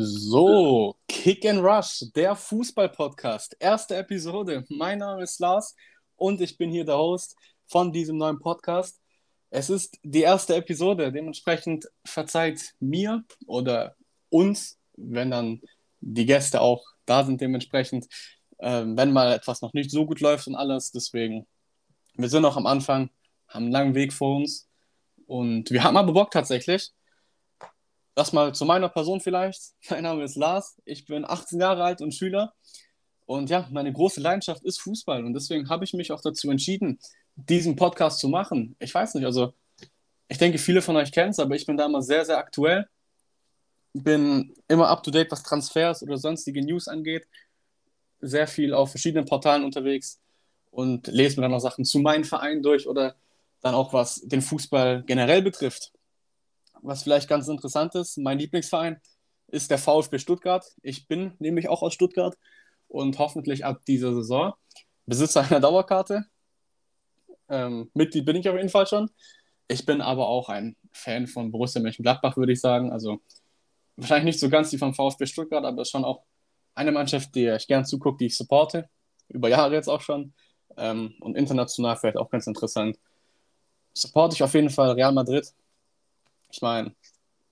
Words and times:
So, 0.00 0.94
Kick 1.08 1.44
and 1.44 1.58
Rush, 1.58 2.04
der 2.14 2.36
Fußball-Podcast, 2.36 3.56
erste 3.58 3.96
Episode. 3.96 4.64
Mein 4.68 5.00
Name 5.00 5.24
ist 5.24 5.40
Lars 5.40 5.74
und 6.14 6.40
ich 6.40 6.56
bin 6.56 6.70
hier 6.70 6.84
der 6.84 6.96
Host 6.96 7.34
von 7.66 7.90
diesem 7.90 8.16
neuen 8.16 8.38
Podcast. 8.38 9.00
Es 9.50 9.68
ist 9.70 9.98
die 10.04 10.20
erste 10.20 10.54
Episode, 10.54 11.10
dementsprechend 11.10 11.88
verzeiht 12.04 12.76
mir 12.78 13.24
oder 13.48 13.96
uns, 14.30 14.78
wenn 14.96 15.32
dann 15.32 15.62
die 15.98 16.26
Gäste 16.26 16.60
auch 16.60 16.84
da 17.04 17.24
sind, 17.24 17.40
dementsprechend, 17.40 18.06
äh, 18.58 18.84
wenn 18.86 19.10
mal 19.10 19.32
etwas 19.32 19.62
noch 19.62 19.72
nicht 19.72 19.90
so 19.90 20.06
gut 20.06 20.20
läuft 20.20 20.46
und 20.46 20.54
alles. 20.54 20.92
Deswegen, 20.92 21.44
wir 22.14 22.28
sind 22.28 22.42
noch 22.42 22.56
am 22.56 22.66
Anfang, 22.66 23.10
haben 23.48 23.64
einen 23.64 23.72
langen 23.72 23.94
Weg 23.96 24.12
vor 24.12 24.36
uns 24.36 24.68
und 25.26 25.72
wir 25.72 25.82
haben 25.82 25.96
aber 25.96 26.12
Bock 26.12 26.30
tatsächlich. 26.30 26.92
Das 28.18 28.32
mal 28.32 28.52
zu 28.52 28.64
meiner 28.64 28.88
Person 28.88 29.20
vielleicht. 29.20 29.60
Mein 29.90 30.02
Name 30.02 30.24
ist 30.24 30.34
Lars, 30.34 30.82
ich 30.84 31.04
bin 31.04 31.24
18 31.24 31.60
Jahre 31.60 31.84
alt 31.84 32.00
und 32.00 32.12
Schüler. 32.12 32.52
Und 33.26 33.48
ja, 33.48 33.68
meine 33.70 33.92
große 33.92 34.20
Leidenschaft 34.20 34.64
ist 34.64 34.80
Fußball. 34.80 35.24
Und 35.24 35.34
deswegen 35.34 35.68
habe 35.68 35.84
ich 35.84 35.94
mich 35.94 36.10
auch 36.10 36.20
dazu 36.20 36.50
entschieden, 36.50 36.98
diesen 37.36 37.76
Podcast 37.76 38.18
zu 38.18 38.28
machen. 38.28 38.74
Ich 38.80 38.92
weiß 38.92 39.14
nicht, 39.14 39.24
also 39.24 39.52
ich 40.26 40.36
denke, 40.36 40.58
viele 40.58 40.82
von 40.82 40.96
euch 40.96 41.12
kennen 41.12 41.30
es, 41.30 41.38
aber 41.38 41.54
ich 41.54 41.64
bin 41.64 41.76
da 41.76 41.86
immer 41.86 42.02
sehr, 42.02 42.24
sehr 42.24 42.38
aktuell. 42.38 42.88
Bin 43.92 44.52
immer 44.66 44.88
up 44.88 45.04
to 45.04 45.12
date, 45.12 45.30
was 45.30 45.44
Transfers 45.44 46.02
oder 46.02 46.18
sonstige 46.18 46.60
News 46.60 46.88
angeht. 46.88 47.28
Sehr 48.20 48.48
viel 48.48 48.74
auf 48.74 48.90
verschiedenen 48.90 49.26
Portalen 49.26 49.62
unterwegs 49.62 50.18
und 50.72 51.06
lese 51.06 51.36
mir 51.36 51.42
dann 51.42 51.52
noch 51.52 51.60
Sachen 51.60 51.84
zu 51.84 52.00
meinem 52.00 52.24
Verein 52.24 52.64
durch 52.64 52.88
oder 52.88 53.14
dann 53.60 53.76
auch 53.76 53.92
was 53.92 54.22
den 54.22 54.42
Fußball 54.42 55.04
generell 55.06 55.42
betrifft 55.42 55.92
was 56.82 57.02
vielleicht 57.02 57.28
ganz 57.28 57.48
interessant 57.48 57.94
ist, 57.94 58.18
mein 58.18 58.38
Lieblingsverein 58.38 59.00
ist 59.48 59.70
der 59.70 59.78
VfB 59.78 60.18
Stuttgart. 60.18 60.64
Ich 60.82 61.08
bin 61.08 61.32
nämlich 61.38 61.68
auch 61.68 61.82
aus 61.82 61.94
Stuttgart 61.94 62.36
und 62.88 63.18
hoffentlich 63.18 63.64
ab 63.64 63.82
dieser 63.86 64.14
Saison 64.14 64.54
Besitzer 65.06 65.42
einer 65.42 65.60
Dauerkarte. 65.60 66.26
Ähm, 67.48 67.90
Mitglied 67.94 68.26
bin 68.26 68.36
ich 68.36 68.48
auf 68.48 68.56
jeden 68.56 68.68
Fall 68.68 68.86
schon. 68.86 69.10
Ich 69.66 69.86
bin 69.86 70.00
aber 70.02 70.28
auch 70.28 70.50
ein 70.50 70.76
Fan 70.92 71.26
von 71.26 71.50
Borussia 71.50 71.80
Mönchengladbach, 71.80 72.36
würde 72.36 72.52
ich 72.52 72.60
sagen. 72.60 72.92
Also 72.92 73.20
wahrscheinlich 73.96 74.34
nicht 74.34 74.40
so 74.40 74.50
ganz 74.50 74.70
die 74.70 74.78
vom 74.78 74.94
VfB 74.94 75.26
Stuttgart, 75.26 75.64
aber 75.64 75.84
schon 75.84 76.04
auch 76.04 76.24
eine 76.74 76.92
Mannschaft, 76.92 77.34
die 77.34 77.46
ich 77.46 77.66
gern 77.66 77.84
zugucke, 77.84 78.18
die 78.18 78.26
ich 78.26 78.36
supporte. 78.36 78.88
Über 79.28 79.48
Jahre 79.48 79.74
jetzt 79.74 79.88
auch 79.88 80.02
schon. 80.02 80.34
Ähm, 80.76 81.14
und 81.20 81.36
international 81.36 81.96
vielleicht 81.96 82.18
auch 82.18 82.30
ganz 82.30 82.46
interessant. 82.46 82.98
Supporte 83.94 84.34
ich 84.34 84.42
auf 84.42 84.54
jeden 84.54 84.70
Fall 84.70 84.92
Real 84.92 85.12
Madrid 85.12 85.52
ich 86.50 86.62
meine, 86.62 86.94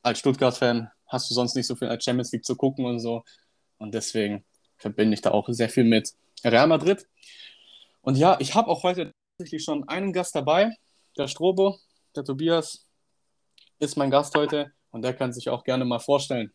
als 0.02 0.18
Stuttgart-Fan 0.18 0.90
hast 1.06 1.30
du 1.30 1.34
sonst 1.34 1.54
nicht 1.54 1.66
so 1.66 1.76
viel 1.76 1.88
als 1.88 2.04
Champions 2.04 2.32
League 2.32 2.44
zu 2.44 2.56
gucken 2.56 2.84
und 2.84 3.00
so. 3.00 3.24
Und 3.78 3.94
deswegen 3.94 4.44
verbinde 4.78 5.14
ich 5.14 5.20
da 5.20 5.30
auch 5.30 5.48
sehr 5.48 5.68
viel 5.68 5.84
mit 5.84 6.14
Real 6.44 6.66
Madrid. 6.66 7.06
Und 8.00 8.16
ja, 8.16 8.36
ich 8.40 8.54
habe 8.54 8.68
auch 8.68 8.82
heute 8.82 9.12
tatsächlich 9.36 9.64
schon 9.64 9.88
einen 9.88 10.12
Gast 10.12 10.34
dabei. 10.34 10.70
Der 11.16 11.28
Strobo, 11.28 11.78
der 12.14 12.24
Tobias, 12.24 12.86
ist 13.78 13.96
mein 13.96 14.10
Gast 14.10 14.34
heute 14.34 14.72
und 14.90 15.02
der 15.02 15.14
kann 15.14 15.32
sich 15.32 15.48
auch 15.48 15.64
gerne 15.64 15.84
mal 15.84 15.98
vorstellen. 15.98 16.52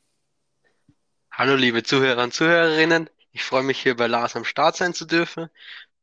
Hallo 1.32 1.56
liebe 1.56 1.84
Zuhörer 1.84 2.24
und 2.24 2.34
Zuhörerinnen, 2.34 3.10
ich 3.32 3.44
freue 3.44 3.64
mich 3.64 3.82
hier 3.82 3.96
bei 3.96 4.08
Lars 4.08 4.36
am 4.36 4.44
Start 4.44 4.76
sein 4.76 4.94
zu 4.94 5.06
dürfen. 5.06 5.50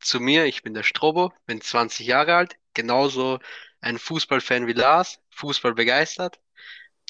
Zu 0.00 0.20
mir, 0.20 0.46
ich 0.46 0.62
bin 0.62 0.74
der 0.74 0.84
Strobo, 0.84 1.32
bin 1.46 1.60
20 1.60 2.06
Jahre 2.06 2.34
alt, 2.36 2.56
genauso 2.72 3.38
ein 3.80 3.98
Fußballfan 3.98 4.66
wie 4.66 4.72
Lars, 4.72 5.20
Fußball 5.30 5.74
begeistert, 5.74 6.40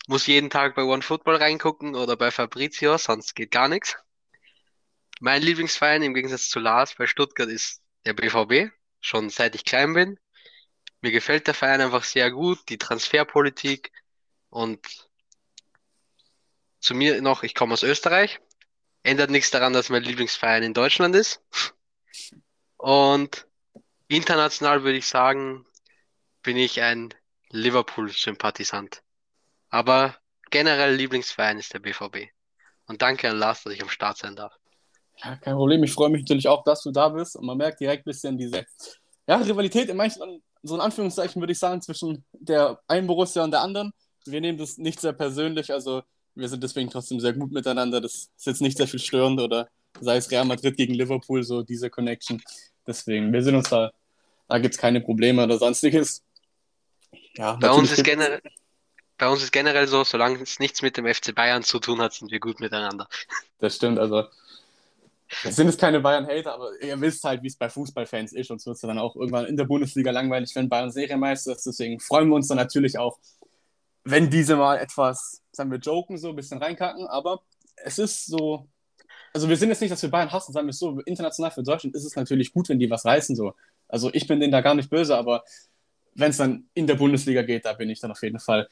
muss 0.07 0.27
jeden 0.27 0.51
Tag 0.51 0.75
bei 0.75 0.83
OneFootball 0.83 1.37
reingucken 1.37 1.95
oder 1.95 2.17
bei 2.17 2.31
Fabrizio, 2.31 2.97
sonst 2.99 3.35
geht 3.35 3.51
gar 3.51 3.69
nichts. 3.69 3.97
Mein 5.21 5.43
Lieblingsverein 5.43 6.03
im 6.03 6.15
Gegensatz 6.15 6.49
zu 6.49 6.61
Lars 6.61 6.95
bei 6.95 7.07
Stuttgart 7.07 7.49
ist 7.49 7.83
der 8.05 8.15
BVB, 8.15 8.73
schon 9.01 9.31
seit 9.31 9.55
ich 9.55 9.65
klein 9.65 9.93
bin. 9.95 10.19
Mir 11.01 11.13
gefällt 11.13 11.47
der 11.47 11.55
Verein 11.55 11.81
einfach 11.81 12.05
sehr 12.05 12.31
gut, 12.31 12.59
die 12.69 12.79
Transferpolitik 12.79 13.93
und 14.51 15.09
zu 16.81 16.95
mir 16.95 17.21
noch, 17.21 17.43
ich 17.43 17.55
komme 17.55 17.75
aus 17.75 17.83
Österreich. 17.83 18.41
Ändert 19.03 19.31
nichts 19.31 19.51
daran, 19.51 19.73
dass 19.73 19.91
mein 19.91 20.03
Lieblingsverein 20.03 20.63
in 20.63 20.75
Deutschland 20.75 21.15
ist. 21.15 21.43
Und 22.77 23.47
international 24.07 24.85
würde 24.85 24.99
ich 24.99 25.07
sagen, 25.07 25.67
bin 26.43 26.57
ich 26.57 26.81
ein 26.81 27.15
Liverpool-Sympathisant. 27.51 29.03
Aber 29.71 30.17
generell 30.51 30.95
Lieblingsverein 30.95 31.59
ist 31.59 31.75
der 31.75 31.81
BVB. 31.81 32.31
Und 32.87 33.03
danke 33.03 33.29
an 33.29 33.39
Lars, 33.39 33.63
dass 33.63 33.73
ich 33.73 33.83
am 33.83 33.89
Start 33.89 34.19
sein 34.19 34.37
darf. 34.37 34.55
Ja, 35.23 35.37
kein 35.37 35.55
Problem. 35.55 35.83
Ich 35.85 35.93
freue 35.93 36.09
mich 36.11 36.23
natürlich 36.23 36.49
auch, 36.49 36.65
dass 36.65 36.83
du 36.83 36.91
da 36.91 37.09
bist. 37.09 37.37
Und 37.37 37.47
man 37.47 37.59
merkt 37.59 37.81
direkt 37.81 38.03
ein 38.03 38.11
bisschen 38.11 38.39
diese 38.39 38.65
ja, 39.27 39.37
Rivalität 39.37 39.89
in 39.89 39.97
manchen, 39.97 40.43
so 40.63 40.75
in 40.75 40.81
Anführungszeichen 40.81 41.41
würde 41.41 41.53
ich 41.53 41.59
sagen, 41.59 41.83
zwischen 41.83 42.25
der 42.33 42.81
einen 42.87 43.07
Borussia 43.07 43.45
und 43.45 43.51
der 43.51 43.61
anderen. 43.61 43.93
Wir 44.25 44.41
nehmen 44.41 44.59
das 44.59 44.79
nicht 44.79 45.01
sehr 45.01 45.13
persönlich. 45.13 45.73
Also 45.73 46.03
wir 46.35 46.49
sind 46.49 46.63
deswegen 46.63 46.91
trotzdem 46.91 47.21
sehr 47.21 47.33
gut 47.33 47.53
miteinander. 47.53 48.01
Das 48.01 48.31
ist 48.37 48.47
jetzt 48.47 48.63
nicht 48.63 48.79
sehr 48.79 48.89
viel 48.89 49.01
störend 49.01 49.41
oder 49.41 49.69
sei 50.01 50.17
es 50.17 50.31
Real 50.31 50.45
Madrid 50.45 50.77
gegen 50.77 50.95
Liverpool, 50.95 51.43
so 51.43 51.63
diese 51.63 51.91
Connection. 51.91 52.41
Deswegen, 52.87 53.33
wir 53.33 53.43
sind 53.43 53.57
uns 53.57 53.69
da, 53.69 53.91
da 54.49 54.59
gibt 54.59 54.75
es 54.75 54.81
keine 54.81 55.01
Probleme 55.01 55.43
oder 55.45 55.59
sonstiges. 55.59 56.23
Ja, 57.37 57.57
bei 57.57 57.71
uns 57.71 57.93
ist 57.93 58.05
generell, 58.05 58.41
bei 59.17 59.29
uns 59.29 59.43
ist 59.43 59.53
generell 59.53 59.87
so, 59.87 60.05
solange 60.05 60.41
es 60.43 60.59
nichts 60.59 60.83
mit 60.83 60.97
dem 60.97 61.07
FC 61.07 61.35
Bayern 61.35 61.63
zu 61.63 61.79
tun 61.79 62.01
hat, 62.01 62.13
sind 62.15 62.31
wir 62.31 62.41
gut 62.41 62.61
miteinander. 62.61 63.09
Das 63.59 63.77
stimmt, 63.77 63.99
also 63.99 64.25
es 65.45 65.57
sind 65.57 65.67
jetzt 65.67 65.81
keine 65.81 66.01
Bayern-Hater, 66.01 66.55
aber 66.55 66.71
ihr 66.81 66.99
wisst 67.01 67.23
halt, 67.25 67.43
wie 67.43 67.49
es 67.49 67.57
bei 67.57 67.69
Fußballfans 67.69 68.33
ist 68.33 68.51
und 68.51 68.57
es 68.57 68.67
wird 68.67 68.83
dann 68.83 68.99
auch 68.99 69.15
irgendwann 69.15 69.47
in 69.47 69.57
der 69.57 69.65
Bundesliga 69.65 70.11
langweilig, 70.11 70.55
wenn 70.55 70.69
Bayern 70.69 70.91
Serienmeister 70.91 71.53
ist. 71.53 71.67
Deswegen 71.67 72.01
freuen 72.01 72.29
wir 72.29 72.37
uns 72.37 72.49
dann 72.49 72.57
natürlich 72.57 72.99
auch, 72.99 73.19
wenn 74.05 74.31
diese 74.31 74.57
mal 74.57 74.79
etwas, 74.79 75.43
sagen 75.53 75.71
wir, 75.71 75.79
joken, 75.79 76.17
so 76.17 76.31
ein 76.31 76.37
bisschen 76.37 76.63
reinkacken, 76.63 77.07
aber 77.09 77.43
es 77.77 77.99
ist 77.99 78.27
so, 78.27 78.69
also 79.35 79.49
wir 79.49 79.57
sind 79.57 79.69
jetzt 79.69 79.83
nicht, 79.83 79.91
dass 79.91 80.03
wir 80.03 80.11
Bayern 80.11 80.33
hassen, 80.33 80.53
sagen 80.53 80.67
wir 80.67 80.71
es 80.71 80.79
so, 80.79 80.99
international 81.01 81.51
für 81.51 81.63
Deutschland 81.63 81.95
ist 81.95 82.05
es 82.05 82.17
natürlich 82.17 82.53
gut, 82.53 82.71
wenn 82.71 82.79
die 82.79 82.91
was 82.91 83.05
reißen, 83.05 83.37
so. 83.37 83.55
Also 83.87 84.11
ich 84.15 84.27
bin 84.27 84.41
denen 84.41 84.53
da 84.53 84.63
gar 84.63 84.75
nicht 84.75 84.89
böse, 84.89 85.17
aber 85.17 85.45
wenn 86.19 86.31
es 86.31 86.37
dann 86.37 86.69
in 86.75 86.87
der 86.87 86.97
Bundesliga 86.97 87.43
geht, 87.43 87.65
da 87.65 87.73
bin 87.73 87.91
ich 87.91 88.01
dann 88.01 88.11
auf 88.11 88.23
jeden 88.23 88.41
Fall 88.41 88.69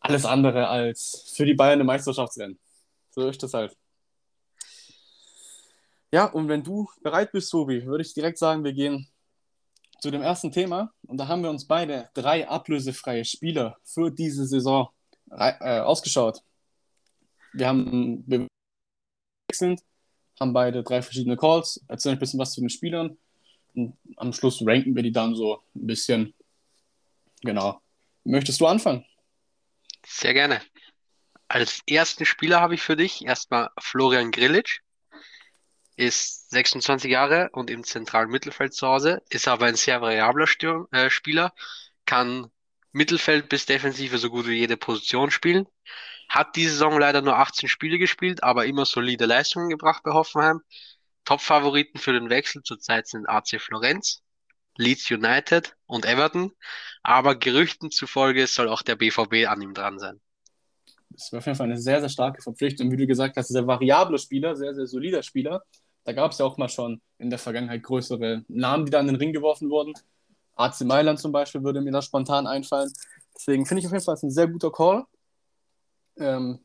alles 0.00 0.24
andere 0.24 0.68
als 0.68 1.32
für 1.34 1.46
die 1.46 1.54
Bayern 1.54 1.80
im 1.80 1.86
Meisterschaftsrennen. 1.86 2.58
So 3.10 3.28
ist 3.28 3.42
das 3.42 3.54
halt. 3.54 3.76
Ja, 6.12 6.26
und 6.26 6.48
wenn 6.48 6.62
du 6.62 6.88
bereit 7.02 7.32
bist, 7.32 7.50
Tobi, 7.50 7.86
würde 7.86 8.02
ich 8.02 8.12
direkt 8.12 8.38
sagen, 8.38 8.64
wir 8.64 8.72
gehen 8.72 9.08
zu 10.00 10.10
dem 10.10 10.22
ersten 10.22 10.50
Thema. 10.50 10.92
Und 11.06 11.18
da 11.18 11.28
haben 11.28 11.42
wir 11.42 11.50
uns 11.50 11.66
beide 11.66 12.10
drei 12.14 12.48
ablösefreie 12.48 13.24
Spieler 13.24 13.78
für 13.84 14.10
diese 14.10 14.44
Saison 14.46 14.88
äh, 15.30 15.78
ausgeschaut. 15.78 16.42
Wir 17.52 17.68
haben 17.68 18.24
wechselnd, 19.48 19.82
haben 20.40 20.52
beide 20.52 20.82
drei 20.82 21.00
verschiedene 21.00 21.36
Calls, 21.36 21.82
erzählen 21.86 22.16
ein 22.16 22.18
bisschen 22.18 22.40
was 22.40 22.52
zu 22.52 22.60
den 22.60 22.70
Spielern 22.70 23.16
und 23.74 23.96
am 24.16 24.32
Schluss 24.32 24.66
ranken 24.66 24.94
wir 24.96 25.02
die 25.02 25.12
dann 25.12 25.34
so 25.34 25.62
ein 25.74 25.86
bisschen 25.86 26.34
Genau. 27.42 27.80
Möchtest 28.24 28.60
du 28.60 28.66
anfangen? 28.66 29.04
Sehr 30.06 30.34
gerne. 30.34 30.60
Als 31.48 31.82
ersten 31.86 32.24
Spieler 32.24 32.60
habe 32.60 32.74
ich 32.74 32.82
für 32.82 32.96
dich 32.96 33.24
erstmal 33.24 33.70
Florian 33.78 34.30
Grillitsch. 34.30 34.80
Ist 35.96 36.50
26 36.50 37.10
Jahre 37.10 37.50
und 37.52 37.68
im 37.68 37.84
zentralen 37.84 38.30
Mittelfeld 38.30 38.72
zu 38.72 38.88
Hause, 38.88 39.22
ist 39.28 39.46
aber 39.46 39.66
ein 39.66 39.76
sehr 39.76 40.00
variabler 40.00 40.46
Stür 40.46 40.88
äh, 40.90 41.10
Spieler, 41.10 41.52
kann 42.06 42.50
Mittelfeld 42.92 43.48
bis 43.50 43.66
Defensive 43.66 44.16
so 44.16 44.30
gut 44.30 44.46
wie 44.46 44.54
jede 44.54 44.78
Position 44.78 45.30
spielen. 45.30 45.66
Hat 46.28 46.56
diese 46.56 46.70
Saison 46.70 46.98
leider 46.98 47.20
nur 47.20 47.36
18 47.36 47.68
Spiele 47.68 47.98
gespielt, 47.98 48.42
aber 48.42 48.64
immer 48.64 48.86
solide 48.86 49.26
Leistungen 49.26 49.68
gebracht 49.68 50.02
bei 50.02 50.12
Hoffenheim. 50.12 50.62
Top-Favoriten 51.24 51.98
für 51.98 52.14
den 52.14 52.30
Wechsel 52.30 52.62
zurzeit 52.62 53.06
sind 53.06 53.28
AC 53.28 53.60
Florenz, 53.60 54.21
Leeds 54.76 55.10
United 55.10 55.76
und 55.86 56.04
Everton. 56.06 56.52
Aber 57.02 57.36
Gerüchten 57.36 57.90
zufolge 57.90 58.46
soll 58.46 58.68
auch 58.68 58.82
der 58.82 58.96
BVB 58.96 59.46
an 59.48 59.60
ihm 59.60 59.74
dran 59.74 59.98
sein. 59.98 60.20
Das 61.10 61.30
wäre 61.30 61.38
auf 61.38 61.46
jeden 61.46 61.56
Fall 61.56 61.66
eine 61.66 61.78
sehr, 61.78 62.00
sehr 62.00 62.08
starke 62.08 62.42
Verpflichtung. 62.42 62.90
Wie 62.90 62.96
du 62.96 63.06
gesagt 63.06 63.36
hast, 63.36 63.48
sehr 63.48 63.66
variable 63.66 64.18
Spieler, 64.18 64.56
sehr, 64.56 64.74
sehr 64.74 64.86
solider 64.86 65.22
Spieler. 65.22 65.62
Da 66.04 66.12
gab 66.12 66.32
es 66.32 66.38
ja 66.38 66.46
auch 66.46 66.56
mal 66.56 66.68
schon 66.68 67.00
in 67.18 67.30
der 67.30 67.38
Vergangenheit 67.38 67.82
größere 67.82 68.44
Namen, 68.48 68.86
die 68.86 68.90
da 68.90 69.00
in 69.00 69.06
den 69.06 69.16
Ring 69.16 69.32
geworfen 69.32 69.70
wurden. 69.70 69.92
AC 70.54 70.82
Mailand 70.82 71.20
zum 71.20 71.32
Beispiel 71.32 71.62
würde 71.62 71.80
mir 71.80 71.92
da 71.92 72.02
spontan 72.02 72.46
einfallen. 72.46 72.92
Deswegen 73.36 73.66
finde 73.66 73.80
ich 73.80 73.86
auf 73.86 73.92
jeden 73.92 74.04
Fall 74.04 74.16
ein 74.22 74.30
sehr 74.30 74.48
guter 74.48 74.70
Call. 74.70 75.04
Ähm, 76.16 76.60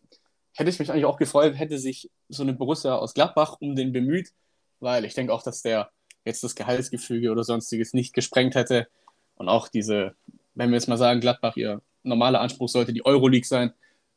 hätte 0.53 0.69
ich 0.69 0.79
mich 0.79 0.91
eigentlich 0.91 1.05
auch 1.05 1.17
gefreut, 1.17 1.57
hätte 1.57 1.77
sich 1.77 2.09
so 2.29 2.43
eine 2.43 2.53
Borussia 2.53 2.95
aus 2.95 3.13
Gladbach 3.13 3.57
um 3.59 3.75
den 3.75 3.93
bemüht, 3.93 4.31
weil 4.79 5.05
ich 5.05 5.13
denke 5.13 5.33
auch, 5.33 5.43
dass 5.43 5.61
der 5.61 5.91
jetzt 6.27 6.43
das 6.43 6.55
Gehaltsgefüge 6.55 7.31
oder 7.31 7.43
sonstiges 7.43 7.93
nicht 7.93 8.13
gesprengt 8.13 8.55
hätte. 8.55 8.87
Und 9.35 9.49
auch 9.49 9.67
diese, 9.67 10.15
wenn 10.55 10.69
wir 10.69 10.75
jetzt 10.75 10.87
mal 10.87 10.97
sagen, 10.97 11.19
Gladbach, 11.19 11.55
ihr 11.55 11.81
normaler 12.03 12.41
Anspruch 12.41 12.69
sollte 12.69 12.93
die 12.93 13.05
Euroleague 13.05 13.47
sein, 13.47 13.73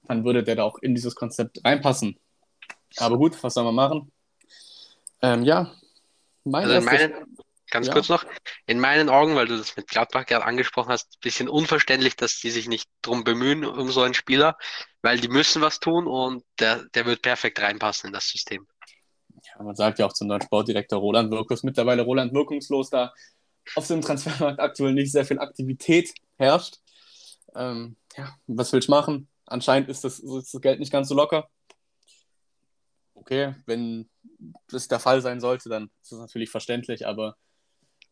dann 0.07 0.25
würde 0.25 0.43
der 0.43 0.57
da 0.57 0.65
auch 0.65 0.79
in 0.79 0.95
dieses 0.95 1.15
Konzept 1.15 1.65
reinpassen. 1.65 2.19
Aber 2.97 3.17
gut, 3.17 3.43
was 3.43 3.55
soll 3.55 3.65
man 3.65 3.75
machen? 3.75 4.13
Ähm, 5.23 5.43
ja, 5.45 5.73
mein 6.45 6.65
also 6.65 6.77
in 6.77 6.85
meinen, 6.85 7.37
ganz 7.71 7.87
ja. 7.87 7.93
kurz 7.93 8.09
noch, 8.09 8.25
in 8.67 8.81
meinen 8.81 9.09
Augen, 9.09 9.37
weil 9.37 9.47
du 9.47 9.57
das 9.57 9.77
mit 9.77 9.89
Gladbach 9.89 10.27
gerade 10.27 10.45
angesprochen 10.45 10.91
hast, 10.91 11.17
ein 11.17 11.21
bisschen 11.21 11.49
unverständlich, 11.49 12.17
dass 12.17 12.41
die 12.41 12.51
sich 12.51 12.69
nicht 12.69 12.89
drum 13.03 13.25
bemühen 13.25 13.65
um 13.65 13.91
so 13.91 14.03
einen 14.03 14.15
Spieler, 14.15 14.57
weil 15.03 15.21
die 15.21 15.29
müssen 15.29 15.63
was 15.63 15.81
tun 15.81 16.07
und 16.07 16.45
der, 16.59 16.85
der 16.95 17.07
wird 17.07 17.23
perfekt 17.23 17.61
reinpassen 17.61 18.09
in 18.09 18.13
das 18.13 18.29
System. 18.29 18.67
Ja, 19.45 19.63
man 19.63 19.77
sagt 19.77 19.99
ja 19.99 20.07
auch 20.07 20.13
zum 20.13 20.29
neuen 20.29 20.43
Sportdirektor 20.43 20.99
Roland 20.99 21.31
Wirkus, 21.31 21.63
mittlerweile 21.63 22.03
Roland 22.03 22.33
wirkungslos, 22.33 22.91
da 22.91 23.13
auf 23.77 23.87
dem 23.87 24.01
Transfermarkt 24.01 24.61
aktuell 24.61 24.93
nicht 24.95 25.13
sehr 25.13 25.25
viel 25.25 25.39
Aktivität 25.39 26.13
herrscht. 26.37 26.79
Ähm, 27.55 27.97
ja, 28.17 28.35
was 28.47 28.73
will 28.73 28.81
ich 28.81 28.89
machen? 28.89 29.29
Anscheinend 29.47 29.89
ist 29.89 30.05
das, 30.05 30.19
ist 30.19 30.55
das 30.55 30.61
Geld 30.61 30.81
nicht 30.81 30.93
ganz 30.93 31.09
so 31.09 31.15
locker. 31.15 31.49
Okay, 33.15 33.55
wenn 33.67 34.09
das 34.69 34.89
der 34.89 35.01
Fall 35.01 35.21
sein 35.21 35.41
sollte, 35.41 35.69
dann 35.69 35.91
ist 36.03 36.13
das 36.13 36.19
natürlich 36.21 36.51
verständlich, 36.51 37.07
aber 37.07 37.37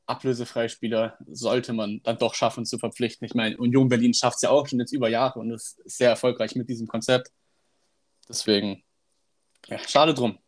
ablösefreie 0.06 0.68
Spieler 0.68 1.18
sollte 1.26 1.72
man 1.72 2.00
dann 2.02 2.18
doch 2.18 2.34
schaffen 2.34 2.64
zu 2.64 2.78
verpflichten. 2.78 3.26
Ich 3.26 3.34
meine, 3.34 3.56
Union 3.56 3.88
Berlin 3.88 4.14
schafft 4.14 4.36
es 4.36 4.42
ja 4.42 4.50
auch 4.50 4.66
schon 4.66 4.80
jetzt 4.80 4.92
über 4.92 5.08
Jahre 5.08 5.38
und 5.38 5.50
ist 5.50 5.80
sehr 5.84 6.10
erfolgreich 6.10 6.56
mit 6.56 6.68
diesem 6.68 6.86
Konzept. 6.86 7.30
Deswegen, 8.28 8.82
ja, 9.66 9.78
schade 9.78 10.14
drum. 10.14 10.38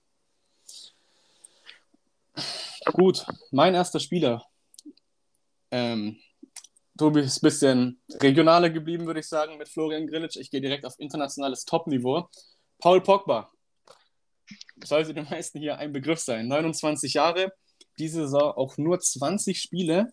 Gut, 2.93 3.25
mein 3.51 3.75
erster 3.75 4.01
Spieler. 4.01 4.45
Ähm, 5.71 6.19
Tobi 6.99 7.21
ist 7.21 7.39
ein 7.39 7.47
bisschen 7.47 8.03
regionaler 8.15 8.69
geblieben, 8.71 9.07
würde 9.07 9.21
ich 9.21 9.29
sagen, 9.29 9.57
mit 9.59 9.69
Florian 9.69 10.07
Grillitsch. 10.07 10.37
Ich 10.37 10.51
gehe 10.51 10.61
direkt 10.61 10.85
auf 10.85 10.95
internationales 10.99 11.65
Top-Niveau. 11.65 12.29
Paul 12.79 13.03
Pogba. 13.03 13.51
Sollte 14.85 15.15
den 15.15 15.25
meisten 15.31 15.61
hier 15.61 15.79
ein 15.79 15.93
Begriff 15.93 16.19
sein. 16.19 16.49
29 16.49 17.15
Jahre, 17.15 17.53
diese 17.99 18.23
Saison 18.23 18.53
auch 18.53 18.77
nur 18.77 18.99
20 18.99 19.61
Spiele, 19.61 20.13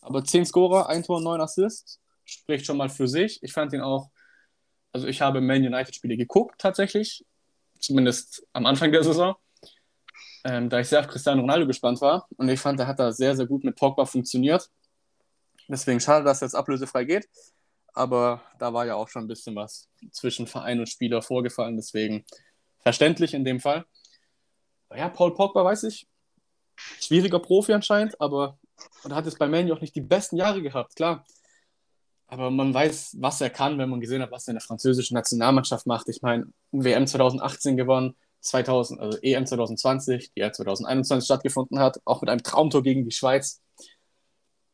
aber 0.00 0.24
10 0.24 0.46
Scorer, 0.46 0.88
1 0.88 1.06
Tor, 1.06 1.20
9 1.20 1.40
Assists. 1.40 2.00
Spricht 2.24 2.66
schon 2.66 2.76
mal 2.76 2.88
für 2.88 3.08
sich. 3.08 3.42
Ich 3.42 3.52
fand 3.52 3.72
ihn 3.72 3.80
auch, 3.80 4.10
also 4.92 5.08
ich 5.08 5.20
habe 5.20 5.40
Man 5.40 5.66
United-Spiele 5.66 6.16
geguckt 6.16 6.60
tatsächlich, 6.60 7.24
zumindest 7.80 8.46
am 8.52 8.66
Anfang 8.66 8.92
der 8.92 9.02
Saison, 9.02 9.34
ähm, 10.44 10.68
da 10.68 10.80
ich 10.80 10.88
sehr 10.88 11.00
auf 11.00 11.08
Cristiano 11.08 11.40
Ronaldo 11.40 11.66
gespannt 11.66 12.00
war. 12.00 12.26
Und 12.36 12.48
ich 12.48 12.60
fand, 12.60 12.80
er 12.80 12.86
hat 12.86 12.98
da 12.98 13.12
sehr, 13.12 13.36
sehr 13.36 13.46
gut 13.46 13.64
mit 13.64 13.76
Pogba 13.76 14.06
funktioniert. 14.06 14.70
Deswegen 15.68 16.00
schade, 16.00 16.24
dass 16.24 16.42
er 16.42 16.46
jetzt 16.46 16.54
ablösefrei 16.54 17.04
geht. 17.04 17.28
Aber 17.94 18.42
da 18.58 18.72
war 18.72 18.86
ja 18.86 18.94
auch 18.94 19.08
schon 19.08 19.24
ein 19.24 19.28
bisschen 19.28 19.54
was 19.54 19.88
zwischen 20.10 20.46
Verein 20.46 20.80
und 20.80 20.88
Spieler 20.88 21.22
vorgefallen. 21.22 21.76
Deswegen 21.76 22.24
verständlich 22.80 23.34
in 23.34 23.44
dem 23.44 23.60
Fall. 23.60 23.84
Ja, 24.94 25.08
Paul 25.08 25.34
Pogba 25.34 25.64
weiß 25.64 25.84
ich, 25.84 26.06
schwieriger 27.00 27.38
Profi 27.38 27.72
anscheinend, 27.72 28.20
aber 28.20 28.58
und 29.04 29.14
hat 29.14 29.26
es 29.26 29.36
bei 29.36 29.48
Manu 29.48 29.74
auch 29.74 29.80
nicht 29.80 29.94
die 29.94 30.00
besten 30.00 30.36
Jahre 30.36 30.62
gehabt, 30.62 30.96
klar. 30.96 31.24
Aber 32.26 32.50
man 32.50 32.72
weiß, 32.72 33.16
was 33.20 33.40
er 33.40 33.50
kann, 33.50 33.78
wenn 33.78 33.90
man 33.90 34.00
gesehen 34.00 34.22
hat, 34.22 34.30
was 34.30 34.48
er 34.48 34.52
in 34.52 34.56
der 34.56 34.62
französischen 34.62 35.14
Nationalmannschaft 35.14 35.86
macht. 35.86 36.08
Ich 36.08 36.22
meine, 36.22 36.46
WM 36.70 37.06
2018 37.06 37.76
gewonnen, 37.76 38.16
2000, 38.42 39.00
also 39.00 39.18
EM 39.22 39.46
2020, 39.46 40.32
die 40.34 40.40
ja 40.40 40.52
2021 40.52 41.24
stattgefunden 41.24 41.78
hat, 41.78 42.00
auch 42.04 42.20
mit 42.20 42.30
einem 42.30 42.42
Traumtor 42.42 42.82
gegen 42.82 43.04
die 43.04 43.10
Schweiz. 43.10 43.60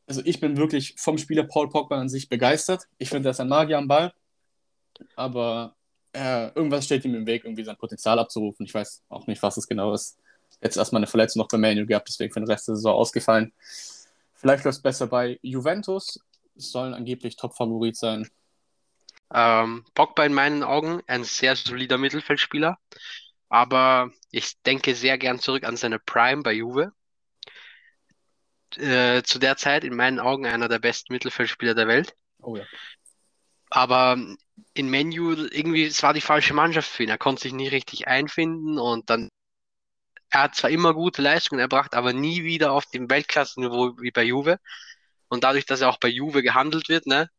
Also 0.06 0.22
ich 0.24 0.40
bin 0.40 0.56
wirklich 0.56 0.94
vom 0.96 1.18
Spieler 1.18 1.44
Paul 1.44 1.68
Pogba 1.68 2.00
an 2.00 2.08
sich 2.08 2.28
begeistert. 2.28 2.84
Ich 2.98 3.10
finde, 3.10 3.28
er 3.28 3.32
ist 3.32 3.40
ein 3.40 3.48
Magier 3.48 3.78
am 3.78 3.88
Ball. 3.88 4.12
Aber 5.14 5.76
äh, 6.12 6.48
irgendwas 6.54 6.86
steht 6.86 7.04
ihm 7.04 7.14
im 7.14 7.26
Weg, 7.26 7.44
irgendwie 7.44 7.64
sein 7.64 7.76
Potenzial 7.76 8.18
abzurufen. 8.18 8.66
Ich 8.66 8.74
weiß 8.74 9.04
auch 9.10 9.26
nicht, 9.26 9.42
was 9.42 9.56
es 9.58 9.68
genau 9.68 9.92
ist 9.92 10.18
jetzt 10.60 10.76
erstmal 10.76 11.00
eine 11.00 11.06
Verletzung 11.06 11.40
noch 11.40 11.48
bei 11.48 11.58
Manuel 11.58 11.86
gehabt, 11.86 12.08
deswegen 12.08 12.32
für 12.32 12.40
den 12.40 12.50
Rest 12.50 12.68
der 12.68 12.76
Saison 12.76 12.94
ausgefallen. 12.94 13.52
Vielleicht 14.34 14.64
läuft 14.64 14.78
es 14.78 14.82
besser 14.82 15.06
bei 15.06 15.38
Juventus, 15.42 16.20
sollen 16.56 16.94
angeblich 16.94 17.36
Top-Favorit 17.36 17.96
sein. 17.96 18.28
Ähm, 19.32 19.84
Pogba 19.94 20.24
in 20.24 20.32
meinen 20.32 20.62
Augen 20.62 21.02
ein 21.06 21.24
sehr 21.24 21.54
solider 21.54 21.98
Mittelfeldspieler, 21.98 22.78
aber 23.48 24.10
ich 24.30 24.60
denke 24.62 24.94
sehr 24.94 25.18
gern 25.18 25.38
zurück 25.38 25.64
an 25.64 25.76
seine 25.76 25.98
Prime 25.98 26.42
bei 26.42 26.52
Juve. 26.52 26.92
Äh, 28.76 29.22
zu 29.22 29.38
der 29.38 29.56
Zeit 29.56 29.84
in 29.84 29.96
meinen 29.96 30.20
Augen 30.20 30.46
einer 30.46 30.68
der 30.68 30.78
besten 30.78 31.12
Mittelfeldspieler 31.12 31.74
der 31.74 31.88
Welt. 31.88 32.14
Oh 32.40 32.56
ja. 32.56 32.64
Aber 33.70 34.16
in 34.74 34.90
Menu 34.90 35.32
irgendwie, 35.32 35.84
es 35.84 36.02
war 36.02 36.12
die 36.12 36.20
falsche 36.20 36.54
Mannschaft 36.54 36.88
für 36.88 37.02
ihn. 37.02 37.08
Er 37.08 37.18
konnte 37.18 37.42
sich 37.42 37.52
nicht 37.52 37.72
richtig 37.72 38.08
einfinden 38.08 38.78
und 38.78 39.08
dann 39.10 39.30
er 40.30 40.42
hat 40.42 40.54
zwar 40.54 40.70
immer 40.70 40.92
gute 40.94 41.22
Leistungen 41.22 41.60
erbracht, 41.60 41.94
aber 41.94 42.12
nie 42.12 42.44
wieder 42.44 42.72
auf 42.72 42.84
dem 42.86 43.08
Weltklasse-Niveau 43.08 43.94
wie 43.98 44.10
bei 44.10 44.24
Juve. 44.24 44.58
Und 45.28 45.44
dadurch, 45.44 45.64
dass 45.66 45.80
er 45.80 45.88
auch 45.88 45.98
bei 45.98 46.08
Juve 46.08 46.42
gehandelt 46.42 46.88
wird, 46.88 47.06
ne, 47.06 47.30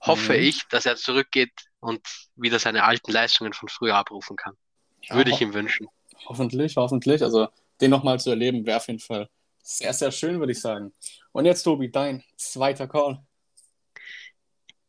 hoffe 0.00 0.34
mhm. 0.34 0.44
ich, 0.44 0.62
dass 0.68 0.86
er 0.86 0.96
zurückgeht 0.96 1.52
und 1.80 2.06
wieder 2.36 2.58
seine 2.58 2.84
alten 2.84 3.10
Leistungen 3.10 3.52
von 3.52 3.68
früher 3.68 3.96
abrufen 3.96 4.36
kann. 4.36 4.56
Ja, 5.02 5.16
Würde 5.16 5.30
ich 5.30 5.40
ihm 5.40 5.54
wünschen. 5.54 5.88
Hoffentlich, 6.26 6.76
hoffentlich. 6.76 7.22
Also 7.22 7.48
den 7.80 7.90
nochmal 7.90 8.20
zu 8.20 8.30
erleben, 8.30 8.64
wäre 8.64 8.76
auf 8.76 8.86
jeden 8.86 9.00
Fall 9.00 9.28
sehr, 9.62 9.92
sehr 9.92 10.10
schön, 10.10 10.38
würde 10.38 10.52
ich 10.52 10.60
sagen. 10.60 10.92
Und 11.32 11.44
jetzt, 11.44 11.62
Tobi, 11.62 11.90
dein 11.90 12.22
zweiter 12.36 12.88
Call. 12.88 13.22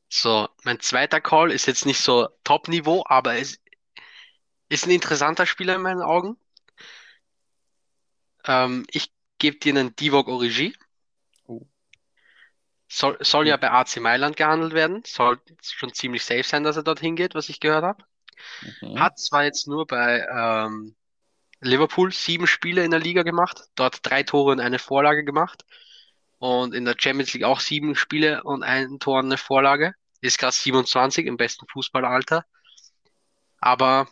So, 0.09 0.47
mein 0.63 0.79
zweiter 0.79 1.21
Call 1.21 1.51
ist 1.51 1.65
jetzt 1.65 1.85
nicht 1.85 1.99
so 1.99 2.29
Top-Niveau, 2.43 3.03
aber 3.07 3.35
es 3.35 3.59
ist 4.69 4.85
ein 4.85 4.91
interessanter 4.91 5.45
Spieler 5.45 5.75
in 5.75 5.81
meinen 5.81 6.01
Augen. 6.01 6.37
Ähm, 8.45 8.85
ich 8.91 9.11
gebe 9.39 9.57
dir 9.57 9.71
einen 9.71 9.95
Divock 9.95 10.27
Origi. 10.27 10.75
Oh. 11.47 11.65
Soll, 12.87 13.17
soll 13.21 13.47
ja 13.47 13.57
bei 13.57 13.71
AC 13.71 13.97
Mailand 13.97 14.37
gehandelt 14.37 14.73
werden. 14.73 15.03
Soll 15.05 15.39
schon 15.61 15.93
ziemlich 15.93 16.23
safe 16.23 16.43
sein, 16.43 16.63
dass 16.63 16.77
er 16.77 16.83
dorthin 16.83 17.15
geht, 17.15 17.35
was 17.35 17.49
ich 17.49 17.59
gehört 17.59 17.83
habe. 17.83 18.05
Mhm. 18.81 18.99
Hat 18.99 19.19
zwar 19.19 19.43
jetzt 19.43 19.67
nur 19.67 19.85
bei 19.85 20.25
ähm, 20.31 20.95
Liverpool 21.61 22.11
sieben 22.11 22.47
Spiele 22.47 22.83
in 22.83 22.91
der 22.91 22.99
Liga 22.99 23.23
gemacht, 23.23 23.63
dort 23.75 23.99
drei 24.03 24.23
Tore 24.23 24.51
und 24.51 24.59
eine 24.59 24.79
Vorlage 24.79 25.23
gemacht. 25.23 25.63
Und 26.39 26.73
in 26.73 26.83
der 26.83 26.95
Champions 26.97 27.33
League 27.33 27.45
auch 27.45 27.61
sieben 27.61 27.95
Spiele 27.95 28.43
und 28.43 28.63
ein 28.63 28.99
Tor 28.99 29.19
und 29.19 29.25
eine 29.25 29.37
Vorlage. 29.37 29.93
Ist 30.19 30.39
gerade 30.39 30.53
27 30.53 31.25
im 31.25 31.37
besten 31.37 31.65
Fußballalter. 31.67 32.45
Aber 33.59 34.07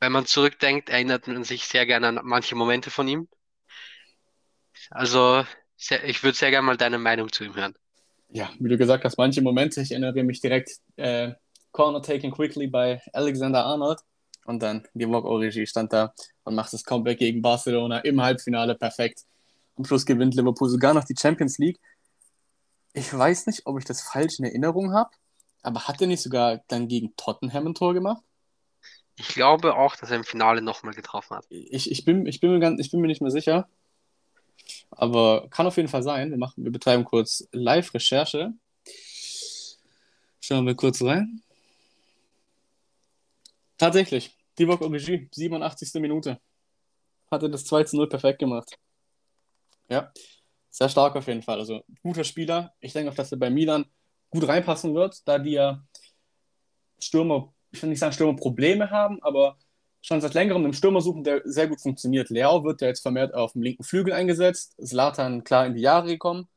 wenn 0.00 0.12
man 0.12 0.26
zurückdenkt, 0.26 0.88
erinnert 0.88 1.28
man 1.28 1.44
sich 1.44 1.64
sehr 1.64 1.86
gerne 1.86 2.08
an 2.08 2.20
manche 2.24 2.56
Momente 2.56 2.90
von 2.90 3.06
ihm. 3.06 3.28
Also, 4.90 5.44
sehr, 5.76 6.04
ich 6.04 6.22
würde 6.22 6.36
sehr 6.36 6.50
gerne 6.50 6.66
mal 6.66 6.76
deine 6.76 6.98
Meinung 6.98 7.30
zu 7.30 7.44
ihm 7.44 7.54
hören. 7.54 7.74
Ja, 8.30 8.50
wie 8.58 8.68
du 8.68 8.76
gesagt 8.76 9.04
hast, 9.04 9.16
manche 9.16 9.40
Momente, 9.40 9.80
ich 9.80 9.90
erinnere 9.90 10.22
mich 10.22 10.40
direkt, 10.40 10.70
äh, 10.96 11.32
Corner 11.78 12.02
taken 12.02 12.32
quickly 12.32 12.66
bei 12.66 13.00
Alexander 13.12 13.64
Arnold 13.64 14.00
und 14.46 14.60
dann 14.60 14.84
Divock 14.94 15.24
Origi 15.24 15.64
stand 15.64 15.92
da 15.92 16.12
und 16.42 16.56
macht 16.56 16.72
das 16.72 16.82
Comeback 16.82 17.20
gegen 17.20 17.40
Barcelona 17.40 17.98
im 18.00 18.20
Halbfinale 18.20 18.74
perfekt. 18.74 19.22
Am 19.76 19.84
Schluss 19.84 20.04
gewinnt 20.04 20.34
Liverpool 20.34 20.68
sogar 20.68 20.92
noch 20.92 21.04
die 21.04 21.14
Champions 21.16 21.56
League. 21.58 21.78
Ich 22.94 23.16
weiß 23.16 23.46
nicht, 23.46 23.64
ob 23.66 23.78
ich 23.78 23.84
das 23.84 24.02
falsch 24.02 24.40
in 24.40 24.46
Erinnerung 24.46 24.92
habe, 24.92 25.10
aber 25.62 25.86
hat 25.86 26.00
er 26.00 26.08
nicht 26.08 26.20
sogar 26.20 26.64
dann 26.66 26.88
gegen 26.88 27.14
Tottenham 27.16 27.68
ein 27.68 27.74
Tor 27.74 27.94
gemacht? 27.94 28.24
Ich 29.16 29.28
glaube 29.28 29.76
auch, 29.76 29.94
dass 29.94 30.10
er 30.10 30.16
im 30.16 30.24
Finale 30.24 30.60
nochmal 30.60 30.94
getroffen 30.94 31.36
hat. 31.36 31.46
Ich, 31.48 31.92
ich, 31.92 32.04
bin, 32.04 32.26
ich, 32.26 32.40
bin 32.40 32.50
mir 32.50 32.58
ganz, 32.58 32.80
ich 32.80 32.90
bin 32.90 33.00
mir 33.00 33.06
nicht 33.06 33.22
mehr 33.22 33.30
sicher. 33.30 33.68
Aber 34.90 35.46
kann 35.50 35.68
auf 35.68 35.76
jeden 35.76 35.88
Fall 35.88 36.02
sein. 36.02 36.30
Wir, 36.30 36.38
machen, 36.38 36.64
wir 36.64 36.72
betreiben 36.72 37.04
kurz 37.04 37.46
Live-Recherche. 37.52 38.52
Schauen 40.40 40.66
wir 40.66 40.74
kurz 40.74 41.00
rein. 41.02 41.40
Tatsächlich, 43.78 44.36
Divock 44.58 44.82
Origi, 44.82 45.28
87. 45.32 45.94
Minute. 46.00 46.40
Hatte 47.30 47.48
das 47.48 47.64
2 47.64 47.84
zu 47.84 47.96
0 47.96 48.08
perfekt 48.08 48.40
gemacht. 48.40 48.76
Ja, 49.88 50.12
sehr 50.70 50.88
stark 50.88 51.16
auf 51.16 51.26
jeden 51.26 51.42
Fall. 51.42 51.58
Also 51.58 51.82
guter 52.02 52.24
Spieler. 52.24 52.74
Ich 52.80 52.92
denke 52.92 53.10
auch, 53.10 53.14
dass 53.14 53.32
er 53.32 53.38
bei 53.38 53.50
Milan 53.50 53.86
gut 54.30 54.46
reinpassen 54.46 54.94
wird, 54.94 55.26
da 55.26 55.38
die 55.38 55.52
ja 55.52 55.82
Stürmer, 56.98 57.54
ich 57.70 57.82
will 57.82 57.90
nicht 57.90 58.00
sagen 58.00 58.12
Stürmer 58.12 58.36
Probleme 58.36 58.90
haben, 58.90 59.22
aber 59.22 59.56
schon 60.00 60.20
seit 60.20 60.34
längerem 60.34 60.64
einen 60.64 60.74
Stürmer 60.74 61.00
suchen, 61.00 61.24
der 61.24 61.42
sehr 61.44 61.68
gut 61.68 61.80
funktioniert. 61.80 62.30
Leao 62.30 62.64
wird 62.64 62.80
ja 62.80 62.88
jetzt 62.88 63.00
vermehrt 63.00 63.34
auf 63.34 63.52
dem 63.52 63.62
linken 63.62 63.84
Flügel 63.84 64.12
eingesetzt. 64.12 64.74
Slatan 64.84 65.44
klar 65.44 65.66
in 65.66 65.74
die 65.74 65.82
Jahre 65.82 66.08
gekommen. 66.08 66.48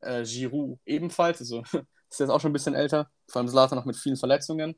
Äh, 0.00 0.24
Giroud 0.24 0.78
ebenfalls. 0.86 1.40
Also 1.40 1.62
ist 2.10 2.20
jetzt 2.20 2.30
auch 2.30 2.40
schon 2.40 2.50
ein 2.50 2.54
bisschen 2.54 2.74
älter. 2.74 3.10
Vor 3.28 3.40
allem 3.40 3.48
Slatan 3.48 3.78
noch 3.78 3.84
mit 3.84 3.96
vielen 3.96 4.16
Verletzungen. 4.16 4.76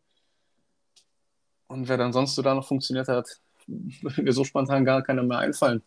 Und 1.69 1.89
wer 1.89 1.97
dann 1.97 2.13
sonst 2.13 2.35
so 2.35 2.43
da 2.43 2.55
noch 2.55 2.67
funktioniert 2.67 3.09
hat, 3.09 3.29
mir 3.67 4.33
so 4.33 4.45
spontan 4.45 4.85
gar 4.85 5.03
keiner 5.03 5.23
mehr 5.23 5.39
einfallen. 5.39 5.83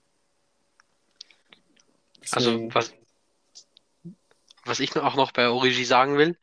Also 2.31 2.69
was, 2.73 2.93
was 4.65 4.79
ich 4.79 4.95
auch 4.97 5.15
noch 5.15 5.31
bei 5.31 5.47
Origi 5.47 5.85
sagen 5.85 6.17
will, 6.17 6.37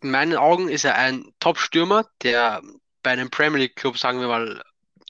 in 0.00 0.10
meinen 0.10 0.36
Augen 0.36 0.68
ist 0.68 0.84
er 0.84 0.96
ein 0.96 1.32
Top-Stürmer, 1.40 2.06
der 2.22 2.62
bei 3.02 3.10
einem 3.10 3.30
Premier 3.30 3.60
League 3.60 3.76
Club, 3.76 3.98
sagen 3.98 4.20
wir 4.20 4.28
mal, 4.28 4.62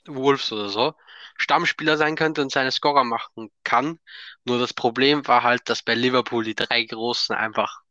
Wolves 0.05 0.51
oder 0.51 0.69
so, 0.69 0.93
Stammspieler 1.37 1.97
sein 1.97 2.15
könnte 2.15 2.41
und 2.41 2.51
seine 2.51 2.71
Scorer 2.71 3.03
machen 3.03 3.51
kann. 3.63 3.99
Nur 4.45 4.59
das 4.59 4.73
Problem 4.73 5.27
war 5.27 5.43
halt, 5.43 5.69
dass 5.69 5.81
bei 5.81 5.95
Liverpool 5.95 6.43
die 6.43 6.55
drei 6.55 6.83
Großen 6.83 7.35
einfach 7.35 7.81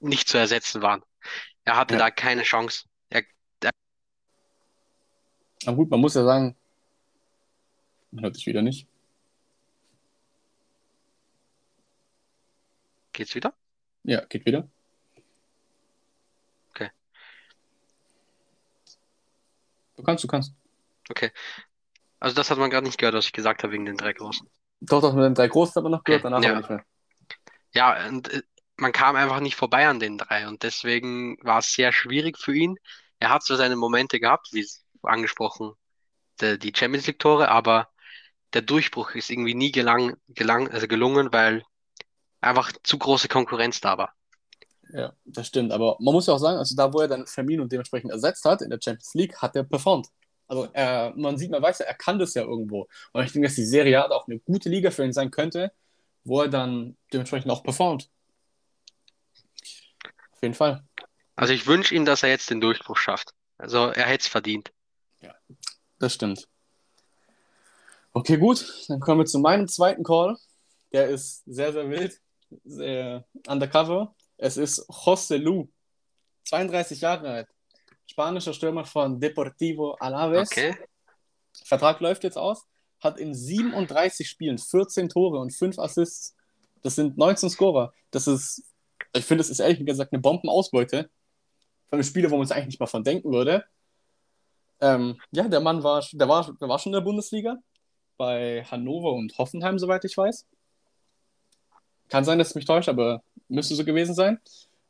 nicht 0.00 0.28
zu 0.28 0.38
ersetzen 0.38 0.82
waren. 0.82 1.02
Er 1.64 1.76
hatte 1.76 1.94
Ja. 1.94 2.00
da 2.00 2.10
keine 2.10 2.42
Chance. 2.42 2.84
Er, 3.08 3.22
Aber 5.66 5.76
gut, 5.76 5.90
man 5.90 6.00
muss 6.00 6.14
ja 6.14 6.24
sagen, 6.24 6.56
man 8.10 8.24
hört 8.24 8.36
dich 8.36 8.46
wieder 8.46 8.62
nicht. 8.62 8.86
geht's 13.12 13.34
wieder? 13.34 13.54
Ja, 14.04 14.24
geht 14.24 14.44
wieder. 14.46 14.68
Okay. 16.70 16.90
Du 19.96 20.02
kannst, 20.02 20.24
du 20.24 20.28
kannst. 20.28 20.54
Also 22.18 22.34
das 22.34 22.50
hat 22.50 22.58
man 22.58 22.70
gerade 22.70 22.86
nicht 22.86 22.98
gehört, 22.98 23.14
was 23.14 23.26
ich 23.26 23.32
gesagt 23.32 23.62
habe 23.62 23.72
wegen 23.72 23.84
den 23.84 23.96
drei 23.96 24.12
Großen. 24.12 24.48
Doch, 24.80 25.00
doch, 25.00 25.14
mit 25.14 25.24
den 25.24 25.34
drei 25.34 25.48
Großen 25.48 25.74
hat 25.76 25.82
man 25.82 25.92
noch 25.92 26.04
gehört, 26.04 26.24
Okay, 26.24 26.32
danach 26.32 26.42
ja. 26.42 26.50
aber 26.50 26.58
nicht 26.58 26.70
mehr. 26.70 26.84
Ja, 27.74 28.08
und 28.08 28.28
äh, 28.32 28.42
man 28.76 28.92
kam 28.92 29.16
einfach 29.16 29.40
nicht 29.40 29.56
vorbei 29.56 29.86
an 29.86 30.00
den 30.00 30.18
drei 30.18 30.48
und 30.48 30.62
deswegen 30.62 31.36
war 31.42 31.58
es 31.58 31.72
sehr 31.72 31.92
schwierig 31.92 32.38
für 32.38 32.54
ihn. 32.54 32.76
Er 33.18 33.30
hat 33.30 33.44
so 33.44 33.54
seine 33.54 33.76
Momente 33.76 34.18
gehabt, 34.18 34.48
wie 34.52 34.66
angesprochen, 35.04 35.72
der, 36.40 36.58
die 36.58 36.72
Champions 36.74 37.06
League 37.06 37.18
Tore, 37.18 37.48
aber 37.48 37.88
der 38.54 38.62
Durchbruch 38.62 39.14
ist 39.14 39.30
irgendwie 39.30 39.54
nie 39.54 39.72
gelang, 39.72 40.16
gelang, 40.28 40.68
also 40.68 40.86
gelungen, 40.86 41.32
weil 41.32 41.64
einfach 42.40 42.72
zu 42.82 42.98
große 42.98 43.28
Konkurrenz 43.28 43.80
da 43.80 43.98
war. 43.98 44.14
Ja, 44.92 45.14
das 45.24 45.46
stimmt. 45.46 45.72
Aber 45.72 45.96
man 46.00 46.12
muss 46.12 46.26
ja 46.26 46.34
auch 46.34 46.38
sagen, 46.38 46.58
also 46.58 46.76
da, 46.76 46.92
wo 46.92 47.00
er 47.00 47.08
dann 47.08 47.26
Firmino 47.26 47.64
dementsprechend 47.64 48.10
ersetzt 48.10 48.44
hat 48.44 48.60
in 48.60 48.70
der 48.70 48.78
Champions 48.82 49.14
League, 49.14 49.36
hat 49.40 49.56
er 49.56 49.64
performt. 49.64 50.08
Also 50.46 50.68
er, 50.74 51.14
man 51.16 51.38
sieht, 51.38 51.50
man 51.50 51.62
weiß 51.62 51.78
ja, 51.78 51.86
er 51.86 51.94
kann 51.94 52.18
das 52.18 52.34
ja 52.34 52.42
irgendwo. 52.42 52.88
Und 53.12 53.24
ich 53.24 53.32
denke, 53.32 53.48
dass 53.48 53.54
die 53.54 53.64
Serie 53.64 54.04
A 54.04 54.10
auch 54.10 54.26
eine 54.26 54.38
gute 54.38 54.68
Liga 54.68 54.90
für 54.90 55.04
ihn 55.04 55.14
sein 55.14 55.30
könnte, 55.30 55.72
wo 56.24 56.42
er 56.42 56.48
dann 56.48 56.96
dementsprechend 57.12 57.50
auch 57.50 57.62
performt. 57.62 58.10
Auf 60.32 60.42
jeden 60.42 60.54
Fall. 60.54 60.84
Also 61.36 61.54
ich 61.54 61.66
wünsche 61.66 61.94
ihm, 61.94 62.04
dass 62.04 62.22
er 62.22 62.28
jetzt 62.28 62.50
den 62.50 62.60
Durchbruch 62.60 62.98
schafft. 62.98 63.32
Also 63.56 63.86
er 63.86 64.06
hätte 64.06 64.22
es 64.22 64.28
verdient. 64.28 64.72
Das 66.02 66.14
stimmt. 66.14 66.48
Okay, 68.12 68.36
gut. 68.36 68.66
Dann 68.88 68.98
kommen 68.98 69.20
wir 69.20 69.24
zu 69.24 69.38
meinem 69.38 69.68
zweiten 69.68 70.02
Call. 70.02 70.36
Der 70.90 71.06
ist 71.06 71.44
sehr, 71.46 71.72
sehr 71.72 71.88
wild. 71.88 72.20
Sehr 72.64 73.24
undercover. 73.46 74.12
Es 74.36 74.56
ist 74.56 74.80
José 74.90 75.36
Lu. 75.36 75.68
32 76.48 77.02
Jahre 77.02 77.30
alt. 77.30 77.48
Spanischer 78.10 78.52
Stürmer 78.52 78.84
von 78.84 79.20
Deportivo 79.20 79.92
Alaves. 80.00 80.50
Okay. 80.50 80.76
Vertrag 81.66 82.00
läuft 82.00 82.24
jetzt 82.24 82.36
aus. 82.36 82.66
Hat 82.98 83.20
in 83.20 83.32
37 83.32 84.28
Spielen 84.28 84.58
14 84.58 85.08
Tore 85.08 85.38
und 85.38 85.54
5 85.54 85.78
Assists. 85.78 86.34
Das 86.82 86.96
sind 86.96 87.16
19 87.16 87.48
Scorer. 87.48 87.94
Das 88.10 88.26
ist, 88.26 88.64
ich 89.14 89.24
finde, 89.24 89.42
das 89.42 89.50
ist 89.50 89.60
ehrlich 89.60 89.86
gesagt 89.86 90.12
eine 90.12 90.20
Bombenausbeute. 90.20 91.08
Von 91.90 91.96
einem 91.96 92.02
Spieler, 92.02 92.28
wo 92.32 92.38
man 92.38 92.44
es 92.44 92.50
eigentlich 92.50 92.66
nicht 92.66 92.80
mal 92.80 92.86
von 92.86 93.04
denken 93.04 93.32
würde. 93.32 93.64
Ähm, 94.82 95.16
ja, 95.30 95.46
der 95.46 95.60
Mann 95.60 95.84
war, 95.84 96.04
der 96.12 96.28
war, 96.28 96.52
der 96.60 96.68
war 96.68 96.78
schon 96.78 96.90
in 96.90 96.98
der 96.98 97.02
Bundesliga. 97.02 97.56
Bei 98.16 98.64
Hannover 98.64 99.12
und 99.12 99.38
Hoffenheim, 99.38 99.78
soweit 99.78 100.04
ich 100.04 100.16
weiß. 100.16 100.46
Kann 102.08 102.24
sein, 102.24 102.38
dass 102.38 102.48
es 102.48 102.54
mich 102.56 102.64
täuscht, 102.64 102.88
aber 102.88 103.22
müsste 103.48 103.76
so 103.76 103.84
gewesen 103.84 104.14
sein. 104.14 104.40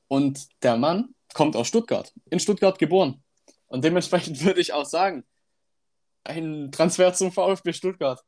Und 0.09 0.49
der 0.63 0.77
Mann 0.79 1.15
kommt 1.35 1.57
aus 1.57 1.69
Stuttgart. 1.69 2.13
In 2.31 2.41
Stuttgart 2.41 2.79
geboren. 2.79 3.23
Und 3.67 3.85
dementsprechend 3.85 4.41
würde 4.45 4.61
ich 4.61 4.73
auch 4.73 4.87
sagen, 4.87 5.25
ein 6.25 6.73
Transfer 6.73 7.13
zum 7.13 7.31
VfB 7.31 7.73
Stuttgart 7.75 8.21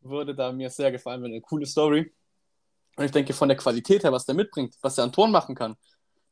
würde 0.00 0.36
da 0.36 0.52
mir 0.52 0.70
sehr 0.70 0.92
gefallen, 0.92 1.22
wäre 1.22 1.32
eine 1.32 1.40
coole 1.40 1.66
Story. 1.66 2.14
Und 2.96 3.04
ich 3.04 3.10
denke, 3.10 3.32
von 3.32 3.48
der 3.48 3.56
Qualität 3.56 4.04
her, 4.04 4.12
was 4.12 4.24
der 4.24 4.36
mitbringt, 4.36 4.76
was 4.82 4.98
er 4.98 5.04
an 5.04 5.12
Toren 5.12 5.32
machen 5.32 5.56
kann, 5.56 5.76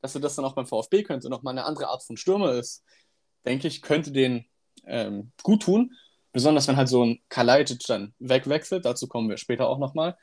dass 0.00 0.14
er 0.14 0.20
das 0.20 0.36
dann 0.36 0.44
auch 0.44 0.54
beim 0.54 0.66
VfB 0.66 1.02
könnte 1.02 1.26
und 1.26 1.32
auch 1.32 1.42
mal 1.42 1.50
eine 1.50 1.64
andere 1.64 1.88
Art 1.88 2.04
von 2.04 2.16
Stürmer 2.16 2.52
ist, 2.52 2.84
denke 3.44 3.66
ich, 3.66 3.82
könnte 3.82 4.12
den 4.12 4.46
ähm, 4.84 5.32
gut 5.42 5.62
tun. 5.62 5.94
Besonders 6.32 6.68
wenn 6.68 6.76
halt 6.76 6.88
so 6.88 7.04
ein 7.04 7.20
Kalajdzic 7.28 7.80
dann 7.86 8.14
wegwechselt. 8.18 8.84
Dazu 8.84 9.08
kommen 9.08 9.28
wir 9.28 9.38
später 9.38 9.68
auch 9.68 9.78
nochmal. 9.78 10.16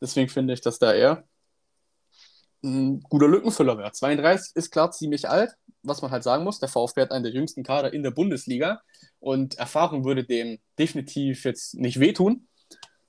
Deswegen 0.00 0.28
finde 0.28 0.54
ich, 0.54 0.60
dass 0.60 0.78
da 0.78 0.92
er 0.92 1.24
ein 2.64 3.00
guter 3.02 3.28
Lückenfüller 3.28 3.76
wäre. 3.78 3.92
32 3.92 4.56
ist 4.56 4.70
klar 4.70 4.90
ziemlich 4.92 5.28
alt, 5.28 5.52
was 5.82 6.02
man 6.02 6.10
halt 6.10 6.22
sagen 6.22 6.44
muss. 6.44 6.60
Der 6.60 6.68
VfB 6.68 7.02
hat 7.02 7.10
einen 7.10 7.24
der 7.24 7.32
jüngsten 7.32 7.62
Kader 7.62 7.92
in 7.92 8.02
der 8.02 8.12
Bundesliga 8.12 8.82
und 9.20 9.56
Erfahrung 9.56 10.04
würde 10.04 10.24
dem 10.24 10.58
definitiv 10.78 11.44
jetzt 11.44 11.74
nicht 11.74 12.00
wehtun. 12.00 12.48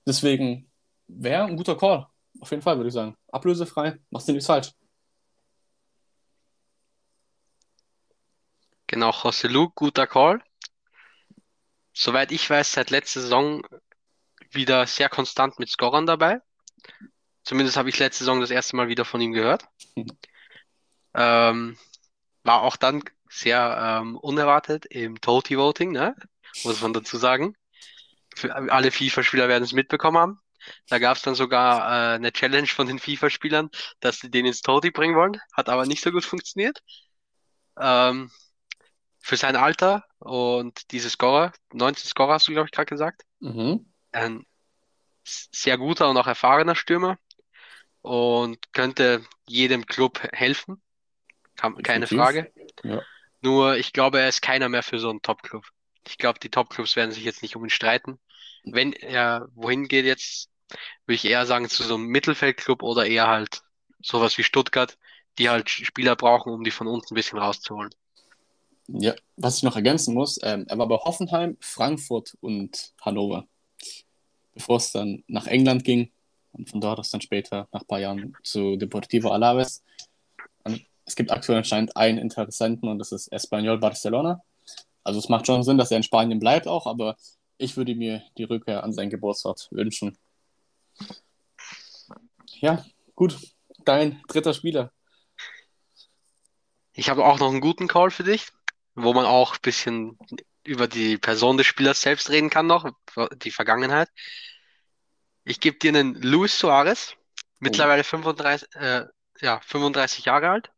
Deswegen 0.06 0.70
wäre 1.08 1.46
ein 1.46 1.58
guter 1.58 1.78
Call. 1.78 2.08
Auf 2.40 2.52
jeden 2.52 2.63
Fall 2.63 2.78
würde 2.78 2.88
ich 2.88 2.94
sagen. 2.94 3.16
Ablösefrei, 3.32 4.00
machst 4.10 4.28
du 4.28 4.34
nichts 4.34 4.48
falsch. 4.48 4.72
Genau, 8.88 9.12
José 9.12 9.48
Lu, 9.48 9.70
guter 9.74 10.08
Call. 10.08 10.44
Soweit 11.94 12.32
ich 12.32 12.50
weiß, 12.50 12.72
seit 12.72 12.90
letzter 12.90 13.22
Saison 13.22 13.66
wieder 14.52 14.86
sehr 14.88 15.10
konstant 15.10 15.60
mit 15.60 15.70
Scorern 15.70 16.06
dabei. 16.06 16.40
Zumindest 17.44 17.78
habe 17.78 17.90
ich 17.90 18.00
letzte 18.00 18.24
Saison 18.24 18.42
das 18.42 18.52
erste 18.52 18.76
Mal 18.76 18.88
wieder 18.88 19.06
von 19.06 19.22
ihm 19.22 19.34
gehört. 19.34 19.66
Ähm, 21.16 21.78
war 22.44 22.64
auch 22.64 22.76
dann 22.76 23.04
sehr 23.30 24.02
ähm, 24.02 24.18
unerwartet 24.18 24.88
im 24.88 25.22
Toti 25.22 25.58
Voting, 25.60 25.92
ne? 25.92 26.16
Muss 26.64 26.82
man 26.82 26.92
dazu 26.94 27.18
sagen. 27.18 27.56
Für 28.36 28.56
alle 28.56 28.92
FIFA-Spieler 28.92 29.48
werden 29.48 29.64
es 29.64 29.74
mitbekommen 29.74 30.18
haben. 30.18 30.40
Da 30.88 31.00
gab 31.00 31.18
es 31.18 31.24
dann 31.24 31.36
sogar 31.36 32.14
äh, 32.14 32.16
eine 32.16 32.32
Challenge 32.32 32.68
von 32.68 32.88
den 32.88 33.00
FIFA-Spielern, 33.00 33.70
dass 34.00 34.20
sie 34.20 34.32
den 34.32 34.46
ins 34.46 34.62
Toti 34.62 34.92
bringen 34.92 35.16
wollen. 35.16 35.40
Hat 35.54 35.70
aber 35.70 35.86
nicht 35.86 36.04
so 36.04 36.12
gut 36.12 36.26
funktioniert. 36.26 36.82
Ähm, 37.80 38.32
für 39.24 39.38
sein 39.38 39.56
Alter 39.56 40.03
und 40.20 40.92
diese 40.92 41.10
Scorer, 41.10 41.53
19 41.72 42.10
Scorer 42.10 42.34
hast 42.34 42.50
du, 42.50 42.51
glaube 42.51 42.68
ich, 42.68 42.74
gerade 42.74 42.89
gesagt. 42.89 43.24
Mhm. 43.39 43.89
Ein 44.12 44.46
sehr 45.24 45.77
guter 45.77 46.10
und 46.10 46.18
auch 46.18 46.27
erfahrener 46.27 46.75
Stürmer 46.75 47.18
und 48.01 48.74
könnte 48.74 49.25
jedem 49.48 49.86
Club 49.86 50.22
helfen. 50.34 50.82
Keine. 51.56 52.06
Frage. 52.06 52.51
Ja. 52.84 53.01
Nur 53.39 53.77
ich 53.77 53.94
glaube, 53.94 54.20
er 54.20 54.27
ist 54.27 54.42
keiner 54.42 54.68
mehr 54.68 54.84
für 54.84 55.00
so 55.00 55.10
einen 55.10 55.22
Top-Club. 55.22 55.63
Ich 56.06 56.18
glaube, 56.18 56.39
die 56.39 56.50
Top-Clubs 56.50 56.98
werden 56.98 57.12
sich 57.12 57.24
jetzt 57.24 57.44
nicht 57.44 57.56
um 57.56 57.63
ihn 57.63 57.70
streiten. 57.70 58.20
Wenn 58.65 58.92
er 58.92 59.48
wohin 59.53 59.88
geht 59.88 60.03
jetzt, 60.03 60.50
würde 61.06 61.15
ich 61.15 61.24
eher 61.24 61.46
sagen 61.46 61.70
zu 61.70 61.84
so 61.84 61.96
einem 61.96 62.08
Mittelfeldclub 62.08 62.84
oder 62.84 63.06
eher 63.06 63.27
halt 63.27 63.62
sowas 64.01 64.38
wie 64.38 64.44
Stuttgart, 64.44 64.98
die 65.38 65.50
halt 65.50 65.70
Spieler 65.70 66.18
brauchen, 66.18 66.51
um 66.51 66.65
die 66.65 66.72
von 66.72 66.88
unten 66.88 67.13
ein 67.13 67.15
bisschen 67.15 67.39
rauszuholen. 67.39 67.92
Ja, 68.88 69.16
was 69.38 69.58
ich 69.58 69.63
noch 69.63 69.75
ergänzen 69.75 70.13
muss, 70.13 70.40
ähm, 70.44 70.66
er 70.68 70.78
war 70.78 70.88
bei 70.88 70.98
Hoffenheim, 70.98 71.58
Frankfurt 71.62 72.38
und 72.42 72.94
Hannover. 73.02 73.48
Bevor 74.54 74.78
es 74.78 74.92
dann 74.92 75.24
nach 75.28 75.48
England 75.48 75.84
ging 75.84 76.12
und 76.52 76.70
von 76.70 76.82
dort 76.82 77.00
aus 77.00 77.10
dann 77.10 77.22
später 77.22 77.68
nach 77.72 77.82
ein 77.82 77.88
paar 77.88 78.00
Jahren 78.00 78.36
zu 78.44 78.75
Deportivo 78.75 79.30
Alaves. 79.30 79.84
Und 80.63 80.86
es 81.06 81.16
gibt 81.16 81.32
aktuell 81.32 81.60
anscheinend 81.60 81.96
einen 81.96 82.18
Interessenten 82.18 82.90
und 82.90 83.00
das 83.00 83.12
ist 83.12 83.28
Espanyol 83.32 83.80
Barcelona. 83.80 84.44
Also 85.04 85.20
es 85.20 85.30
macht 85.30 85.48
schon 85.48 85.63
Sinn, 85.63 85.78
dass 85.78 85.92
er 85.92 85.98
in 85.98 86.04
Spanien 86.04 86.40
bleibt 86.40 86.68
auch, 86.68 86.86
aber 86.86 87.18
ich 87.58 87.78
würde 87.78 87.96
mir 87.96 88.24
die 88.38 88.44
Rückkehr 88.44 88.84
an 88.84 88.94
seinen 88.94 89.10
Geburtsort 89.10 89.70
wünschen. 89.72 90.18
Ja, 92.60 92.86
gut. 93.16 93.38
Dein 93.86 94.22
dritter 94.28 94.54
Spieler. 94.54 94.92
Ich 96.94 97.10
habe 97.10 97.25
auch 97.25 97.40
noch 97.40 97.50
einen 97.50 97.60
guten 97.60 97.88
Call 97.88 98.12
für 98.12 98.24
dich, 98.24 98.52
wo 98.96 99.14
man 99.14 99.26
auch 99.26 99.56
ein 99.56 99.62
bisschen 99.62 100.18
über 100.64 100.88
die 100.88 101.18
Person 101.18 101.58
des 101.58 101.68
Spielers 101.68 102.02
selbst 102.02 102.30
reden 102.30 102.50
kann 102.50 102.68
noch, 102.68 102.90
die 103.36 103.52
Vergangenheit. 103.52 104.10
Ich 105.44 105.60
gebe 105.60 105.78
dir 105.78 105.90
einen 105.90 106.16
Luis 106.22 106.58
Suarez, 106.58 107.16
mittlerweile 107.60 108.04
35, 108.04 108.76
äh, 108.76 109.06
ja, 109.42 109.60
35 109.62 110.26
Jahre 110.26 110.50
alt. 110.50 110.72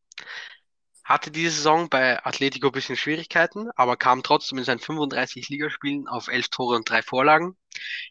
Hatte 1.04 1.30
diese 1.30 1.52
Saison 1.52 1.88
bei 1.88 2.24
Atletico 2.26 2.68
ein 2.68 2.72
bisschen 2.72 2.98
Schwierigkeiten, 2.98 3.70
aber 3.76 3.96
kam 3.96 4.24
trotzdem 4.24 4.58
in 4.58 4.64
seinen 4.64 4.80
35 4.80 5.50
Ligaspielen 5.50 6.08
auf 6.08 6.30
11 6.30 6.50
Tore 6.50 6.78
und 6.78 6.90
3 6.90 7.04
Vorlagen. 7.04 7.56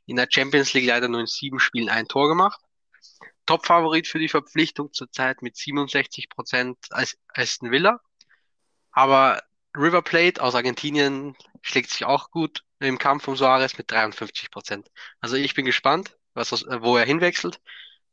In 0.06 0.14
der 0.14 0.28
Champions 0.30 0.74
League 0.74 0.86
leider 0.86 1.08
nur 1.08 1.20
in 1.20 1.26
7 1.26 1.58
Spielen 1.58 1.88
ein 1.88 2.06
Tor 2.06 2.28
gemacht. 2.28 2.60
Top-Favorit 3.46 4.06
für 4.06 4.20
die 4.20 4.28
Verpflichtung 4.28 4.92
zurzeit 4.92 5.42
mit 5.42 5.56
67% 5.56 6.76
als 6.90 7.18
Aston 7.34 7.72
Villa. 7.72 8.00
Aber 8.92 9.42
River 9.76 10.02
Plate 10.02 10.42
aus 10.42 10.54
Argentinien 10.54 11.34
schlägt 11.62 11.90
sich 11.90 12.04
auch 12.04 12.30
gut 12.30 12.62
im 12.80 12.98
Kampf 12.98 13.26
um 13.28 13.36
Suarez 13.36 13.76
mit 13.78 13.90
53%. 13.90 14.86
Also 15.20 15.36
ich 15.36 15.54
bin 15.54 15.64
gespannt, 15.64 16.16
was, 16.34 16.52
wo 16.52 16.96
er 16.96 17.06
hinwechselt. 17.06 17.60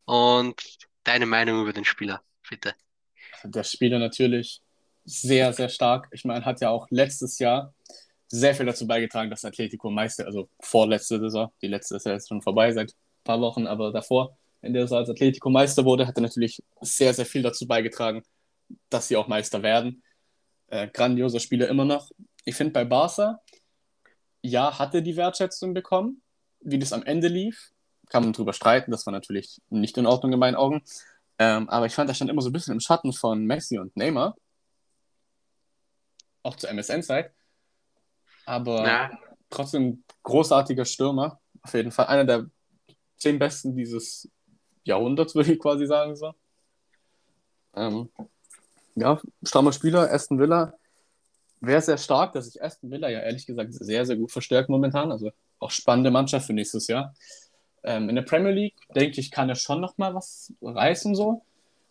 Und 0.06 0.62
deine 1.04 1.26
Meinung 1.26 1.62
über 1.62 1.74
den 1.74 1.86
Spieler, 1.86 2.22
bitte. 2.50 2.74
der 3.44 3.64
Spieler 3.64 4.00
natürlich 4.00 4.62
sehr, 5.06 5.54
sehr 5.54 5.70
stark. 5.70 6.08
Ich 6.12 6.26
meine, 6.26 6.46
hat 6.46 6.62
ja 6.62 6.70
auch 6.70 6.88
letztes 6.90 7.40
Jahr 7.40 7.74
sehr 8.28 8.56
viel 8.56 8.66
dazu 8.66 8.88
beigetragen, 8.88 9.30
dass 9.30 9.44
Atletico 9.44 9.90
Meister, 9.90 10.26
also 10.26 10.50
vorletzte 10.60 11.20
Saison, 11.20 11.52
die 11.62 11.68
letzte 11.68 11.98
ist 11.98 12.06
ja 12.06 12.14
jetzt 12.14 12.30
schon 12.30 12.42
vorbei 12.42 12.72
seit 12.72 12.92
ein 12.92 13.24
paar 13.24 13.42
Wochen, 13.42 13.68
aber 13.68 13.92
davor, 13.92 14.38
in 14.62 14.74
der 14.74 14.86
er 14.86 14.92
als 14.92 15.10
Atletico 15.10 15.50
Meister 15.50 15.84
wurde, 15.84 16.08
hat 16.08 16.18
er 16.18 16.22
natürlich 16.22 16.62
sehr, 16.80 17.14
sehr 17.14 17.26
viel 17.26 17.42
dazu 17.42 17.68
beigetragen, 17.68 18.24
dass 18.90 19.08
sie 19.08 19.18
auch 19.18 19.28
Meister 19.28 19.64
werden. 19.64 20.04
Äh, 20.72 20.88
grandioser 20.88 21.42
Spieler 21.42 21.68
immer 21.68 21.84
noch. 21.84 22.12
Ich 22.46 22.56
finde 22.56 22.72
bei 22.72 22.86
Barca, 22.86 23.42
ja, 24.42 24.80
hat 24.80 24.96
er 24.96 25.02
die 25.02 25.18
Wertschätzung 25.18 25.74
bekommen. 25.74 26.22
Wie 26.62 26.80
das 26.80 26.94
am 26.94 27.04
Ende 27.04 27.28
lief, 27.28 27.74
kann 28.08 28.24
man 28.24 28.32
drüber 28.32 28.54
streiten. 28.54 28.90
Das 28.90 29.06
war 29.06 29.12
natürlich 29.12 29.62
nicht 29.70 29.98
in 29.98 30.06
Ordnung 30.06 30.32
in 30.32 30.40
meinen 30.40 30.56
Augen. 30.56 30.82
Ähm, 31.38 31.68
aber 31.70 31.88
ich 31.88 31.94
fand, 31.94 32.10
er 32.10 32.14
stand 32.14 32.32
immer 32.32 32.42
so 32.42 32.50
ein 32.50 32.54
bisschen 32.54 32.74
im 32.74 32.80
Schatten 32.80 33.12
von 33.12 33.46
Messi 33.46 33.80
und 33.80 33.98
Neymar. 33.98 34.38
Auch 36.42 36.56
zur 36.56 36.70
MSN-Zeit. 36.70 37.34
Aber 38.46 38.88
ja. 38.88 39.12
trotzdem 39.50 40.06
großartiger 40.24 40.86
Stürmer. 40.86 41.42
Auf 41.64 41.74
jeden 41.74 41.92
Fall 41.92 42.08
einer 42.08 42.24
der 42.24 42.50
zehn 43.18 43.38
besten 43.38 43.76
dieses 43.76 44.30
Jahrhunderts, 44.86 45.36
würde 45.36 45.52
ich 45.52 45.60
quasi 45.60 45.86
sagen. 45.86 46.16
So. 46.16 46.34
Ähm, 47.76 48.10
ja, 48.96 49.20
strammer 49.44 49.74
Spieler, 49.74 50.12
Aston 50.12 50.40
Villa. 50.40 50.74
Wäre 51.60 51.82
sehr 51.82 51.98
stark, 51.98 52.34
dass 52.34 52.46
sich 52.46 52.62
Aston 52.62 52.90
Villa 52.90 53.10
ja 53.10 53.20
ehrlich 53.20 53.46
gesagt 53.46 53.74
sehr, 53.74 54.06
sehr 54.06 54.16
gut 54.16 54.32
verstärkt 54.32 54.70
momentan. 54.70 55.12
Also 55.12 55.32
auch 55.60 55.72
spannende 55.72 56.12
Mannschaft 56.12 56.48
für 56.48 56.54
nächstes 56.54 56.88
Jahr. 56.88 57.14
Ähm, 57.84 58.10
in 58.10 58.16
der 58.16 58.24
Premier 58.24 58.52
League, 58.52 58.76
denke 58.96 59.20
ich, 59.20 59.32
kann 59.32 59.50
er 59.50 59.56
schon 59.56 59.82
noch 59.82 59.98
mal 59.98 60.14
was 60.14 60.54
reißen 60.62 61.16
so. 61.16 61.44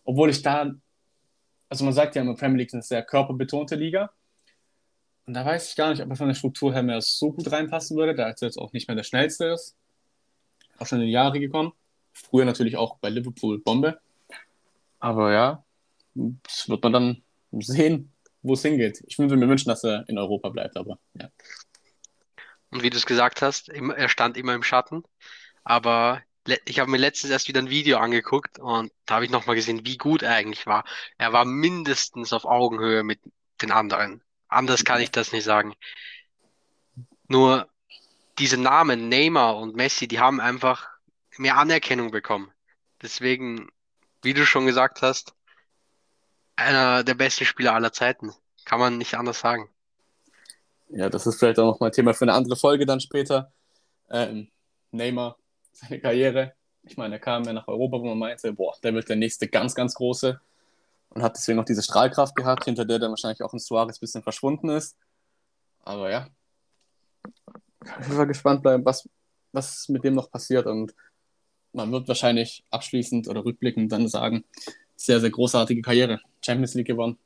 Obwohl 0.03 0.29
ich 0.29 0.41
da, 0.41 0.73
also 1.69 1.85
man 1.85 1.93
sagt 1.93 2.15
ja 2.15 2.21
immer, 2.21 2.35
Premier 2.35 2.59
League 2.59 2.67
ist 2.67 2.73
eine 2.73 2.83
sehr 2.83 3.03
körperbetonte 3.03 3.75
Liga. 3.75 4.11
Und 5.25 5.33
da 5.35 5.45
weiß 5.45 5.69
ich 5.69 5.75
gar 5.75 5.91
nicht, 5.91 6.01
ob 6.01 6.09
er 6.09 6.15
von 6.15 6.27
der 6.27 6.35
Struktur 6.35 6.73
her 6.73 6.83
mehr 6.83 7.01
so 7.01 7.31
gut 7.31 7.49
reinpassen 7.51 7.95
würde, 7.95 8.15
da 8.15 8.27
er 8.27 8.35
jetzt 8.41 8.57
auch 8.57 8.73
nicht 8.73 8.87
mehr 8.87 8.95
der 8.95 9.03
schnellste 9.03 9.45
ist. 9.45 9.75
Auch 10.79 10.87
schon 10.87 10.99
in 10.99 11.05
die 11.05 11.13
Jahre 11.13 11.39
gekommen. 11.39 11.73
Früher 12.11 12.43
natürlich 12.43 12.75
auch 12.75 12.97
bei 12.97 13.09
Liverpool 13.09 13.59
Bombe. 13.59 13.99
Aber 14.99 15.31
ja, 15.31 15.63
das 16.13 16.69
wird 16.69 16.83
man 16.83 16.93
dann 16.93 17.23
sehen, 17.51 18.13
wo 18.41 18.53
es 18.53 18.61
hingeht. 18.61 19.03
Ich 19.07 19.17
würde 19.19 19.37
mir 19.37 19.47
wünschen, 19.47 19.69
dass 19.69 19.83
er 19.83 20.07
in 20.07 20.17
Europa 20.17 20.49
bleibt, 20.49 20.77
aber 20.77 20.99
ja. 21.13 21.29
Und 22.69 22.83
wie 22.83 22.89
du 22.89 22.97
es 22.97 23.05
gesagt 23.05 23.41
hast, 23.41 23.69
er 23.69 24.09
stand 24.09 24.37
immer 24.37 24.55
im 24.55 24.63
Schatten. 24.63 25.03
Aber 25.63 26.21
ich 26.65 26.79
habe 26.79 26.89
mir 26.89 26.97
letztens 26.97 27.31
erst 27.31 27.47
wieder 27.47 27.61
ein 27.61 27.69
Video 27.69 27.97
angeguckt 27.97 28.57
und 28.59 28.91
da 29.05 29.15
habe 29.15 29.25
ich 29.25 29.31
nochmal 29.31 29.55
gesehen, 29.55 29.85
wie 29.85 29.97
gut 29.97 30.23
er 30.23 30.33
eigentlich 30.33 30.65
war. 30.65 30.85
Er 31.17 31.33
war 31.33 31.45
mindestens 31.45 32.33
auf 32.33 32.45
Augenhöhe 32.45 33.03
mit 33.03 33.19
den 33.61 33.71
anderen. 33.71 34.23
Anders 34.47 34.83
kann 34.83 35.01
ich 35.01 35.11
das 35.11 35.31
nicht 35.31 35.43
sagen. 35.43 35.75
Nur 37.27 37.69
diese 38.39 38.57
Namen, 38.57 39.09
Neymar 39.09 39.57
und 39.57 39.75
Messi, 39.75 40.07
die 40.07 40.19
haben 40.19 40.41
einfach 40.41 40.89
mehr 41.37 41.57
Anerkennung 41.57 42.11
bekommen. 42.11 42.51
Deswegen, 43.01 43.69
wie 44.23 44.33
du 44.33 44.45
schon 44.45 44.65
gesagt 44.65 45.01
hast, 45.01 45.33
einer 46.61 47.03
der 47.03 47.15
besten 47.15 47.45
Spieler 47.45 47.73
aller 47.73 47.91
Zeiten. 47.91 48.31
Kann 48.65 48.79
man 48.79 48.97
nicht 48.97 49.15
anders 49.15 49.39
sagen. 49.39 49.69
Ja, 50.89 51.09
das 51.09 51.25
ist 51.25 51.39
vielleicht 51.39 51.59
auch 51.59 51.65
nochmal 51.65 51.91
Thema 51.91 52.13
für 52.13 52.25
eine 52.25 52.33
andere 52.33 52.55
Folge 52.55 52.85
dann 52.85 52.99
später. 52.99 53.51
Ähm, 54.09 54.49
Neymar, 54.91 55.37
seine 55.71 55.99
Karriere. 55.99 56.53
Ich 56.83 56.97
meine, 56.97 57.15
er 57.15 57.19
kam 57.19 57.43
ja 57.43 57.53
nach 57.53 57.67
Europa, 57.67 57.99
wo 57.99 58.07
man 58.07 58.17
meinte, 58.17 58.51
boah, 58.53 58.75
der 58.83 58.93
wird 58.93 59.07
der 59.07 59.15
nächste 59.15 59.47
ganz, 59.47 59.73
ganz 59.73 59.93
große. 59.93 60.39
Und 61.09 61.23
hat 61.23 61.35
deswegen 61.35 61.57
noch 61.57 61.65
diese 61.65 61.83
Strahlkraft 61.83 62.35
gehabt, 62.35 62.65
hinter 62.65 62.85
der 62.85 62.99
dann 62.99 63.11
wahrscheinlich 63.11 63.41
auch 63.41 63.53
ein 63.53 63.59
Suarez 63.59 63.97
ein 63.97 63.99
bisschen 63.99 64.23
verschwunden 64.23 64.69
ist. 64.69 64.97
Aber 65.83 66.09
ja, 66.09 66.27
ich 68.01 68.15
war 68.15 68.25
gespannt 68.25 68.61
bleiben, 68.61 68.85
was, 68.85 69.07
was 69.51 69.89
mit 69.89 70.03
dem 70.03 70.15
noch 70.15 70.31
passiert. 70.31 70.67
Und 70.67 70.93
man 71.73 71.91
wird 71.91 72.07
wahrscheinlich 72.07 72.65
abschließend 72.69 73.27
oder 73.27 73.45
rückblickend 73.45 73.91
dann 73.91 74.07
sagen, 74.07 74.43
sehr, 75.05 75.19
sehr 75.19 75.29
großartige 75.29 75.81
Karriere. 75.81 76.21
Champions 76.43 76.73
League 76.73 76.87
gewonnen. 76.87 77.17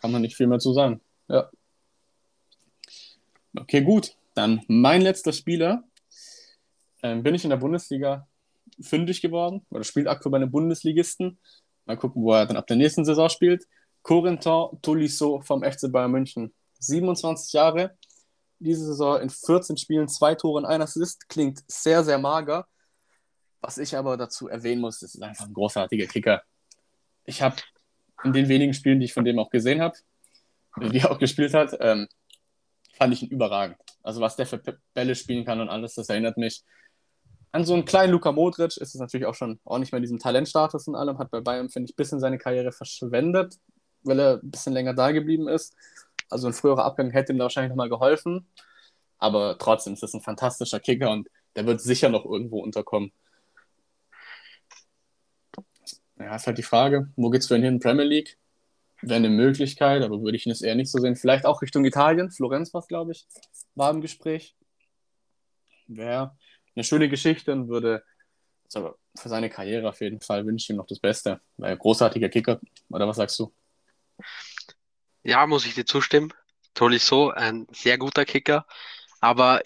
Kann 0.00 0.12
man 0.12 0.22
nicht 0.22 0.36
viel 0.36 0.46
mehr 0.46 0.58
zu 0.58 0.72
sagen. 0.72 1.00
Ja. 1.28 1.50
Okay, 3.58 3.82
gut. 3.82 4.16
Dann 4.34 4.62
mein 4.68 5.02
letzter 5.02 5.32
Spieler. 5.32 5.84
Ähm, 7.02 7.22
bin 7.22 7.34
ich 7.34 7.44
in 7.44 7.50
der 7.50 7.56
Bundesliga 7.56 8.28
fündig 8.80 9.22
geworden 9.22 9.64
oder 9.70 9.84
spielt 9.84 10.06
aktuell 10.06 10.32
bei 10.32 10.36
einem 10.36 10.50
Bundesligisten. 10.50 11.38
Mal 11.86 11.96
gucken, 11.96 12.22
wo 12.22 12.32
er 12.32 12.46
dann 12.46 12.56
ab 12.56 12.66
der 12.66 12.76
nächsten 12.76 13.04
Saison 13.04 13.28
spielt. 13.28 13.66
Corentin 14.02 14.68
Tolisso 14.82 15.40
vom 15.42 15.62
FC 15.62 15.90
Bayern 15.90 16.10
München. 16.10 16.54
27 16.78 17.52
Jahre. 17.52 17.96
Diese 18.58 18.84
Saison 18.84 19.20
in 19.20 19.30
14 19.30 19.76
Spielen, 19.76 20.08
zwei 20.08 20.34
Tore 20.34 20.58
und 20.58 20.66
ein 20.66 20.82
Assist. 20.82 21.28
Klingt 21.28 21.62
sehr, 21.66 22.04
sehr 22.04 22.18
mager. 22.18 22.66
Was 23.60 23.78
ich 23.78 23.96
aber 23.96 24.16
dazu 24.16 24.48
erwähnen 24.48 24.80
muss, 24.80 25.02
ist 25.02 25.22
einfach 25.22 25.46
ein 25.46 25.54
großartiger 25.54 26.06
Kicker. 26.06 26.42
Ich 27.24 27.42
habe 27.42 27.56
in 28.24 28.32
den 28.32 28.48
wenigen 28.48 28.74
Spielen, 28.74 29.00
die 29.00 29.06
ich 29.06 29.12
von 29.12 29.24
dem 29.24 29.38
auch 29.38 29.50
gesehen 29.50 29.80
habe, 29.80 29.96
die 30.80 30.98
er 30.98 31.10
auch 31.10 31.18
gespielt 31.18 31.54
hat, 31.54 31.76
ähm, 31.80 32.08
fand 32.94 33.12
ich 33.12 33.22
ihn 33.22 33.30
überragend. 33.30 33.78
Also 34.02 34.20
was 34.20 34.36
der 34.36 34.46
für 34.46 34.60
Bälle 34.94 35.14
spielen 35.14 35.44
kann 35.44 35.60
und 35.60 35.68
alles, 35.68 35.94
das 35.94 36.08
erinnert 36.08 36.36
mich 36.36 36.64
an 37.52 37.64
so 37.64 37.74
einen 37.74 37.84
kleinen 37.84 38.12
Luka 38.12 38.32
Modric. 38.32 38.76
Ist 38.76 38.94
es 38.94 39.00
natürlich 39.00 39.26
auch 39.26 39.34
schon 39.34 39.58
auch 39.64 39.78
nicht 39.78 39.92
mehr 39.92 40.00
diesem 40.00 40.18
Talentstatus 40.18 40.86
und 40.88 40.94
allem. 40.94 41.18
Hat 41.18 41.30
bei 41.30 41.40
Bayern, 41.40 41.68
finde 41.70 41.86
ich, 41.86 41.94
ein 41.94 41.96
bisschen 41.96 42.20
seine 42.20 42.38
Karriere 42.38 42.72
verschwendet, 42.72 43.58
weil 44.02 44.20
er 44.20 44.40
ein 44.42 44.50
bisschen 44.50 44.72
länger 44.72 44.94
da 44.94 45.10
geblieben 45.10 45.48
ist. 45.48 45.74
Also 46.28 46.46
ein 46.46 46.52
früherer 46.52 46.84
Abgang 46.84 47.10
hätte 47.10 47.32
ihm 47.32 47.38
da 47.38 47.44
wahrscheinlich 47.44 47.70
nochmal 47.70 47.88
geholfen. 47.88 48.46
Aber 49.18 49.58
trotzdem 49.58 49.94
ist 49.94 50.02
das 50.02 50.14
ein 50.14 50.20
fantastischer 50.20 50.80
Kicker 50.80 51.10
und 51.10 51.28
der 51.56 51.66
wird 51.66 51.80
sicher 51.80 52.08
noch 52.08 52.24
irgendwo 52.24 52.60
unterkommen. 52.60 53.12
Ja, 56.20 56.36
ist 56.36 56.46
halt 56.46 56.58
die 56.58 56.62
Frage, 56.62 57.08
wo 57.16 57.30
geht 57.30 57.40
es 57.40 57.48
für 57.48 57.56
ihn 57.56 57.62
hin? 57.62 57.80
Premier 57.80 58.04
League? 58.04 58.36
Wäre 59.00 59.16
eine 59.16 59.30
Möglichkeit, 59.30 60.02
aber 60.02 60.20
würde 60.20 60.36
ich 60.36 60.46
ihn 60.46 60.54
eher 60.60 60.74
nicht 60.74 60.90
so 60.90 60.98
sehen. 60.98 61.16
Vielleicht 61.16 61.46
auch 61.46 61.62
Richtung 61.62 61.86
Italien. 61.86 62.30
Florenz 62.30 62.74
war 62.74 62.82
glaube 62.82 63.12
ich, 63.12 63.26
war 63.74 63.90
im 63.90 64.02
Gespräch. 64.02 64.54
Wäre 65.86 66.36
eine 66.76 66.84
schöne 66.84 67.08
Geschichte 67.08 67.52
und 67.52 67.68
würde 67.68 68.04
für 68.70 69.28
seine 69.28 69.50
Karriere 69.50 69.88
auf 69.88 70.00
jeden 70.00 70.20
Fall 70.20 70.46
wünsche 70.46 70.64
ich 70.64 70.70
ihm 70.70 70.76
noch 70.76 70.86
das 70.86 71.00
Beste. 71.00 71.40
Weil 71.56 71.76
großartiger 71.76 72.28
Kicker, 72.28 72.60
oder 72.90 73.08
was 73.08 73.16
sagst 73.16 73.38
du? 73.38 73.52
Ja, 75.22 75.46
muss 75.46 75.66
ich 75.66 75.74
dir 75.74 75.86
zustimmen. 75.86 76.32
Tolisso, 76.74 77.30
ein 77.30 77.66
sehr 77.72 77.98
guter 77.98 78.24
Kicker. 78.24 78.66
Aber 79.20 79.60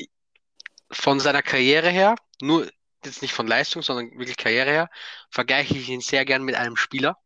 von 0.90 1.20
seiner 1.20 1.42
Karriere 1.42 1.90
her, 1.90 2.14
nur 2.40 2.70
jetzt 3.06 3.22
nicht 3.22 3.34
von 3.34 3.46
Leistung, 3.46 3.82
sondern 3.82 4.10
wirklich 4.18 4.36
Karriere 4.36 4.70
her, 4.70 4.90
vergleiche 5.30 5.76
ich 5.76 5.88
ihn 5.88 6.00
sehr 6.00 6.24
gern 6.24 6.42
mit 6.44 6.54
einem 6.54 6.76
Spieler. 6.76 7.18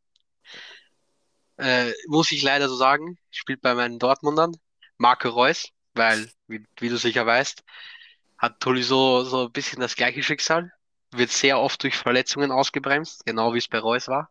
Äh, 1.56 1.92
muss 2.06 2.30
ich 2.32 2.42
leider 2.42 2.68
so 2.68 2.76
sagen, 2.76 3.18
spielt 3.30 3.60
bei 3.62 3.74
meinen 3.74 3.98
Dortmundern, 3.98 4.52
Marco 4.96 5.28
Reus, 5.28 5.70
weil, 5.94 6.30
wie, 6.46 6.64
wie 6.78 6.88
du 6.88 6.96
sicher 6.96 7.26
weißt, 7.26 7.64
hat 8.38 8.60
Tolisso 8.60 9.24
so 9.24 9.46
ein 9.46 9.52
bisschen 9.52 9.80
das 9.80 9.96
gleiche 9.96 10.22
Schicksal, 10.22 10.72
wird 11.12 11.30
sehr 11.30 11.58
oft 11.58 11.82
durch 11.82 11.96
Verletzungen 11.96 12.52
ausgebremst, 12.52 13.24
genau 13.26 13.54
wie 13.54 13.58
es 13.58 13.68
bei 13.68 13.78
Reus 13.78 14.08
war. 14.08 14.30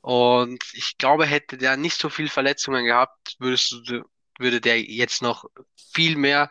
Und 0.00 0.64
ich 0.72 0.96
glaube, 0.96 1.26
hätte 1.26 1.58
der 1.58 1.76
nicht 1.76 1.98
so 1.98 2.08
viel 2.08 2.28
Verletzungen 2.28 2.86
gehabt, 2.86 3.36
würdest 3.38 3.72
du, 3.86 4.02
würde 4.38 4.60
der 4.60 4.80
jetzt 4.80 5.20
noch 5.22 5.44
viel 5.92 6.16
mehr, 6.16 6.50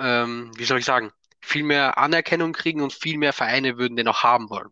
ähm, 0.00 0.50
wie 0.56 0.64
soll 0.64 0.80
ich 0.80 0.84
sagen, 0.84 1.12
viel 1.40 1.62
mehr 1.62 1.98
Anerkennung 1.98 2.52
kriegen 2.52 2.82
und 2.82 2.92
viel 2.92 3.18
mehr 3.18 3.32
Vereine 3.32 3.78
würden 3.78 3.96
den 3.96 4.08
auch 4.08 4.22
haben 4.22 4.50
wollen. 4.50 4.70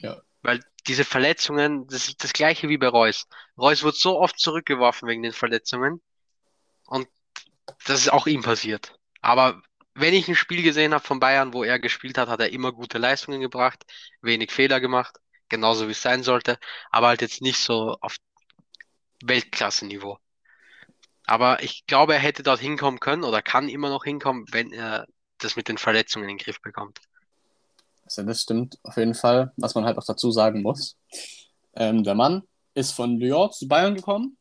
Ja. 0.00 0.20
Weil 0.42 0.60
diese 0.86 1.04
Verletzungen, 1.04 1.86
das 1.86 2.08
ist 2.08 2.22
das 2.22 2.32
gleiche 2.32 2.68
wie 2.68 2.78
bei 2.78 2.88
Reus. 2.88 3.26
Reus 3.56 3.82
wird 3.82 3.96
so 3.96 4.20
oft 4.20 4.38
zurückgeworfen 4.38 5.08
wegen 5.08 5.22
den 5.22 5.32
Verletzungen 5.32 6.02
und 6.86 7.08
das 7.86 8.00
ist 8.00 8.12
auch 8.12 8.26
ihm 8.26 8.42
passiert. 8.42 8.98
Aber 9.20 9.62
wenn 9.94 10.12
ich 10.14 10.28
ein 10.28 10.34
Spiel 10.34 10.62
gesehen 10.62 10.92
habe 10.92 11.04
von 11.04 11.20
Bayern, 11.20 11.52
wo 11.52 11.64
er 11.64 11.78
gespielt 11.78 12.18
hat, 12.18 12.28
hat 12.28 12.40
er 12.40 12.50
immer 12.50 12.72
gute 12.72 12.98
Leistungen 12.98 13.40
gebracht, 13.40 13.84
wenig 14.20 14.50
Fehler 14.50 14.80
gemacht, 14.80 15.16
genauso 15.48 15.86
wie 15.86 15.92
es 15.92 16.02
sein 16.02 16.22
sollte, 16.22 16.58
aber 16.90 17.08
halt 17.08 17.22
jetzt 17.22 17.40
nicht 17.40 17.58
so 17.58 17.96
auf 18.00 18.16
Weltklasse-Niveau. 19.22 20.18
Aber 21.26 21.62
ich 21.62 21.86
glaube, 21.86 22.14
er 22.14 22.20
hätte 22.20 22.42
dort 22.42 22.60
hinkommen 22.60 23.00
können 23.00 23.24
oder 23.24 23.40
kann 23.40 23.68
immer 23.68 23.88
noch 23.88 24.04
hinkommen, 24.04 24.44
wenn 24.50 24.72
er 24.72 25.06
das 25.38 25.56
mit 25.56 25.68
den 25.68 25.78
Verletzungen 25.78 26.28
in 26.28 26.36
den 26.36 26.44
Griff 26.44 26.60
bekommt. 26.60 27.00
Also 28.04 28.22
das 28.22 28.42
stimmt 28.42 28.78
auf 28.82 28.96
jeden 28.96 29.14
Fall, 29.14 29.52
was 29.56 29.74
man 29.74 29.84
halt 29.84 29.98
auch 29.98 30.04
dazu 30.04 30.30
sagen 30.30 30.62
muss. 30.62 30.96
Ähm, 31.74 32.04
der 32.04 32.14
Mann 32.14 32.42
ist 32.74 32.92
von 32.92 33.18
Lyon 33.18 33.52
zu 33.52 33.66
Bayern 33.66 33.94
gekommen 33.94 34.36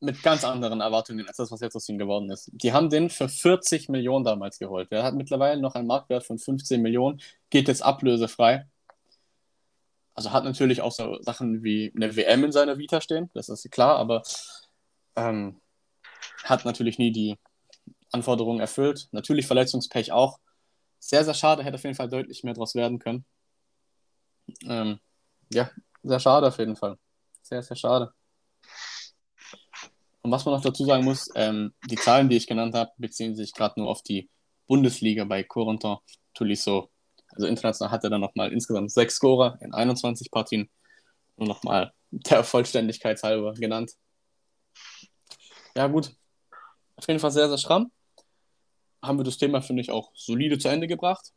mit 0.00 0.22
ganz 0.22 0.44
anderen 0.44 0.80
Erwartungen 0.80 1.26
als 1.26 1.38
das, 1.38 1.50
was 1.50 1.60
jetzt 1.60 1.74
aus 1.74 1.88
ihm 1.88 1.98
geworden 1.98 2.30
ist. 2.30 2.50
Die 2.52 2.72
haben 2.72 2.88
den 2.88 3.10
für 3.10 3.28
40 3.28 3.88
Millionen 3.88 4.24
damals 4.24 4.58
geholt. 4.58 4.92
Er 4.92 5.02
hat 5.02 5.14
mittlerweile 5.14 5.60
noch 5.60 5.74
einen 5.74 5.88
Marktwert 5.88 6.24
von 6.24 6.38
15 6.38 6.80
Millionen, 6.80 7.20
geht 7.50 7.68
jetzt 7.68 7.82
ablösefrei. 7.82 8.66
Also 10.14 10.32
hat 10.32 10.44
natürlich 10.44 10.80
auch 10.82 10.92
so 10.92 11.20
Sachen 11.22 11.62
wie 11.62 11.92
eine 11.94 12.14
WM 12.16 12.44
in 12.44 12.52
seiner 12.52 12.78
Vita 12.78 13.00
stehen, 13.00 13.30
das 13.34 13.48
ist 13.48 13.70
klar, 13.70 13.96
aber 13.96 14.22
ähm, 15.16 15.60
hat 16.44 16.64
natürlich 16.64 16.98
nie 16.98 17.12
die 17.12 17.36
Anforderungen 18.12 18.60
erfüllt. 18.60 19.08
Natürlich 19.12 19.46
Verletzungspech 19.46 20.12
auch. 20.12 20.38
Sehr, 20.98 21.24
sehr 21.24 21.34
schade, 21.34 21.62
hätte 21.62 21.76
auf 21.76 21.82
jeden 21.84 21.94
Fall 21.94 22.08
deutlich 22.08 22.42
mehr 22.42 22.54
draus 22.54 22.74
werden 22.74 22.98
können. 22.98 23.24
Ähm, 24.64 24.98
ja, 25.52 25.70
sehr 26.02 26.20
schade 26.20 26.48
auf 26.48 26.58
jeden 26.58 26.76
Fall. 26.76 26.98
Sehr, 27.42 27.62
sehr 27.62 27.76
schade. 27.76 28.12
Und 30.22 30.32
was 30.32 30.44
man 30.44 30.54
noch 30.54 30.62
dazu 30.62 30.84
sagen 30.84 31.04
muss, 31.04 31.30
ähm, 31.36 31.72
die 31.88 31.96
Zahlen, 31.96 32.28
die 32.28 32.36
ich 32.36 32.46
genannt 32.46 32.74
habe, 32.74 32.90
beziehen 32.98 33.36
sich 33.36 33.52
gerade 33.54 33.80
nur 33.80 33.88
auf 33.88 34.02
die 34.02 34.28
Bundesliga 34.66 35.24
bei 35.24 35.42
Corentin 35.42 35.96
Tolisso. 36.34 36.90
Also 37.28 37.46
international 37.46 37.92
hat 37.92 38.04
er 38.04 38.10
dann 38.10 38.20
nochmal 38.20 38.52
insgesamt 38.52 38.90
sechs 38.90 39.16
Scorer 39.16 39.58
in 39.60 39.72
21 39.72 40.30
Partien. 40.30 40.68
Nur 41.36 41.48
nochmal 41.48 41.92
der 42.10 42.42
Vollständigkeit 42.42 43.22
halber 43.22 43.54
genannt. 43.54 43.92
Ja, 45.76 45.86
gut. 45.86 46.14
Auf 46.96 47.06
jeden 47.06 47.20
Fall 47.20 47.30
sehr, 47.30 47.48
sehr 47.48 47.58
schramm. 47.58 47.92
Haben 49.02 49.18
wir 49.18 49.24
das 49.24 49.38
Thema, 49.38 49.62
finde 49.62 49.82
ich, 49.82 49.90
auch 49.90 50.10
solide 50.14 50.58
zu 50.58 50.68
Ende 50.68 50.86
gebracht. 50.86 51.32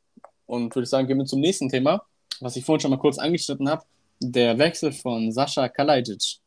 Und 0.45 0.75
würde 0.75 0.83
ich 0.83 0.89
sagen, 0.89 1.07
gehen 1.07 1.17
wir 1.17 1.25
zum 1.25 1.39
nächsten 1.39 1.69
Thema, 1.69 2.05
was 2.39 2.55
ich 2.55 2.65
vorhin 2.65 2.81
schon 2.81 2.91
mal 2.91 2.97
kurz 2.97 3.17
angeschnitten 3.17 3.69
habe. 3.69 3.85
Der 4.19 4.57
Wechsel 4.57 4.91
von 4.91 5.31
Sascha 5.31 5.69
Kalajdzic. 5.69 6.39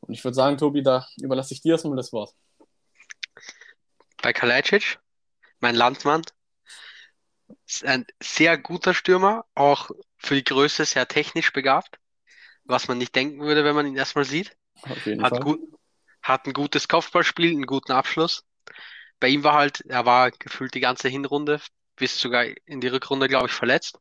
Und 0.00 0.14
ich 0.14 0.22
würde 0.22 0.34
sagen, 0.34 0.58
Tobi, 0.58 0.82
da 0.82 1.06
überlasse 1.20 1.54
ich 1.54 1.62
dir 1.62 1.72
erstmal 1.72 1.96
das 1.96 2.12
Wort. 2.12 2.34
Bei 4.20 4.32
Kalajdzic, 4.32 4.98
mein 5.60 5.74
Landsmann, 5.74 6.22
ist 7.66 7.84
ein 7.84 8.06
sehr 8.22 8.58
guter 8.58 8.94
Stürmer, 8.94 9.44
auch 9.54 9.90
für 10.18 10.34
die 10.34 10.44
Größe 10.44 10.84
sehr 10.84 11.08
technisch 11.08 11.52
begabt, 11.52 11.98
was 12.64 12.88
man 12.88 12.98
nicht 12.98 13.14
denken 13.14 13.40
würde, 13.40 13.64
wenn 13.64 13.74
man 13.74 13.86
ihn 13.86 13.96
erstmal 13.96 14.24
sieht. 14.24 14.56
Hat 14.84 15.40
gut, 15.42 15.60
hat 16.22 16.46
ein 16.46 16.52
gutes 16.52 16.88
Kopfballspiel, 16.88 17.50
einen 17.50 17.66
guten 17.66 17.92
Abschluss. 17.92 18.44
Bei 19.22 19.28
ihm 19.30 19.44
war 19.44 19.54
halt, 19.54 19.82
er 19.88 20.06
war 20.06 20.32
gefühlt 20.32 20.74
die 20.74 20.80
ganze 20.80 21.08
Hinrunde, 21.08 21.62
bis 21.96 22.20
sogar 22.20 22.44
in 22.66 22.82
die 22.82 22.88
Rückrunde, 22.88 23.28
glaube 23.28 23.48
ich, 23.48 23.54
verletzt. 23.54 23.98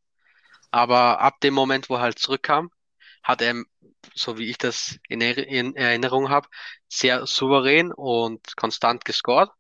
Aber 0.72 1.22
ab 1.22 1.40
dem 1.42 1.54
Moment, 1.54 1.90
wo 1.90 1.96
er 1.96 2.02
halt 2.02 2.20
zurückkam, 2.20 2.72
hat 3.24 3.42
er, 3.42 3.64
so 4.16 4.38
wie 4.38 4.50
ich 4.50 4.58
das 4.60 5.00
in, 5.10 5.22
Er- 5.22 5.48
in 5.48 5.76
Erinnerung 5.76 6.30
habe, 6.30 6.50
sehr 6.90 7.28
souverän 7.28 7.92
und 7.94 8.58
konstant 8.58 9.06
gescored 9.06 9.52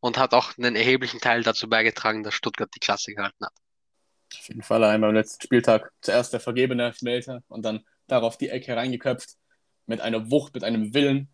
und 0.00 0.18
hat 0.18 0.34
auch 0.34 0.58
einen 0.58 0.76
erheblichen 0.76 1.20
Teil 1.20 1.42
dazu 1.44 1.68
beigetragen, 1.68 2.24
dass 2.24 2.34
Stuttgart 2.34 2.70
die 2.74 2.80
Klasse 2.80 3.14
gehalten 3.14 3.46
hat. 3.46 3.54
Auf 4.38 4.48
jeden 4.48 4.62
Fall 4.62 4.84
einmal 4.84 5.10
am 5.10 5.14
letzten 5.16 5.42
Spieltag 5.42 5.90
zuerst 6.00 6.32
der 6.32 6.40
vergebene 6.40 6.84
Elfmeter 6.84 7.42
und 7.48 7.64
dann 7.64 7.84
darauf 8.06 8.36
die 8.36 8.48
Ecke 8.50 8.76
reingeköpft 8.76 9.36
mit 9.86 10.00
einer 10.00 10.30
Wucht, 10.30 10.54
mit 10.54 10.64
einem 10.64 10.92
Willen. 10.94 11.33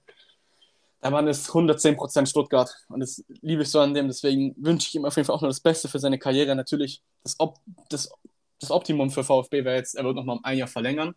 Der 1.02 1.10
Mann 1.10 1.26
ist 1.28 1.48
110% 1.48 2.26
Stuttgart 2.26 2.70
und 2.88 3.00
das 3.00 3.24
liebe 3.40 3.62
ich 3.62 3.70
so 3.70 3.80
an 3.80 3.94
dem. 3.94 4.08
Deswegen 4.08 4.54
wünsche 4.58 4.88
ich 4.88 4.94
ihm 4.94 5.04
auf 5.06 5.16
jeden 5.16 5.26
Fall 5.26 5.36
auch 5.36 5.40
nur 5.40 5.48
das 5.48 5.60
Beste 5.60 5.88
für 5.88 5.98
seine 5.98 6.18
Karriere. 6.18 6.54
Natürlich, 6.54 7.02
das, 7.22 7.40
Op 7.40 7.58
das, 7.88 8.12
das 8.58 8.70
Optimum 8.70 9.10
für 9.10 9.24
VfB 9.24 9.64
wäre 9.64 9.76
jetzt, 9.76 9.94
er 9.94 10.04
wird 10.04 10.16
noch 10.16 10.24
mal 10.24 10.34
um 10.34 10.44
ein 10.44 10.58
Jahr 10.58 10.68
verlängern 10.68 11.14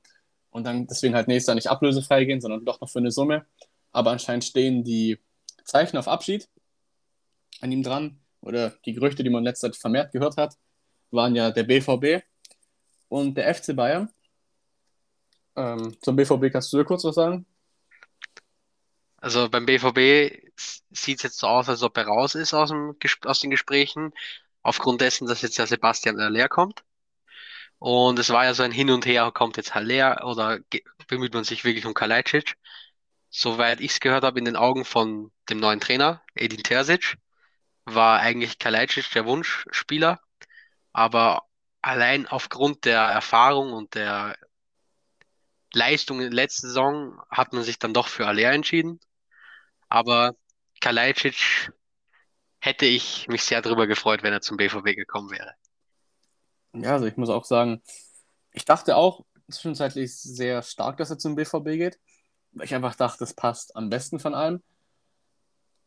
und 0.52 0.66
dann 0.66 0.88
deswegen 0.88 1.16
halt 1.16 1.28
nächstes 1.28 1.48
Jahr 1.48 1.56
nicht 1.56 1.70
ablösefrei 1.70 2.24
gehen, 2.24 2.40
sondern 2.40 2.64
doch 2.64 2.80
noch 2.80 2.90
für 2.90 3.00
eine 3.00 3.12
Summe. 3.12 3.46
Aber 3.92 4.12
anscheinend 4.12 4.46
stehen 4.46 4.84
die 4.84 5.20
Zeichen 5.66 5.98
auf 5.98 6.08
Abschied 6.08 6.48
an 7.60 7.72
ihm 7.72 7.84
dran 7.84 8.20
oder 8.42 8.72
die 8.86 8.94
Gerüchte, 8.94 9.24
die 9.24 9.30
man 9.30 9.40
in 9.40 9.46
letzter 9.46 9.72
Zeit 9.72 9.78
vermehrt 9.80 10.12
gehört 10.14 10.38
hat, 10.38 10.56
waren 11.12 11.36
ja 11.36 11.52
der 11.52 11.64
BVB 11.64 12.24
und 13.10 13.36
der 13.36 13.54
FC 13.54 13.76
Bayern. 13.76 14.10
Ähm, 15.56 15.96
zum 16.02 16.16
BVB 16.16 16.52
kannst 16.52 16.72
du 16.74 16.78
dir 16.78 16.86
kurz 16.86 17.04
was 17.04 17.16
sagen? 17.16 17.46
Also 19.24 19.50
beim 19.50 19.66
BVB 19.66 20.52
sieht 20.92 21.20
es 21.20 21.24
jetzt 21.24 21.40
so 21.40 21.48
aus, 21.48 21.70
als 21.70 21.82
ob 21.82 21.96
er 21.98 22.08
raus 22.08 22.36
ist 22.36 22.54
aus 22.54 22.70
dem, 22.70 22.98
aus 23.26 23.40
den 23.40 23.52
Gesprächen, 23.52 24.12
aufgrund 24.64 25.00
dessen, 25.00 25.28
dass 25.28 25.42
jetzt 25.42 25.58
ja 25.58 25.66
Sebastian 25.66 26.20
Haller 26.20 26.50
kommt. 26.50 26.84
Und 27.80 28.20
es 28.20 28.32
war 28.32 28.46
ja 28.46 28.54
so 28.54 28.64
ein 28.64 28.74
Hin 28.74 28.90
und 28.92 29.06
Her, 29.06 29.32
kommt 29.34 29.56
jetzt 29.58 29.76
Haller 29.76 30.26
oder 30.26 30.60
bemüht 31.08 31.34
man 31.34 31.46
sich 31.46 31.64
wirklich 31.64 31.86
um 31.86 31.94
Kalajdzic? 31.94 32.58
Soweit 33.30 33.80
ich 33.82 33.92
es 33.94 34.00
gehört 34.02 34.26
habe, 34.26 34.40
in 34.40 34.46
den 34.46 34.58
Augen 34.58 34.84
von 34.86 35.32
dem 35.50 35.60
neuen 35.60 35.80
Trainer, 35.80 36.22
Edin 36.36 36.64
Terzic, 36.64 37.18
war 37.86 38.20
eigentlich 38.20 38.60
Kalajdzic 38.60 39.10
der 39.12 39.26
Wunschspieler. 39.26 40.20
Aber 40.94 41.44
allein 41.82 42.28
aufgrund 42.28 42.86
der 42.86 43.02
Erfahrung 43.02 43.74
und 43.74 43.96
der 43.96 44.38
Leistung 45.74 46.20
in 46.20 46.26
der 46.32 46.34
letzten 46.34 46.68
Saison 46.68 47.22
hat 47.30 47.54
man 47.54 47.64
sich 47.64 47.80
dann 47.80 47.94
doch 47.94 48.10
für 48.10 48.28
Haller 48.28 48.52
entschieden. 48.52 49.00
Aber 49.94 50.36
Kalajdzic 50.82 51.72
hätte 52.60 52.88
ich 52.88 53.28
mich 53.28 53.44
sehr 53.44 53.62
darüber 53.62 53.86
gefreut, 53.86 54.24
wenn 54.24 54.34
er 54.34 54.42
zum 54.42 54.58
BVB 54.58 54.96
gekommen 54.96 55.30
wäre. 55.30 55.54
Ja, 56.74 56.94
also 56.94 57.06
ich 57.06 57.16
muss 57.16 57.30
auch 57.30 57.46
sagen, 57.46 57.84
ich 58.54 58.66
dachte 58.66 58.96
auch 58.96 59.24
zwischenzeitlich 59.52 60.12
sehr 60.16 60.64
stark, 60.64 60.98
dass 60.98 61.12
er 61.12 61.20
zum 61.20 61.36
BVB 61.36 61.78
geht, 61.78 62.00
weil 62.54 62.66
ich 62.66 62.74
einfach 62.74 62.96
dachte, 62.96 63.20
das 63.20 63.36
passt 63.36 63.76
am 63.76 63.92
besten 63.92 64.18
von 64.18 64.34
allem. 64.34 64.64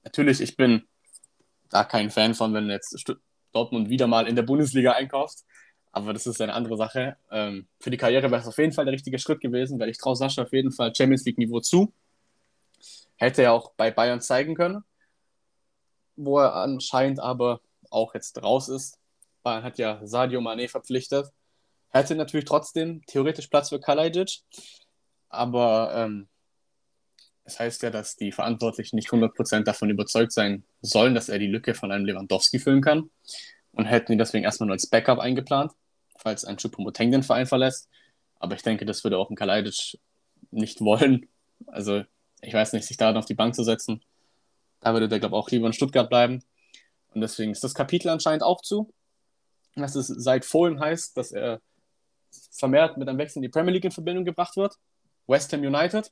Natürlich, 0.05 0.41
ich 0.41 0.57
bin 0.57 0.87
da 1.69 1.83
kein 1.83 2.13
Fan 2.13 2.37
von, 2.37 2.55
wenn 2.55 2.71
jetzt 2.71 3.13
Dortmund 3.51 3.91
wieder 3.91 4.07
mal 4.07 4.29
in 4.29 4.37
der 4.37 4.45
Bundesliga 4.45 4.93
einkauft, 4.93 5.39
aber 5.91 6.13
das 6.13 6.29
ist 6.29 6.41
eine 6.41 6.55
andere 6.55 6.77
Sache. 6.77 7.17
Ähm, 7.33 7.67
für 7.81 7.91
die 7.91 7.97
Karriere 7.97 8.31
wäre 8.31 8.41
es 8.41 8.47
auf 8.47 8.59
jeden 8.59 8.73
Fall 8.73 8.85
der 8.85 8.95
richtige 8.95 9.19
Schritt 9.19 9.41
gewesen, 9.41 9.81
weil 9.81 9.89
ich 9.89 9.99
traue 9.99 10.15
Sascha 10.15 10.43
auf 10.43 10.53
jeden 10.53 10.71
Fall 10.71 10.95
Champions 10.95 11.25
League 11.25 11.39
Niveau 11.39 11.59
zu. 11.59 11.93
Hätte 13.17 13.43
er 13.43 13.53
auch 13.53 13.73
bei 13.77 13.91
Bayern 13.91 14.21
zeigen 14.21 14.55
können, 14.55 14.85
wo 16.17 16.39
er 16.39 16.55
anscheinend 16.55 17.21
aber 17.21 17.61
auch 17.91 18.15
jetzt 18.15 18.43
raus 18.43 18.69
ist. 18.69 18.99
Bayern 19.43 19.63
hat 19.63 19.79
ja 19.79 20.01
Sadio 20.05 20.41
Mané 20.41 20.69
verpflichtet. 20.69 21.29
Hätte 21.91 22.15
natürlich 22.15 22.47
trotzdem 22.47 23.03
theoretisch 23.07 23.47
Platz 23.47 23.71
für 23.71 23.81
Kalajdzic, 23.81 24.41
aber 25.29 25.93
ähm, 25.95 26.29
es 27.45 27.61
heißt 27.61 27.83
ja, 27.83 27.91
dass 27.91 28.17
die 28.17 28.33
Verantwortlichen 28.33 28.97
nicht 28.97 29.09
100% 29.09 29.63
davon 29.63 29.89
überzeugt 29.89 30.33
sein 30.33 30.65
sollen, 30.83 31.15
dass 31.15 31.29
er 31.29 31.39
die 31.39 31.47
Lücke 31.47 31.75
von 31.75 31.93
einem 31.93 32.05
Lewandowski 32.05 32.59
füllen 32.59 32.83
kann 32.83 33.11
und 33.73 33.87
hätten 33.87 34.13
ihn 34.13 34.19
deswegen 34.19 34.45
erstmal 34.45 34.67
nur 34.67 34.75
als 34.75 34.89
Backup 34.89 35.21
eingeplant, 35.21 35.73
falls 36.19 36.45
ein 36.45 36.57
Choupo-Moting 36.57 37.13
den 37.13 37.23
Verein 37.23 37.47
verlässt. 37.47 37.89
Aber 38.41 38.57
ich 38.57 38.63
denke, 38.63 38.85
das 38.85 39.05
würde 39.05 39.17
auch 39.17 39.31
ein 39.31 39.37
Kalajdzic 39.37 40.01
nicht 40.51 40.81
wollen. 40.81 41.29
Also 41.67 42.05
ich 42.43 42.55
weiß 42.55 42.73
nicht, 42.73 42.87
sich 42.87 42.97
da 42.97 43.07
dann 43.07 43.17
auf 43.17 43.27
die 43.27 43.35
Bank 43.35 43.55
zu 43.55 43.65
setzen. 43.65 44.03
Da 44.81 44.93
würde 44.93 45.09
der, 45.09 45.19
glaube 45.19 45.37
ich, 45.37 45.39
auch 45.39 45.51
lieber 45.51 45.67
in 45.67 45.73
Stuttgart 45.73 46.09
bleiben. 46.09 46.43
Und 47.15 47.21
deswegen 47.21 47.53
ist 47.53 47.65
das 47.65 47.75
Kapitel 47.75 48.09
anscheinend 48.09 48.43
auch 48.43 48.63
zu. 48.63 48.93
Dass 49.75 49.95
es 49.95 50.07
seit 50.07 50.45
Fohlen 50.45 50.81
heißt, 50.81 51.17
dass 51.17 51.33
er 51.33 51.61
vermehrt 52.53 52.97
mit 52.97 53.09
einem 53.09 53.19
Wechsel 53.19 53.39
in 53.39 53.43
die 53.43 53.49
Premier 53.49 53.73
League 53.73 53.85
in 53.85 53.91
Verbindung 53.91 54.25
gebracht 54.25 54.57
wird. 54.57 54.75
West 55.27 55.53
Ham 55.53 55.61
United. 55.61 56.11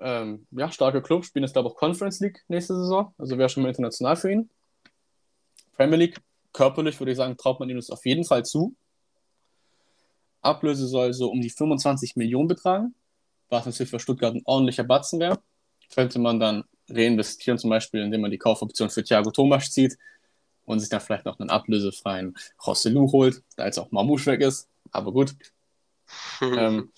Ähm, 0.00 0.46
ja, 0.52 0.70
starker 0.70 1.00
Club, 1.00 1.24
spielen 1.24 1.44
jetzt, 1.44 1.54
glaube 1.54 1.68
ich, 1.68 1.74
auch 1.74 1.78
Conference 1.78 2.20
League 2.20 2.44
nächste 2.48 2.74
Saison. 2.74 3.12
Also 3.18 3.36
wäre 3.36 3.48
schon 3.48 3.62
mal 3.62 3.70
international 3.70 4.16
für 4.16 4.30
ihn. 4.30 4.50
Premier 5.76 5.96
League, 5.96 6.20
körperlich 6.52 6.98
würde 7.00 7.12
ich 7.12 7.18
sagen, 7.18 7.36
traut 7.36 7.58
man 7.60 7.68
ihm 7.68 7.76
das 7.76 7.90
auf 7.90 8.04
jeden 8.04 8.24
Fall 8.24 8.44
zu. 8.44 8.76
Ablöse 10.40 10.86
soll 10.86 11.12
so 11.12 11.30
um 11.30 11.40
die 11.40 11.50
25 11.50 12.16
Millionen 12.16 12.48
betragen, 12.48 12.94
was 13.48 13.66
natürlich 13.66 13.90
für 13.90 14.00
Stuttgart 14.00 14.34
ein 14.34 14.42
ordentlicher 14.44 14.84
Batzen 14.84 15.20
wäre. 15.20 15.40
Könnte 15.94 16.18
man 16.18 16.38
dann 16.38 16.64
reinvestieren, 16.88 17.58
zum 17.58 17.70
Beispiel, 17.70 18.02
indem 18.02 18.22
man 18.22 18.30
die 18.30 18.38
Kaufoption 18.38 18.90
für 18.90 19.02
Thiago 19.02 19.30
Thomas 19.30 19.70
zieht 19.70 19.96
und 20.64 20.80
sich 20.80 20.88
dann 20.88 21.00
vielleicht 21.00 21.24
noch 21.24 21.38
einen 21.40 21.50
ablösefreien 21.50 22.36
Rosselu 22.66 23.10
holt, 23.12 23.42
da 23.56 23.66
jetzt 23.66 23.78
auch 23.78 23.90
Mamouche 23.90 24.26
weg 24.26 24.40
ist. 24.40 24.68
Aber 24.90 25.12
gut. 25.12 25.34
ähm, 26.40 26.92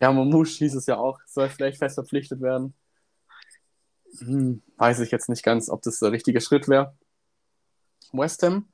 ja, 0.00 0.12
Mamouche 0.12 0.58
hieß 0.58 0.74
es 0.74 0.86
ja 0.86 0.96
auch, 0.96 1.18
soll 1.26 1.48
vielleicht 1.48 1.78
fest 1.78 1.94
verpflichtet 1.94 2.40
werden. 2.40 2.74
Hm, 4.18 4.62
weiß 4.76 5.00
ich 5.00 5.10
jetzt 5.10 5.28
nicht 5.28 5.42
ganz, 5.42 5.68
ob 5.68 5.82
das 5.82 5.98
der 5.98 6.12
richtige 6.12 6.40
Schritt 6.40 6.68
wäre. 6.68 6.96
West 8.12 8.42
Ham 8.42 8.68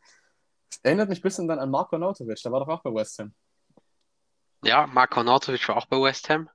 erinnert 0.82 1.08
mich 1.08 1.18
ein 1.18 1.22
bisschen 1.22 1.48
dann 1.48 1.58
an 1.58 1.70
Marco 1.70 1.96
Nautovic, 1.98 2.42
der 2.42 2.52
war 2.52 2.60
doch 2.60 2.68
auch 2.68 2.82
bei 2.82 2.94
West 2.94 3.18
Ham. 3.18 3.34
Ja, 4.64 4.86
Marko 4.86 5.20
Arnautovic 5.20 5.68
war 5.68 5.76
auch 5.76 5.86
bei 5.86 6.00
West 6.00 6.28
Ham. 6.28 6.48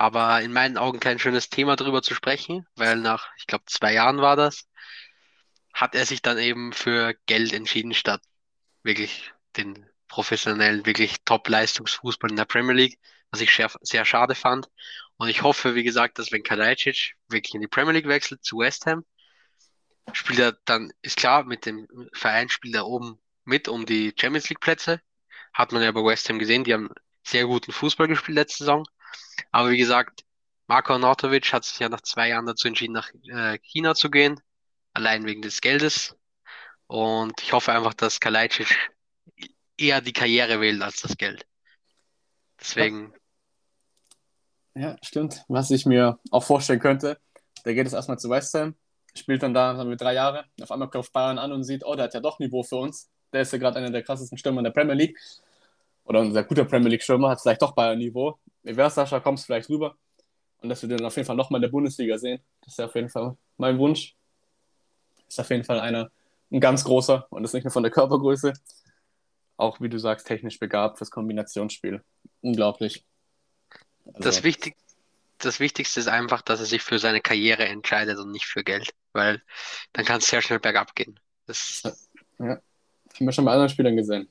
Aber 0.00 0.40
in 0.40 0.54
meinen 0.54 0.78
Augen 0.78 0.98
kein 0.98 1.18
schönes 1.18 1.50
Thema 1.50 1.76
darüber 1.76 2.00
zu 2.00 2.14
sprechen, 2.14 2.66
weil 2.74 2.96
nach, 2.96 3.28
ich 3.36 3.46
glaube, 3.46 3.66
zwei 3.66 3.92
Jahren 3.92 4.22
war 4.22 4.34
das, 4.34 4.66
hat 5.74 5.94
er 5.94 6.06
sich 6.06 6.22
dann 6.22 6.38
eben 6.38 6.72
für 6.72 7.14
Geld 7.26 7.52
entschieden, 7.52 7.92
statt 7.92 8.22
wirklich 8.82 9.30
den 9.58 9.84
professionellen, 10.08 10.86
wirklich 10.86 11.16
Top-Leistungsfußball 11.26 12.30
in 12.30 12.36
der 12.36 12.46
Premier 12.46 12.72
League, 12.72 12.98
was 13.30 13.42
ich 13.42 13.54
sehr, 13.54 13.70
sehr 13.82 14.06
schade 14.06 14.34
fand. 14.34 14.70
Und 15.18 15.28
ich 15.28 15.42
hoffe, 15.42 15.74
wie 15.74 15.84
gesagt, 15.84 16.18
dass 16.18 16.32
wenn 16.32 16.44
Kalajdzic 16.44 17.16
wirklich 17.28 17.54
in 17.54 17.60
die 17.60 17.68
Premier 17.68 17.92
League 17.92 18.08
wechselt 18.08 18.42
zu 18.42 18.56
West 18.56 18.86
Ham, 18.86 19.04
spielt 20.14 20.38
er 20.38 20.52
dann, 20.64 20.94
ist 21.02 21.18
klar, 21.18 21.44
mit 21.44 21.66
dem 21.66 21.86
Verein 22.14 22.48
spielt 22.48 22.74
er 22.74 22.86
oben 22.86 23.20
mit 23.44 23.68
um 23.68 23.84
die 23.84 24.14
Champions 24.18 24.48
League 24.48 24.60
Plätze. 24.60 25.02
Hat 25.52 25.72
man 25.72 25.82
ja 25.82 25.92
bei 25.92 26.02
West 26.02 26.26
Ham 26.30 26.38
gesehen, 26.38 26.64
die 26.64 26.72
haben 26.72 26.88
sehr 27.22 27.44
guten 27.44 27.70
Fußball 27.70 28.08
gespielt 28.08 28.36
letzte 28.36 28.64
Saison. 28.64 28.86
Aber 29.50 29.70
wie 29.70 29.78
gesagt, 29.78 30.24
Marko 30.66 30.92
Arnautovic 30.92 31.52
hat 31.52 31.64
sich 31.64 31.78
ja 31.78 31.88
nach 31.88 32.00
zwei 32.02 32.28
Jahren 32.28 32.46
dazu 32.46 32.68
entschieden, 32.68 32.92
nach 32.92 33.10
äh, 33.28 33.58
China 33.58 33.94
zu 33.94 34.10
gehen, 34.10 34.40
allein 34.92 35.26
wegen 35.26 35.42
des 35.42 35.60
Geldes. 35.60 36.16
Und 36.86 37.40
ich 37.42 37.52
hoffe 37.52 37.72
einfach, 37.72 37.94
dass 37.94 38.20
Kalajdzic 38.20 38.92
eher 39.76 40.00
die 40.00 40.12
Karriere 40.12 40.60
wählt 40.60 40.80
als 40.82 41.00
das 41.00 41.16
Geld. 41.16 41.46
Deswegen. 42.60 43.12
Ja, 44.74 44.96
stimmt. 45.02 45.44
Was 45.48 45.70
ich 45.70 45.86
mir 45.86 46.18
auch 46.30 46.44
vorstellen 46.44 46.78
könnte, 46.78 47.18
der 47.64 47.74
geht 47.74 47.84
jetzt 47.84 47.94
erstmal 47.94 48.18
zu 48.18 48.30
West 48.30 48.54
Ham, 48.54 48.74
spielt 49.14 49.42
dann 49.42 49.54
da, 49.54 49.76
wir, 49.88 49.96
drei 49.96 50.14
Jahre, 50.14 50.44
auf 50.60 50.70
einmal 50.70 50.90
kauft 50.90 51.12
Bayern 51.12 51.38
an 51.38 51.52
und 51.52 51.64
sieht, 51.64 51.84
oh, 51.84 51.94
der 51.94 52.04
hat 52.04 52.14
ja 52.14 52.20
doch 52.20 52.38
Niveau 52.38 52.62
für 52.62 52.76
uns. 52.76 53.10
Der 53.32 53.42
ist 53.42 53.52
ja 53.52 53.58
gerade 53.58 53.78
einer 53.78 53.90
der 53.90 54.02
krassesten 54.02 54.38
Stürmer 54.38 54.60
in 54.60 54.64
der 54.64 54.70
Premier 54.70 54.94
League. 54.94 55.18
Oder 56.04 56.20
ein 56.20 56.32
sehr 56.32 56.44
guter 56.44 56.64
Premier 56.64 56.90
League-Stürmer, 56.90 57.30
hat 57.30 57.40
vielleicht 57.40 57.62
doch 57.62 57.72
Bayern-Niveau. 57.72 58.38
Wie 58.62 58.76
wär's, 58.76 58.94
Sascha, 58.94 59.20
kommst 59.20 59.46
vielleicht 59.46 59.68
rüber. 59.68 59.96
Und 60.58 60.68
dass 60.68 60.82
wir 60.82 60.88
den 60.88 61.04
auf 61.04 61.16
jeden 61.16 61.26
Fall 61.26 61.36
nochmal 61.36 61.58
in 61.58 61.62
der 61.62 61.70
Bundesliga 61.70 62.18
sehen. 62.18 62.40
Das 62.60 62.74
ist 62.74 62.78
ja 62.78 62.86
auf 62.86 62.94
jeden 62.94 63.08
Fall 63.08 63.36
mein 63.56 63.78
Wunsch. 63.78 64.14
Ist 65.26 65.40
auf 65.40 65.48
jeden 65.50 65.64
Fall 65.64 65.80
einer, 65.80 66.10
ein 66.50 66.60
ganz 66.60 66.84
großer 66.84 67.26
und 67.30 67.42
das 67.42 67.52
nicht 67.52 67.64
nur 67.64 67.72
von 67.72 67.82
der 67.82 67.92
Körpergröße. 67.92 68.52
Auch, 69.56 69.80
wie 69.80 69.88
du 69.88 69.98
sagst, 69.98 70.26
technisch 70.26 70.58
begabt 70.58 70.98
fürs 70.98 71.10
Kombinationsspiel. 71.10 72.02
Unglaublich. 72.42 73.04
Also, 74.06 74.20
das, 74.20 74.42
Wichtig 74.42 74.76
das 75.44 75.60
Wichtigste 75.60 76.00
ist 76.00 76.08
einfach, 76.08 76.42
dass 76.42 76.60
er 76.60 76.66
sich 76.66 76.82
für 76.82 76.98
seine 76.98 77.20
Karriere 77.20 77.66
entscheidet 77.66 78.18
und 78.18 78.30
nicht 78.30 78.46
für 78.46 78.62
Geld, 78.62 78.90
weil 79.12 79.42
dann 79.92 80.04
kann 80.04 80.18
es 80.18 80.28
sehr 80.28 80.42
schnell 80.42 80.60
bergab 80.60 80.94
gehen. 80.94 81.18
Das 81.46 81.82
ja, 82.38 82.46
haben 82.46 82.60
wir 83.18 83.32
schon 83.32 83.44
bei 83.44 83.52
anderen 83.52 83.68
Spielern 83.68 83.96
gesehen. 83.96 84.28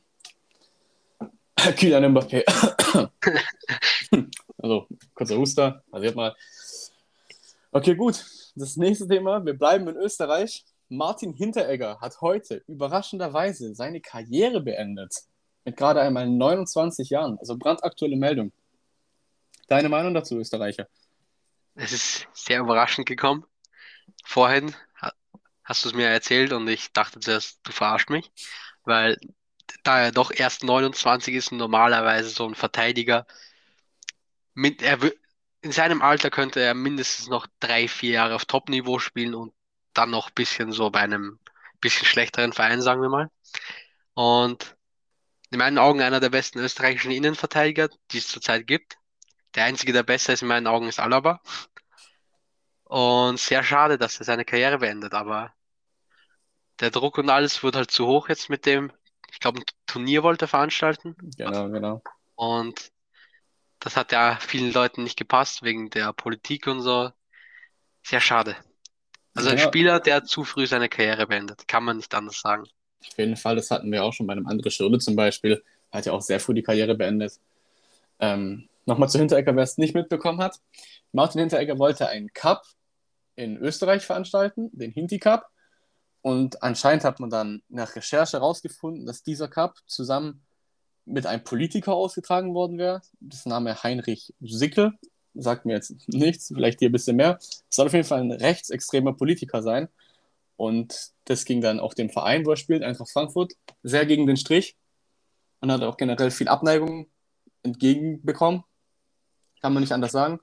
Kylian 1.77 2.13
Mbappé. 2.13 2.43
also, 4.57 4.87
kurzer 5.13 5.37
Huster, 5.37 5.83
passiert 5.91 6.15
mal. 6.15 6.35
Okay, 7.71 7.95
gut. 7.95 8.25
Das 8.55 8.77
nächste 8.77 9.07
Thema, 9.07 9.45
wir 9.45 9.53
bleiben 9.53 9.87
in 9.87 9.95
Österreich. 9.95 10.65
Martin 10.89 11.33
Hinteregger 11.33 11.99
hat 12.01 12.21
heute 12.21 12.63
überraschenderweise 12.67 13.75
seine 13.75 14.01
Karriere 14.01 14.61
beendet. 14.61 15.13
Mit 15.65 15.77
gerade 15.77 16.01
einmal 16.01 16.27
29 16.27 17.09
Jahren. 17.09 17.37
Also 17.39 17.57
brandaktuelle 17.57 18.15
Meldung. 18.15 18.51
Deine 19.67 19.89
Meinung 19.89 20.13
dazu, 20.13 20.37
Österreicher? 20.37 20.87
Es 21.75 21.91
ist 21.91 22.27
sehr 22.33 22.59
überraschend 22.59 23.07
gekommen. 23.07 23.45
Vorhin 24.23 24.73
hast 25.63 25.85
du 25.85 25.89
es 25.89 25.95
mir 25.95 26.07
erzählt 26.07 26.53
und 26.53 26.67
ich 26.67 26.91
dachte 26.91 27.19
zuerst, 27.19 27.59
du 27.63 27.71
verarscht 27.71 28.09
mich, 28.09 28.31
weil 28.83 29.17
da 29.83 29.99
er 30.01 30.11
doch 30.11 30.31
erst 30.31 30.63
29 30.63 31.35
ist 31.35 31.51
und 31.51 31.57
normalerweise 31.57 32.29
so 32.29 32.47
ein 32.47 32.55
Verteidiger, 32.55 33.25
mit, 34.53 34.81
er, 34.81 34.99
in 35.61 35.71
seinem 35.71 36.01
Alter 36.01 36.29
könnte 36.29 36.59
er 36.61 36.73
mindestens 36.73 37.27
noch 37.27 37.47
drei, 37.59 37.87
vier 37.87 38.11
Jahre 38.11 38.35
auf 38.35 38.45
Top-Niveau 38.45 38.99
spielen 38.99 39.35
und 39.35 39.53
dann 39.93 40.11
noch 40.11 40.29
ein 40.29 40.33
bisschen 40.35 40.71
so 40.71 40.89
bei 40.89 40.99
einem 41.01 41.39
bisschen 41.81 42.05
schlechteren 42.05 42.53
Verein, 42.53 42.81
sagen 42.81 43.01
wir 43.01 43.09
mal. 43.09 43.29
Und 44.13 44.75
in 45.51 45.59
meinen 45.59 45.77
Augen 45.77 46.01
einer 46.01 46.19
der 46.19 46.29
besten 46.29 46.59
österreichischen 46.59 47.11
Innenverteidiger, 47.11 47.89
die 48.11 48.19
es 48.19 48.27
zurzeit 48.27 48.67
gibt. 48.67 48.97
Der 49.55 49.65
einzige, 49.65 49.93
der 49.93 50.03
besser 50.03 50.33
ist 50.33 50.41
in 50.41 50.47
meinen 50.47 50.67
Augen, 50.67 50.87
ist 50.87 50.99
Alaba. 50.99 51.41
Und 52.83 53.39
sehr 53.39 53.63
schade, 53.63 53.97
dass 53.97 54.19
er 54.19 54.25
seine 54.25 54.45
Karriere 54.45 54.79
beendet, 54.79 55.13
aber 55.13 55.53
der 56.79 56.91
Druck 56.91 57.17
und 57.17 57.29
alles 57.29 57.61
wird 57.63 57.75
halt 57.75 57.91
zu 57.91 58.07
hoch 58.07 58.29
jetzt 58.29 58.49
mit 58.49 58.65
dem, 58.65 58.91
ich 59.31 59.39
glaube, 59.39 59.59
ein 59.59 59.65
Turnier 59.85 60.23
wollte 60.23 60.45
er 60.45 60.49
veranstalten. 60.49 61.15
Genau, 61.37 61.69
genau. 61.69 62.01
Und 62.35 62.91
das 63.79 63.95
hat 63.95 64.11
ja 64.11 64.37
vielen 64.41 64.73
Leuten 64.73 65.03
nicht 65.03 65.17
gepasst 65.17 65.63
wegen 65.63 65.89
der 65.89 66.13
Politik 66.13 66.67
und 66.67 66.81
so. 66.81 67.11
Sehr 68.03 68.21
schade. 68.21 68.55
Also 69.35 69.49
ein 69.49 69.57
Ja. 69.57 69.63
Spieler, 69.63 69.99
der 69.99 70.23
zu 70.23 70.43
früh 70.43 70.65
seine 70.67 70.89
Karriere 70.89 71.27
beendet, 71.27 71.67
kann 71.67 71.83
man 71.83 71.97
nicht 71.97 72.13
anders 72.13 72.41
sagen. 72.41 72.63
Auf 73.01 73.17
jeden 73.17 73.37
Fall, 73.37 73.55
das 73.55 73.71
hatten 73.71 73.91
wir 73.91 74.03
auch 74.03 74.11
schon 74.13 74.27
bei 74.27 74.33
einem 74.33 74.47
anderen 74.47 74.71
Schirle 74.71 74.99
zum 74.99 75.15
Beispiel. 75.15 75.63
Hat 75.91 76.05
ja 76.05 76.11
auch 76.11 76.21
sehr 76.21 76.39
früh 76.39 76.53
die 76.53 76.63
Karriere 76.63 76.95
beendet. 76.95 77.39
Ähm, 78.19 78.67
Nochmal 78.85 79.07
zu 79.09 79.19
Hinteregger, 79.19 79.55
wer 79.55 79.63
es 79.63 79.77
nicht 79.77 79.93
mitbekommen 79.93 80.41
hat. 80.41 80.59
Martin 81.11 81.39
Hinteregger 81.41 81.77
wollte 81.77 82.07
einen 82.09 82.33
Cup 82.33 82.63
in 83.35 83.55
Österreich 83.57 84.03
veranstalten, 84.03 84.69
den 84.73 84.91
Hinti 84.91 85.19
Cup. 85.19 85.47
Und 86.21 86.61
anscheinend 86.63 87.03
hat 87.03 87.19
man 87.19 87.29
dann 87.29 87.61
nach 87.69 87.95
Recherche 87.95 88.37
herausgefunden, 88.37 89.05
dass 89.05 89.23
dieser 89.23 89.47
Cup 89.47 89.77
zusammen 89.85 90.43
mit 91.05 91.25
einem 91.25 91.43
Politiker 91.43 91.93
ausgetragen 91.93 92.53
worden 92.53 92.77
wäre. 92.77 93.01
Das 93.19 93.45
Name 93.45 93.81
Heinrich 93.83 94.33
Sickel. 94.41 94.93
Sagt 95.33 95.65
mir 95.65 95.73
jetzt 95.73 95.93
nichts, 96.07 96.47
vielleicht 96.47 96.79
hier 96.79 96.89
ein 96.89 96.93
bisschen 96.93 97.15
mehr. 97.15 97.37
Es 97.39 97.63
soll 97.69 97.87
auf 97.87 97.93
jeden 97.93 98.05
Fall 98.05 98.19
ein 98.19 98.31
rechtsextremer 98.31 99.13
Politiker 99.13 99.61
sein. 99.61 99.87
Und 100.57 101.11
das 101.25 101.45
ging 101.45 101.61
dann 101.61 101.79
auch 101.79 101.93
dem 101.93 102.09
Verein, 102.09 102.45
wo 102.45 102.51
er 102.51 102.57
spielt, 102.57 102.83
Eintracht 102.83 103.11
Frankfurt, 103.11 103.53
sehr 103.83 104.05
gegen 104.05 104.27
den 104.27 104.37
Strich. 104.37 104.75
Und 105.61 105.71
hat 105.71 105.81
auch 105.83 105.97
generell 105.97 106.31
viel 106.31 106.47
Abneigung 106.47 107.07
entgegenbekommen. 107.63 108.63
Kann 109.61 109.73
man 109.73 109.81
nicht 109.81 109.93
anders 109.93 110.11
sagen. 110.11 110.39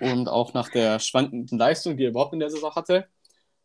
Und 0.00 0.28
auch 0.28 0.54
nach 0.54 0.68
der 0.68 0.98
schwankenden 1.00 1.58
Leistung, 1.58 1.96
die 1.96 2.04
er 2.04 2.10
überhaupt 2.10 2.32
in 2.32 2.40
der 2.40 2.50
Saison 2.50 2.74
hatte, 2.74 3.08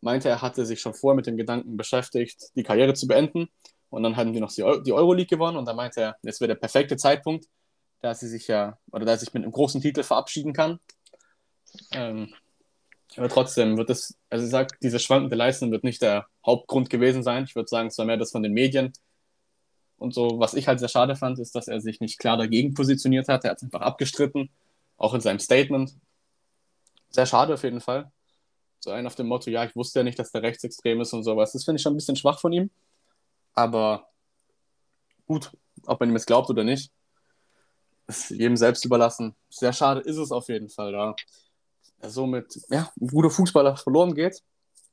meinte 0.03 0.29
er, 0.29 0.41
hatte 0.41 0.65
sich 0.65 0.81
schon 0.81 0.93
vorher 0.93 1.15
mit 1.15 1.25
dem 1.25 1.37
Gedanken 1.37 1.77
beschäftigt, 1.77 2.51
die 2.55 2.63
Karriere 2.63 2.93
zu 2.93 3.07
beenden. 3.07 3.47
Und 3.89 4.03
dann 4.03 4.15
hatten 4.15 4.33
die 4.33 4.39
noch 4.39 4.51
die 4.51 4.63
Eu- 4.63 4.81
die 4.81 4.91
Euroleague 4.91 5.27
gewonnen 5.27 5.57
und 5.57 5.65
da 5.65 5.73
meinte 5.73 6.01
er, 6.01 6.17
jetzt 6.23 6.41
wäre 6.41 6.49
der 6.49 6.55
perfekte 6.55 6.97
Zeitpunkt, 6.97 7.45
da 8.01 8.13
sie 8.13 8.27
sich 8.27 8.47
ja, 8.47 8.77
oder 8.91 9.05
da 9.05 9.11
er 9.11 9.17
sich 9.17 9.33
mit 9.33 9.43
einem 9.43 9.51
großen 9.51 9.81
Titel 9.81 10.03
verabschieden 10.03 10.53
kann. 10.53 10.79
Ähm, 11.91 12.33
aber 13.15 13.29
trotzdem 13.29 13.77
wird 13.77 13.91
es, 13.91 14.17
also 14.29 14.45
ich 14.45 14.51
sag, 14.51 14.79
diese 14.79 14.99
schwankende 14.99 15.35
Leistung 15.35 15.71
wird 15.71 15.83
nicht 15.83 16.01
der 16.01 16.25
Hauptgrund 16.45 16.89
gewesen 16.89 17.21
sein. 17.21 17.43
Ich 17.43 17.55
würde 17.55 17.69
sagen, 17.69 17.89
es 17.89 17.97
war 17.99 18.05
mehr 18.05 18.17
das 18.17 18.31
von 18.31 18.41
den 18.41 18.53
Medien. 18.53 18.93
Und 19.97 20.13
so, 20.13 20.39
was 20.39 20.55
ich 20.55 20.67
halt 20.67 20.79
sehr 20.79 20.89
schade 20.89 21.15
fand, 21.15 21.37
ist, 21.39 21.53
dass 21.55 21.67
er 21.67 21.79
sich 21.79 21.99
nicht 21.99 22.17
klar 22.17 22.35
dagegen 22.35 22.73
positioniert 22.73 23.27
hat. 23.27 23.43
Er 23.45 23.51
hat 23.51 23.57
es 23.57 23.63
einfach 23.63 23.81
abgestritten, 23.81 24.49
auch 24.97 25.13
in 25.13 25.21
seinem 25.21 25.39
Statement. 25.39 25.95
Sehr 27.09 27.27
schade 27.27 27.53
auf 27.53 27.63
jeden 27.63 27.79
Fall. 27.79 28.11
So 28.83 28.91
ein 28.91 29.07
auf 29.07 29.15
dem 29.15 29.27
Motto, 29.27 29.49
ja, 29.49 29.63
ich 29.63 29.77
wusste 29.77 29.99
ja 29.99 30.03
nicht, 30.03 30.19
dass 30.19 30.33
der 30.33 30.41
rechtsextrem 30.41 30.99
ist 30.99 31.13
und 31.13 31.23
sowas. 31.23 31.53
Das 31.53 31.63
finde 31.63 31.77
ich 31.77 31.81
schon 31.81 31.93
ein 31.93 31.95
bisschen 31.95 32.17
schwach 32.17 32.41
von 32.41 32.51
ihm. 32.51 32.69
Aber 33.53 34.09
gut, 35.25 35.51
ob 35.85 36.01
man 36.01 36.09
ihm 36.09 36.17
es 36.17 36.25
glaubt 36.25 36.49
oder 36.49 36.65
nicht, 36.65 36.91
ist 38.07 38.31
jedem 38.31 38.57
selbst 38.57 38.83
überlassen. 38.83 39.35
Sehr 39.49 39.71
schade 39.71 40.01
ist 40.01 40.17
es 40.17 40.33
auf 40.33 40.49
jeden 40.49 40.67
Fall, 40.67 40.91
da 40.91 41.15
er 41.99 42.09
somit 42.09 42.59
ja, 42.69 42.91
ein 42.99 43.07
guter 43.07 43.29
Fußballer 43.29 43.77
verloren 43.77 44.15
geht. 44.15 44.43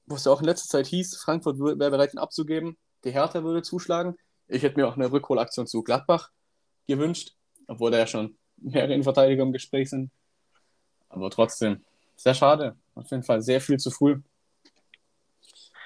Wo 0.06 0.14
es 0.14 0.24
ja 0.24 0.30
auch 0.30 0.38
in 0.40 0.46
letzter 0.46 0.68
Zeit 0.68 0.86
hieß, 0.86 1.16
Frankfurt 1.16 1.58
wär- 1.58 1.76
wäre 1.76 1.90
bereit, 1.90 2.14
ihn 2.14 2.18
abzugeben. 2.18 2.78
Die 3.02 3.10
Hertha 3.10 3.42
würde 3.42 3.62
zuschlagen. 3.62 4.16
Ich 4.46 4.62
hätte 4.62 4.78
mir 4.78 4.86
auch 4.86 4.94
eine 4.94 5.10
Rückholaktion 5.10 5.66
zu 5.66 5.82
Gladbach 5.82 6.30
gewünscht, 6.86 7.34
obwohl 7.66 7.90
da 7.90 7.98
ja 7.98 8.06
schon 8.06 8.38
mehrere 8.56 8.94
Innenverteidiger 8.94 9.42
im 9.42 9.50
Gespräch 9.50 9.90
sind. 9.90 10.12
Aber 11.08 11.28
trotzdem, 11.30 11.84
sehr 12.14 12.34
schade. 12.34 12.76
Auf 13.00 13.10
jeden 13.10 13.22
Fall 13.22 13.40
sehr 13.40 13.60
viel 13.60 13.78
zu 13.78 13.90
früh. 13.90 14.20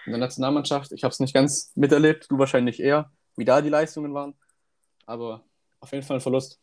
In 0.04 0.12
der 0.12 0.18
Nationalmannschaft, 0.18 0.92
ich 0.92 1.04
habe 1.04 1.12
es 1.12 1.20
nicht 1.20 1.32
ganz 1.32 1.70
miterlebt, 1.76 2.26
du 2.28 2.38
wahrscheinlich 2.38 2.80
eher, 2.80 3.10
wie 3.36 3.44
da 3.44 3.62
die 3.62 3.68
Leistungen 3.68 4.12
waren. 4.12 4.34
Aber 5.06 5.44
auf 5.80 5.92
jeden 5.92 6.04
Fall 6.04 6.16
ein 6.16 6.20
Verlust. 6.20 6.60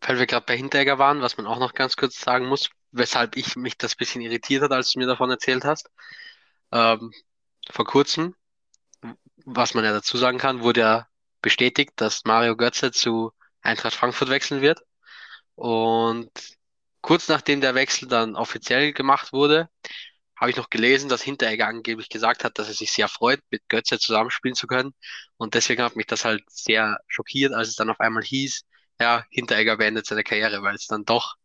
Weil 0.00 0.18
wir 0.18 0.26
gerade 0.26 0.46
bei 0.46 0.56
Hinteregger 0.56 0.98
waren, 0.98 1.20
was 1.20 1.36
man 1.36 1.46
auch 1.46 1.58
noch 1.58 1.74
ganz 1.74 1.96
kurz 1.96 2.20
sagen 2.20 2.46
muss, 2.46 2.70
weshalb 2.92 3.36
ich 3.36 3.56
mich 3.56 3.76
das 3.76 3.96
bisschen 3.96 4.22
irritiert 4.22 4.62
hat, 4.62 4.72
als 4.72 4.92
du 4.92 5.00
mir 5.00 5.06
davon 5.06 5.30
erzählt 5.30 5.64
hast. 5.64 5.90
Ähm, 6.72 7.12
vor 7.70 7.84
kurzem, 7.84 8.34
was 9.44 9.74
man 9.74 9.84
ja 9.84 9.92
dazu 9.92 10.16
sagen 10.16 10.38
kann, 10.38 10.62
wurde 10.62 10.80
ja 10.80 11.08
bestätigt, 11.42 11.92
dass 11.96 12.24
Mario 12.24 12.56
Götze 12.56 12.92
zu 12.92 13.32
Eintracht 13.60 13.94
Frankfurt 13.94 14.30
wechseln 14.30 14.62
wird. 14.62 14.80
Und 15.56 16.30
kurz 17.00 17.28
nachdem 17.28 17.60
der 17.60 17.74
Wechsel 17.74 18.08
dann 18.08 18.36
offiziell 18.36 18.92
gemacht 18.92 19.32
wurde, 19.32 19.68
habe 20.36 20.50
ich 20.50 20.56
noch 20.56 20.70
gelesen, 20.70 21.10
dass 21.10 21.22
Hinteregger 21.22 21.66
angeblich 21.66 22.08
gesagt 22.08 22.44
hat, 22.44 22.58
dass 22.58 22.68
er 22.68 22.74
sich 22.74 22.92
sehr 22.92 23.08
freut, 23.08 23.40
mit 23.50 23.68
Götze 23.68 23.98
zusammenspielen 23.98 24.54
zu 24.54 24.66
können. 24.66 24.94
Und 25.36 25.54
deswegen 25.54 25.82
hat 25.82 25.96
mich 25.96 26.06
das 26.06 26.24
halt 26.24 26.42
sehr 26.48 26.98
schockiert, 27.08 27.52
als 27.52 27.68
es 27.68 27.76
dann 27.76 27.90
auf 27.90 28.00
einmal 28.00 28.22
hieß, 28.22 28.62
ja, 29.00 29.24
Hinteregger 29.30 29.76
beendet 29.76 30.06
seine 30.06 30.24
Karriere, 30.24 30.62
weil 30.62 30.74
es 30.74 30.86
dann 30.86 31.04
doch 31.04 31.36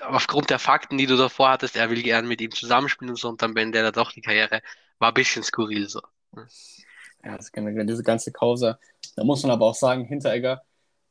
aufgrund 0.00 0.50
der 0.50 0.58
Fakten, 0.58 0.98
die 0.98 1.06
du 1.06 1.16
davor 1.16 1.50
hattest, 1.50 1.76
er 1.76 1.90
will 1.90 2.02
gern 2.02 2.26
mit 2.26 2.40
ihm 2.40 2.50
zusammenspielen 2.50 3.10
und 3.10 3.16
so, 3.16 3.28
und 3.28 3.42
dann 3.42 3.54
beendet 3.54 3.82
er 3.82 3.92
doch 3.92 4.12
die 4.12 4.20
Karriere, 4.20 4.62
war 4.98 5.08
ein 5.08 5.14
bisschen 5.14 5.42
skurril 5.42 5.88
so. 5.88 6.00
Ja, 7.24 7.36
das 7.36 7.52
generell 7.52 7.86
diese 7.86 8.02
ganze 8.02 8.32
Causa. 8.32 8.78
Da 9.16 9.24
muss 9.24 9.42
man 9.42 9.52
aber 9.52 9.66
auch 9.66 9.74
sagen, 9.74 10.04
Hinteregger, 10.04 10.62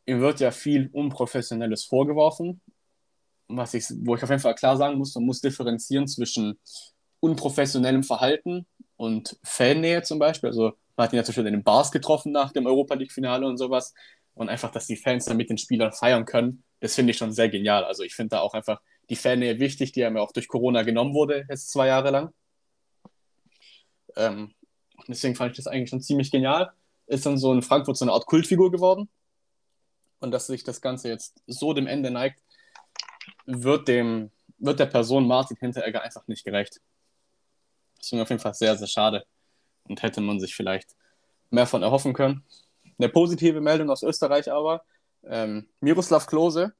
ihm 0.05 0.21
wird 0.21 0.39
ja 0.39 0.51
viel 0.51 0.89
Unprofessionelles 0.91 1.85
vorgeworfen. 1.85 2.61
Was 3.47 3.73
ich, 3.73 3.85
wo 4.03 4.15
ich 4.15 4.23
auf 4.23 4.29
jeden 4.29 4.41
Fall 4.41 4.55
klar 4.55 4.77
sagen 4.77 4.97
muss, 4.97 5.15
man 5.15 5.25
muss 5.25 5.41
differenzieren 5.41 6.07
zwischen 6.07 6.59
unprofessionellem 7.19 8.03
Verhalten 8.03 8.65
und 8.95 9.37
Fannähe 9.43 10.01
zum 10.03 10.19
Beispiel. 10.19 10.49
Also 10.49 10.73
man 10.95 11.05
hat 11.05 11.13
ihn 11.13 11.17
ja 11.17 11.23
zum 11.23 11.31
Beispiel 11.31 11.47
in 11.47 11.53
den 11.53 11.63
Bars 11.63 11.91
getroffen 11.91 12.31
nach 12.31 12.51
dem 12.51 12.65
Europa 12.65 12.95
League-Finale 12.95 13.45
und 13.47 13.57
sowas. 13.57 13.93
und 14.35 14.49
einfach, 14.49 14.71
dass 14.71 14.87
die 14.87 14.95
Fans 14.97 15.25
dann 15.25 15.37
mit 15.37 15.49
den 15.49 15.57
Spielern 15.57 15.91
feiern 15.91 16.25
können, 16.25 16.63
das 16.79 16.95
finde 16.95 17.11
ich 17.11 17.17
schon 17.17 17.31
sehr 17.31 17.49
genial. 17.49 17.83
Also 17.85 18.03
ich 18.03 18.15
finde 18.15 18.31
da 18.31 18.41
auch 18.41 18.53
einfach 18.53 18.81
die 19.09 19.15
Fannähe 19.15 19.59
wichtig, 19.59 19.91
die 19.91 20.03
einem 20.03 20.17
ja 20.17 20.23
auch 20.23 20.31
durch 20.31 20.47
Corona 20.47 20.83
genommen 20.83 21.13
wurde, 21.13 21.45
jetzt 21.49 21.71
zwei 21.71 21.87
Jahre 21.87 22.11
lang. 22.11 22.33
Ähm, 24.15 24.53
deswegen 25.07 25.35
fand 25.35 25.51
ich 25.51 25.57
das 25.57 25.67
eigentlich 25.67 25.89
schon 25.89 26.01
ziemlich 26.01 26.31
genial. 26.31 26.71
Ist 27.07 27.25
dann 27.25 27.37
so 27.37 27.53
in 27.53 27.61
Frankfurt 27.61 27.97
so 27.97 28.05
eine 28.05 28.11
Art 28.13 28.25
Kultfigur 28.25 28.71
geworden. 28.71 29.09
Und 30.23 30.31
dass 30.31 30.47
sich 30.47 30.63
das 30.63 30.79
Ganze 30.79 31.09
jetzt 31.09 31.43
so 31.47 31.73
dem 31.73 31.85
Ende 31.85 32.09
neigt, 32.09 32.41
wird, 33.45 33.89
dem, 33.89 34.31
wird 34.57 34.79
der 34.79 34.85
Person 34.85 35.27
Martin 35.27 35.57
Hinteregger 35.57 36.01
einfach 36.01 36.25
nicht 36.27 36.45
gerecht. 36.45 36.79
Deswegen 37.99 38.21
auf 38.21 38.29
jeden 38.29 38.41
Fall 38.41 38.53
sehr, 38.53 38.77
sehr 38.77 38.87
schade. 38.87 39.25
Und 39.83 40.01
hätte 40.01 40.21
man 40.21 40.39
sich 40.39 40.55
vielleicht 40.55 40.95
mehr 41.49 41.67
von 41.67 41.83
erhoffen 41.83 42.13
können. 42.13 42.45
Eine 42.97 43.09
positive 43.09 43.59
Meldung 43.59 43.89
aus 43.89 44.01
Österreich 44.01 44.49
aber, 44.49 44.85
ähm, 45.25 45.67
Miroslav 45.81 46.25
Klose, 46.25 46.73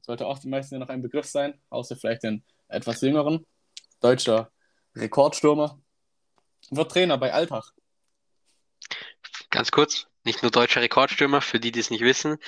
sollte 0.00 0.26
auch 0.26 0.40
den 0.40 0.50
meisten 0.50 0.76
noch 0.80 0.88
ein 0.88 1.00
Begriff 1.00 1.26
sein, 1.26 1.60
außer 1.68 1.94
vielleicht 1.94 2.24
den 2.24 2.42
etwas 2.66 3.02
jüngeren, 3.02 3.46
deutscher 4.00 4.50
Rekordstürmer, 4.96 5.78
wird 6.70 6.90
Trainer 6.90 7.18
bei 7.18 7.32
Alltag. 7.32 7.72
Ganz 9.50 9.70
kurz, 9.70 10.08
nicht 10.24 10.42
nur 10.42 10.50
deutscher 10.50 10.80
Rekordstürmer, 10.80 11.40
für 11.40 11.60
die, 11.60 11.70
die 11.70 11.80
es 11.80 11.90
nicht 11.90 12.02
wissen, 12.02 12.38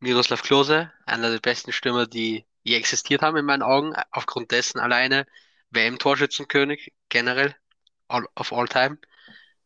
Miroslav 0.00 0.42
Klose, 0.42 0.92
einer 1.06 1.30
der 1.30 1.40
besten 1.40 1.72
Stürmer, 1.72 2.06
die 2.06 2.44
je 2.62 2.76
existiert 2.76 3.22
haben 3.22 3.36
in 3.36 3.44
meinen 3.44 3.62
Augen, 3.62 3.94
aufgrund 4.10 4.50
dessen 4.50 4.78
alleine 4.78 5.26
WM-Torschützenkönig 5.70 6.92
generell 7.08 7.54
all, 8.08 8.26
of 8.34 8.52
all 8.52 8.68
time. 8.68 8.98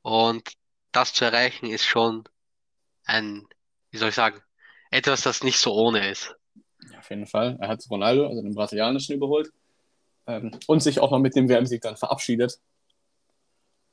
Und 0.02 0.52
das 0.92 1.12
zu 1.12 1.24
erreichen 1.24 1.66
ist 1.66 1.84
schon 1.84 2.24
ein, 3.04 3.46
wie 3.90 3.98
soll 3.98 4.10
ich 4.10 4.14
sagen, 4.14 4.40
etwas, 4.90 5.22
das 5.22 5.42
nicht 5.42 5.58
so 5.58 5.72
ohne 5.72 6.10
ist. 6.10 6.34
Ja, 6.90 6.98
auf 6.98 7.10
jeden 7.10 7.26
Fall. 7.26 7.56
Er 7.60 7.68
hat 7.68 7.84
Ronaldo, 7.90 8.26
also 8.26 8.42
den 8.42 8.54
brasilianischen, 8.54 9.16
überholt. 9.16 9.52
Ähm, 10.26 10.52
und 10.66 10.82
sich 10.82 11.00
auch 11.00 11.10
noch 11.10 11.18
mit 11.18 11.36
dem 11.36 11.48
WM-Sieg 11.48 11.82
dann 11.82 11.96
verabschiedet. 11.96 12.58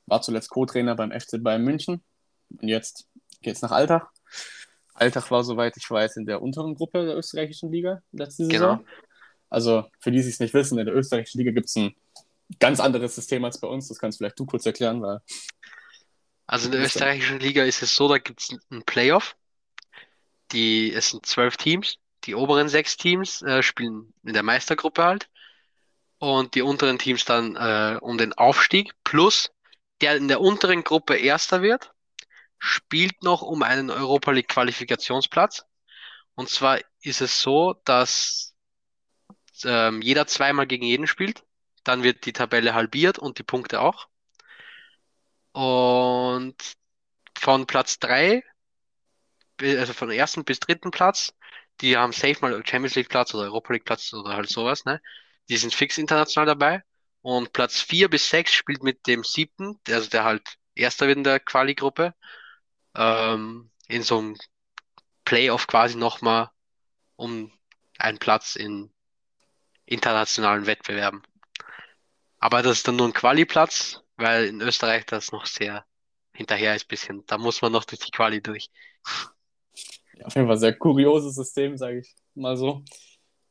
War 0.05 0.21
zuletzt 0.21 0.49
Co-Trainer 0.49 0.95
beim 0.95 1.11
FC 1.11 1.41
Bayern 1.41 1.63
München. 1.63 2.03
Und 2.49 2.67
jetzt 2.67 3.07
geht 3.41 3.55
es 3.55 3.61
nach 3.61 3.71
Altach. 3.71 4.09
Altach 4.97 5.29
war, 5.31 5.43
soweit 5.43 5.77
ich 5.77 5.89
weiß, 5.89 6.17
in 6.17 6.25
der 6.25 6.41
unteren 6.41 6.75
Gruppe 6.75 7.05
der 7.05 7.17
österreichischen 7.17 7.71
Liga 7.71 8.01
letzte 8.11 8.45
Saison. 8.45 8.77
Genau. 8.77 8.89
Also, 9.49 9.85
für 9.99 10.11
die, 10.11 10.21
die 10.21 10.27
es 10.27 10.39
nicht 10.39 10.53
wissen, 10.53 10.77
in 10.77 10.85
der 10.85 10.95
österreichischen 10.95 11.37
Liga 11.39 11.51
gibt 11.51 11.67
es 11.67 11.75
ein 11.75 11.95
ganz 12.59 12.79
anderes 12.79 13.15
System 13.15 13.45
als 13.45 13.59
bei 13.59 13.67
uns. 13.67 13.87
Das 13.87 13.99
kannst 13.99 14.17
vielleicht 14.17 14.39
du 14.39 14.45
kurz 14.45 14.65
erklären, 14.65 15.01
weil. 15.01 15.19
Also 16.47 16.67
in 16.67 16.71
der 16.73 16.81
österreichischen 16.81 17.39
Liga 17.39 17.63
ist 17.63 17.81
es 17.81 17.95
so, 17.95 18.07
da 18.07 18.17
gibt 18.17 18.41
es 18.41 18.57
ein 18.71 18.83
Playoff. 18.83 19.35
Die, 20.51 20.93
es 20.93 21.11
sind 21.11 21.25
zwölf 21.25 21.57
Teams. 21.57 21.97
Die 22.23 22.35
oberen 22.35 22.69
sechs 22.69 22.97
Teams 22.97 23.41
äh, 23.41 23.61
spielen 23.61 24.13
in 24.23 24.33
der 24.33 24.43
Meistergruppe 24.43 25.03
halt. 25.03 25.29
Und 26.19 26.55
die 26.55 26.61
unteren 26.61 26.97
Teams 26.97 27.25
dann 27.25 27.55
äh, 27.55 27.99
um 28.01 28.17
den 28.17 28.33
Aufstieg. 28.33 28.93
Plus 29.03 29.51
der 30.01 30.15
in 30.15 30.27
der 30.27 30.41
unteren 30.41 30.83
Gruppe 30.83 31.15
Erster 31.15 31.61
wird, 31.61 31.91
spielt 32.59 33.23
noch 33.23 33.41
um 33.41 33.63
einen 33.63 33.89
Europa 33.89 34.31
League 34.31 34.47
Qualifikationsplatz. 34.49 35.65
Und 36.35 36.49
zwar 36.49 36.79
ist 37.01 37.21
es 37.21 37.41
so, 37.41 37.73
dass 37.85 38.55
ähm, 39.63 40.01
jeder 40.01 40.27
zweimal 40.27 40.67
gegen 40.67 40.85
jeden 40.85 41.07
spielt. 41.07 41.43
Dann 41.83 42.03
wird 42.03 42.25
die 42.25 42.33
Tabelle 42.33 42.73
halbiert 42.73 43.17
und 43.19 43.39
die 43.39 43.43
Punkte 43.43 43.81
auch. 43.81 44.07
Und 45.53 46.55
von 47.37 47.65
Platz 47.65 47.99
3, 47.99 48.43
also 49.59 49.93
von 49.93 50.11
ersten 50.11 50.43
bis 50.43 50.59
dritten 50.59 50.91
Platz, 50.91 51.33
die 51.81 51.97
haben 51.97 52.11
safe 52.11 52.37
mal 52.41 52.53
Champions 52.65 52.95
League 52.95 53.09
Platz 53.09 53.33
oder 53.33 53.45
Europa 53.45 53.73
League 53.73 53.85
Platz 53.85 54.13
oder 54.13 54.35
halt 54.35 54.49
sowas, 54.49 54.85
ne? 54.85 55.01
Die 55.49 55.57
sind 55.57 55.73
fix 55.73 55.97
international 55.97 56.45
dabei. 56.45 56.83
Und 57.21 57.53
Platz 57.53 57.81
4 57.81 58.09
bis 58.09 58.29
6 58.29 58.53
spielt 58.53 58.83
mit 58.83 59.07
dem 59.07 59.23
siebten, 59.23 59.79
also 59.89 60.09
der 60.09 60.23
halt 60.23 60.57
erster 60.75 61.07
wird 61.07 61.17
in 61.17 61.23
der 61.23 61.39
Quali-Gruppe, 61.39 62.13
ähm, 62.97 63.69
in 63.87 64.03
so 64.03 64.17
einem 64.17 64.37
Playoff 65.23 65.67
quasi 65.67 65.95
nochmal 65.97 66.49
um 67.15 67.51
einen 67.97 68.17
Platz 68.19 68.55
in 68.55 68.91
internationalen 69.85 70.65
Wettbewerben. 70.65 71.23
Aber 72.39 72.61
das 72.61 72.77
ist 72.77 72.87
dann 72.87 72.97
nur 72.97 73.07
ein 73.07 73.13
Quali-Platz, 73.13 74.03
weil 74.17 74.45
in 74.45 74.61
Österreich 74.61 75.05
das 75.05 75.31
noch 75.31 75.45
sehr 75.45 75.85
hinterher 76.33 76.75
ist 76.75 76.87
bisschen. 76.87 77.25
Da 77.25 77.37
muss 77.37 77.61
man 77.61 77.71
noch 77.71 77.85
durch 77.85 77.99
die 78.01 78.11
Quali 78.11 78.41
durch. 78.41 78.69
Ja, 80.13 80.25
auf 80.25 80.35
jeden 80.35 80.47
Fall 80.47 80.57
sehr 80.57 80.73
kurioses 80.77 81.35
System, 81.35 81.77
sage 81.77 81.99
ich 81.99 82.15
mal 82.35 82.57
so. 82.57 82.83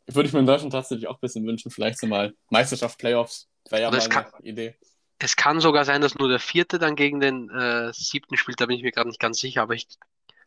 Würde 0.07 0.29
ich 0.29 0.33
mir 0.33 0.41
in 0.41 0.47
Deutschland 0.47 0.73
tatsächlich 0.73 1.09
auch 1.09 1.17
ein 1.17 1.21
bisschen 1.21 1.47
wünschen, 1.47 1.71
vielleicht 1.71 1.99
so 1.99 2.07
mal 2.07 2.33
Meisterschaft, 2.51 2.99
Playoffs, 2.99 3.49
wäre 3.71 3.83
ja 3.83 3.89
Oder 3.89 3.99
mal 3.99 4.05
eine 4.05 4.13
kann, 4.13 4.43
Idee. 4.43 4.77
Es 5.19 5.37
kann 5.37 5.61
sogar 5.61 5.85
sein, 5.85 6.03
dass 6.03 6.15
nur 6.15 6.29
der 6.29 6.41
vierte 6.41 6.79
dann 6.79 6.95
gegen 6.95 7.21
den 7.21 7.49
äh, 7.51 7.93
siebten 7.93 8.37
spielt, 8.37 8.61
da 8.61 8.67
bin 8.67 8.77
ich 8.77 8.83
mir 8.83 8.93
gerade 8.93 9.09
nicht 9.09 9.21
ganz 9.21 9.39
sicher, 9.39 9.63
aber 9.63 9.75
ich 9.75 9.89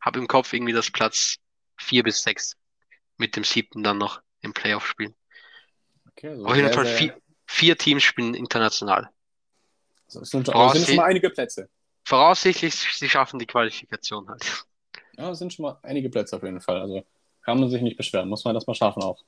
habe 0.01 0.19
im 0.19 0.27
Kopf 0.27 0.53
irgendwie 0.53 0.73
das 0.73 0.91
Platz 0.91 1.38
vier 1.77 2.03
bis 2.03 2.21
sechs 2.21 2.55
mit 3.17 3.36
dem 3.36 3.43
siebten 3.43 3.84
dann 3.84 3.97
noch 3.97 4.21
im 4.41 4.53
Playoff 4.53 4.88
spielen. 4.88 5.15
Okay, 6.12 6.29
also 6.29 6.45
Auf 6.45 6.55
jeden 6.55 6.71
Fall 6.71 6.86
vier, 6.86 7.17
vier 7.45 7.77
Teams 7.77 8.03
spielen 8.03 8.34
international. 8.34 9.10
Also 10.08 10.21
es 10.21 10.29
sind, 10.29 10.47
schon, 10.47 10.69
sind 10.73 10.88
schon 10.88 10.95
mal 10.95 11.05
einige 11.05 11.29
Plätze. 11.29 11.69
Voraussichtlich, 12.03 12.73
sie 12.73 13.10
schaffen 13.10 13.39
die 13.39 13.45
Qualifikation 13.45 14.27
halt. 14.27 14.65
Ja, 15.17 15.29
es 15.32 15.39
sind 15.39 15.53
schon 15.53 15.63
mal 15.63 15.77
einige 15.84 16.10
Plätze 16.10 16.36
auf 16.36 16.43
jeden 16.43 16.62
Fall. 16.62 16.79
Also 16.79 17.05
kann 17.43 17.60
man 17.60 17.69
sich 17.69 17.82
nicht 17.82 17.97
beschweren. 17.97 18.29
Muss 18.29 18.43
man 18.45 18.55
das 18.55 18.65
mal 18.65 18.73
schaffen 18.73 19.03
auch. 19.03 19.21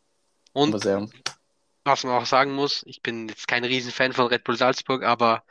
Und 0.54 0.73
was 1.84 2.04
man 2.04 2.13
auch 2.13 2.26
sagen 2.26 2.54
muss, 2.54 2.84
ich 2.86 3.02
bin 3.02 3.28
jetzt 3.28 3.48
kein 3.48 3.63
Riesenfan 3.63 4.13
von 4.13 4.28
Red 4.28 4.44
Bull 4.44 4.58
Salzburg, 4.58 5.04
aber 5.04 5.44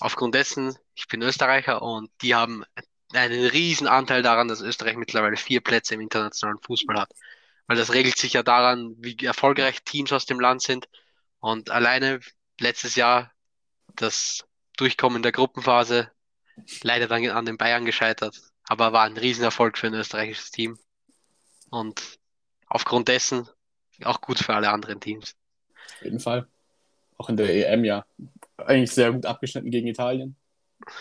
aufgrund 0.00 0.34
dessen, 0.34 0.76
ich 0.94 1.08
bin 1.08 1.22
Österreicher 1.22 1.82
und 1.82 2.10
die 2.22 2.34
haben 2.34 2.64
einen 3.12 3.46
riesen 3.46 3.86
Anteil 3.86 4.22
daran, 4.22 4.48
dass 4.48 4.60
Österreich 4.60 4.96
mittlerweile 4.96 5.36
vier 5.36 5.60
Plätze 5.60 5.94
im 5.94 6.00
internationalen 6.00 6.58
Fußball 6.60 7.00
hat. 7.00 7.12
Weil 7.66 7.76
das 7.76 7.92
regelt 7.92 8.16
sich 8.18 8.34
ja 8.34 8.42
daran, 8.42 8.94
wie 8.98 9.16
erfolgreich 9.24 9.82
Teams 9.82 10.12
aus 10.12 10.26
dem 10.26 10.40
Land 10.40 10.62
sind. 10.62 10.88
Und 11.40 11.70
alleine 11.70 12.20
letztes 12.60 12.96
Jahr 12.96 13.32
das 13.94 14.44
Durchkommen 14.76 15.22
der 15.22 15.32
Gruppenphase 15.32 16.10
leider 16.82 17.06
dann 17.08 17.26
an 17.30 17.46
den 17.46 17.56
Bayern 17.56 17.84
gescheitert, 17.84 18.40
aber 18.64 18.92
war 18.92 19.04
ein 19.04 19.16
Riesenerfolg 19.16 19.78
für 19.78 19.86
ein 19.88 19.94
österreichisches 19.94 20.50
Team. 20.50 20.78
Und 21.70 22.18
aufgrund 22.66 23.08
dessen 23.08 23.48
auch 24.04 24.20
gut 24.20 24.38
für 24.38 24.54
alle 24.54 24.70
anderen 24.70 25.00
Teams. 25.00 25.34
Auf 25.94 26.02
jeden 26.02 26.20
Fall. 26.20 26.46
Auch 27.18 27.28
in 27.28 27.36
der 27.36 27.70
EM 27.70 27.84
ja 27.84 28.04
eigentlich 28.58 28.92
sehr 28.92 29.12
gut 29.12 29.26
abgeschnitten 29.26 29.70
gegen 29.70 29.86
Italien. 29.86 30.36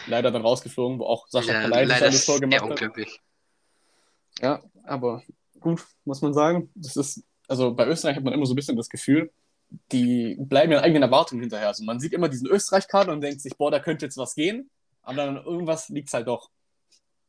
Leider 0.08 0.32
dann 0.32 0.42
rausgeflogen, 0.42 1.00
wo 1.00 1.06
auch 1.06 1.28
Sascha 1.28 1.54
ja, 1.54 1.62
Palaitis 1.62 2.02
alles 2.02 2.26
Tor 2.26 2.40
gemacht 2.40 2.82
hat. 2.82 2.92
Ja, 4.42 4.62
aber 4.84 5.24
gut, 5.60 5.86
muss 6.06 6.22
man 6.22 6.34
sagen. 6.34 6.70
Das 6.76 6.96
ist, 6.96 7.24
also 7.48 7.74
bei 7.74 7.88
Österreich 7.88 8.16
hat 8.16 8.24
man 8.24 8.34
immer 8.34 8.46
so 8.46 8.54
ein 8.54 8.56
bisschen 8.56 8.78
das 8.78 8.90
Gefühl, 8.90 9.32
die 9.92 10.36
bleiben 10.40 10.72
ihren 10.72 10.84
eigenen 10.84 11.04
Erwartungen 11.04 11.42
hinterher. 11.42 11.68
Also 11.68 11.84
man 11.84 12.00
sieht 12.00 12.14
immer 12.14 12.30
diesen 12.30 12.48
Österreich-Kader 12.48 13.12
und 13.12 13.22
denkt 13.22 13.42
sich, 13.42 13.58
boah, 13.58 13.72
da 13.72 13.80
könnte 13.80 14.06
jetzt 14.06 14.18
was 14.18 14.36
gehen, 14.36 14.70
aber 15.02 15.18
dann 15.18 15.38
irgendwas 15.38 15.90
liegt 15.90 16.12
halt 16.14 16.28
doch. 16.28 16.50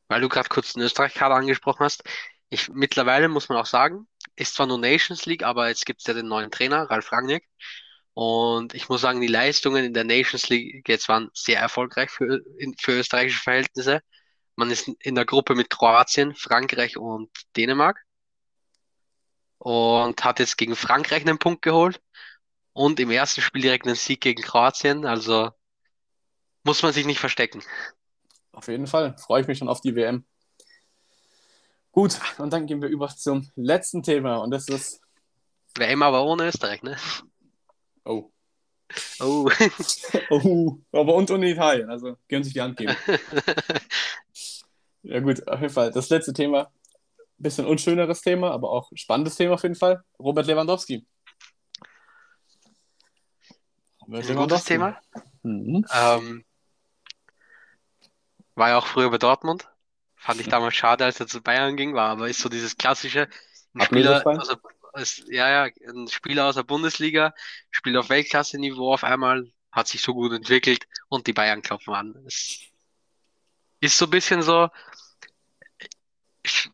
Weil 0.09 0.21
du 0.21 0.29
gerade 0.29 0.49
kurz 0.49 0.75
den 0.75 0.83
Österreich-Kader 0.83 1.35
angesprochen 1.35 1.85
hast. 1.85 2.05
Ich, 2.49 2.69
mittlerweile 2.69 3.29
muss 3.29 3.49
man 3.49 3.59
auch 3.59 3.67
sagen, 3.67 4.07
ist 4.37 4.55
zwar 4.55 4.67
nur 4.67 4.79
Nations 4.79 5.27
League, 5.27 5.43
aber 5.43 5.69
jetzt 5.69 5.87
gibt 5.87 6.01
es 6.01 6.07
ja 6.07 6.15
den 6.15 6.29
neuen 6.29 6.51
Trainer, 6.51 6.85
Ralf 6.91 7.11
Rangnick. 7.13 7.45
Und 8.15 8.75
ich 8.75 8.89
muss 8.89 9.03
sagen, 9.03 9.21
die 9.21 9.27
Leistungen 9.27 9.85
in 9.85 9.95
der 9.95 10.05
Nations 10.05 10.49
League 10.49 10.89
jetzt 10.89 11.09
waren 11.09 11.31
sehr 11.35 11.61
erfolgreich 11.61 12.11
für, 12.11 12.41
für 12.79 12.93
österreichische 12.93 13.43
Verhältnisse. 13.43 14.01
Man 14.55 14.71
ist 14.71 14.89
in 15.01 15.15
der 15.15 15.27
Gruppe 15.27 15.55
mit 15.55 15.69
Kroatien, 15.69 16.35
Frankreich 16.35 16.97
und 16.97 17.31
Dänemark 17.57 18.03
und 19.59 20.25
hat 20.25 20.39
jetzt 20.39 20.57
gegen 20.57 20.77
Frankreich 20.77 21.23
einen 21.23 21.39
Punkt 21.39 21.63
geholt 21.63 22.01
und 22.73 23.01
im 23.01 23.11
ersten 23.11 23.43
Spiel 23.43 23.63
direkt 23.63 23.87
einen 23.87 23.97
Sieg 23.97 24.21
gegen 24.21 24.43
Kroatien. 24.43 25.05
Also 25.05 25.51
muss 26.65 26.83
man 26.83 26.93
sich 26.93 27.07
nicht 27.07 27.21
verstecken. 27.21 27.63
Auf 28.53 28.69
jeden 28.69 28.87
Fall. 28.87 29.17
Freue 29.19 29.43
ich 29.43 29.47
mich 29.47 29.59
schon 29.59 29.69
auf 29.69 29.83
die 29.83 29.95
WM. 29.95 30.25
Gut, 31.97 32.21
und 32.37 32.53
dann 32.53 32.67
gehen 32.67 32.83
wir 32.83 32.91
über 32.91 33.09
zum 33.09 33.51
letzten 33.57 34.03
Thema 34.03 34.37
und 34.37 34.51
das 34.51 34.69
ist. 34.69 35.01
WM 35.79 36.03
aber 36.03 36.25
ohne 36.25 36.49
Österreich, 36.49 36.83
ne? 36.83 36.95
Oh. 38.05 38.31
Oh. 39.19 39.51
oh. 40.31 40.77
Aber 40.93 41.15
und 41.15 41.31
ohne 41.31 41.51
Italien, 41.51 41.89
also 41.89 42.19
können 42.29 42.45
sich 42.45 42.53
die 42.53 42.61
Hand 42.61 42.77
geben. 42.77 42.95
ja, 45.05 45.21
gut, 45.21 45.49
auf 45.49 45.59
jeden 45.63 45.73
Fall. 45.73 45.91
Das 45.91 46.11
letzte 46.11 46.35
Thema 46.35 46.71
bisschen 47.39 47.65
unschöneres 47.65 48.21
Thema, 48.21 48.51
aber 48.51 48.71
auch 48.71 48.91
spannendes 48.95 49.37
Thema 49.37 49.55
auf 49.55 49.63
jeden 49.63 49.75
Fall. 49.75 50.05
Robert 50.19 50.47
Lewandowski. 50.47 51.07
Robert 54.03 54.31
ein 54.31 54.37
gutes 54.37 54.65
Thema. 54.65 55.01
Mhm. 55.43 55.87
Ähm, 55.95 56.45
war 58.55 58.69
ja 58.69 58.77
auch 58.77 58.87
früher 58.87 59.11
bei 59.11 59.17
Dortmund. 59.17 59.67
Fand 60.27 60.41
ich 60.41 60.49
damals 60.49 60.75
schade, 60.75 61.05
als 61.05 61.21
er 61.21 61.29
zu 61.29 61.41
Bayern 61.41 61.77
ging, 61.77 61.95
war 61.95 62.11
aber 62.11 62.29
ist 62.29 62.41
so 62.41 62.49
dieses 62.49 62.77
klassische 62.77 63.29
ein 63.75 63.83
Spieler, 63.83 64.27
also, 64.27 65.23
ja, 65.29 65.67
ja, 65.67 65.73
ein 65.89 66.09
Spieler 66.09 66.47
aus 66.47 66.57
der 66.57 66.65
Bundesliga, 66.65 67.33
spielt 67.71 67.97
auf 67.97 68.09
Weltklasse-Niveau 68.09 68.93
auf 68.93 69.05
einmal, 69.05 69.53
hat 69.71 69.87
sich 69.87 70.03
so 70.03 70.15
gut 70.15 70.33
entwickelt 70.33 70.89
und 71.09 71.29
die 71.29 71.33
Bayern 71.33 71.63
klopfen 71.63 71.95
an. 71.95 72.25
Es 72.27 72.59
ist 73.79 73.97
so 73.97 74.07
ein 74.07 74.11
bisschen 74.11 74.43
so, 74.43 74.69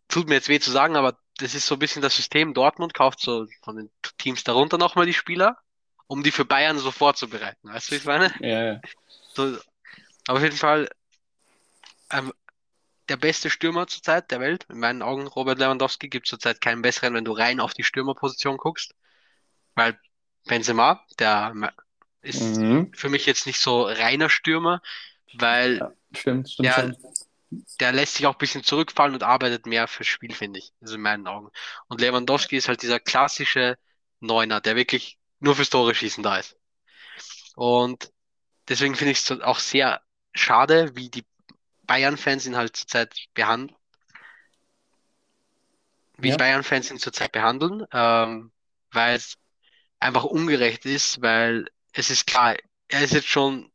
tut 0.08 0.28
mir 0.28 0.36
jetzt 0.36 0.48
weh 0.48 0.58
zu 0.58 0.70
sagen, 0.70 0.96
aber 0.96 1.18
das 1.36 1.54
ist 1.54 1.66
so 1.66 1.74
ein 1.74 1.78
bisschen 1.78 2.00
das 2.00 2.16
System. 2.16 2.54
Dortmund 2.54 2.94
kauft 2.94 3.20
so 3.20 3.46
von 3.62 3.76
den 3.76 3.90
Teams 4.16 4.44
darunter 4.44 4.78
nochmal 4.78 5.04
die 5.04 5.12
Spieler, 5.12 5.58
um 6.06 6.22
die 6.22 6.30
für 6.30 6.46
Bayern 6.46 6.78
so 6.78 6.90
vorzubereiten. 6.90 7.68
Weißt 7.68 7.88
du, 7.88 7.92
wie 7.92 7.98
ich 7.98 8.06
meine? 8.06 8.32
Ja, 8.40 8.64
ja. 8.64 8.80
So, 9.34 9.58
aber 10.26 10.38
auf 10.38 10.42
jeden 10.42 10.56
Fall 10.56 10.88
ähm, 12.08 12.32
der 13.12 13.18
beste 13.18 13.50
Stürmer 13.50 13.86
zurzeit 13.86 14.30
der 14.30 14.40
Welt. 14.40 14.64
In 14.70 14.78
meinen 14.78 15.02
Augen, 15.02 15.26
Robert 15.26 15.58
Lewandowski, 15.58 16.08
gibt 16.08 16.26
zurzeit 16.26 16.62
keinen 16.62 16.80
besseren, 16.80 17.12
wenn 17.12 17.26
du 17.26 17.32
rein 17.32 17.60
auf 17.60 17.74
die 17.74 17.84
Stürmerposition 17.84 18.56
guckst. 18.56 18.94
Weil 19.74 20.00
Benzema, 20.46 21.04
der 21.18 21.52
ist 22.22 22.56
mhm. 22.56 22.90
für 22.94 23.10
mich 23.10 23.26
jetzt 23.26 23.46
nicht 23.46 23.60
so 23.60 23.82
reiner 23.82 24.30
Stürmer, 24.30 24.80
weil 25.34 25.76
ja, 25.76 25.92
stimmt, 26.14 26.48
stimmt 26.48 26.66
der, 26.66 26.96
der 27.80 27.92
lässt 27.92 28.14
sich 28.14 28.26
auch 28.26 28.32
ein 28.32 28.38
bisschen 28.38 28.64
zurückfallen 28.64 29.12
und 29.12 29.22
arbeitet 29.22 29.66
mehr 29.66 29.88
fürs 29.88 30.08
Spiel, 30.08 30.34
finde 30.34 30.60
ich. 30.60 30.72
Also 30.80 30.94
in 30.94 31.02
meinen 31.02 31.26
Augen. 31.26 31.50
Und 31.88 32.00
Lewandowski 32.00 32.56
ist 32.56 32.68
halt 32.68 32.80
dieser 32.80 32.98
klassische 32.98 33.76
Neuner, 34.20 34.62
der 34.62 34.74
wirklich 34.74 35.18
nur 35.38 35.54
fürs 35.54 35.68
Tore 35.68 35.94
schießen 35.94 36.22
da 36.22 36.38
ist. 36.38 36.56
Und 37.56 38.10
deswegen 38.68 38.94
finde 38.94 39.12
ich 39.12 39.18
es 39.18 39.30
auch 39.42 39.58
sehr 39.58 40.00
schade, 40.32 40.96
wie 40.96 41.10
die 41.10 41.26
Bayern-Fans 41.92 42.46
ihn 42.46 42.56
halt 42.56 42.74
zurzeit 42.74 43.14
behandeln. 43.34 43.76
Wie 46.16 46.30
ja. 46.30 46.36
Bayern-Fans 46.38 46.90
ihn 46.90 46.98
zurzeit 46.98 47.32
behandeln, 47.32 47.84
ähm, 47.92 48.50
weil 48.92 49.16
es 49.16 49.36
einfach 50.00 50.24
ungerecht 50.24 50.86
ist, 50.86 51.20
weil 51.20 51.66
es 51.92 52.08
ist 52.08 52.26
klar, 52.26 52.56
er 52.88 53.02
ist 53.02 53.12
jetzt 53.12 53.28
schon 53.28 53.70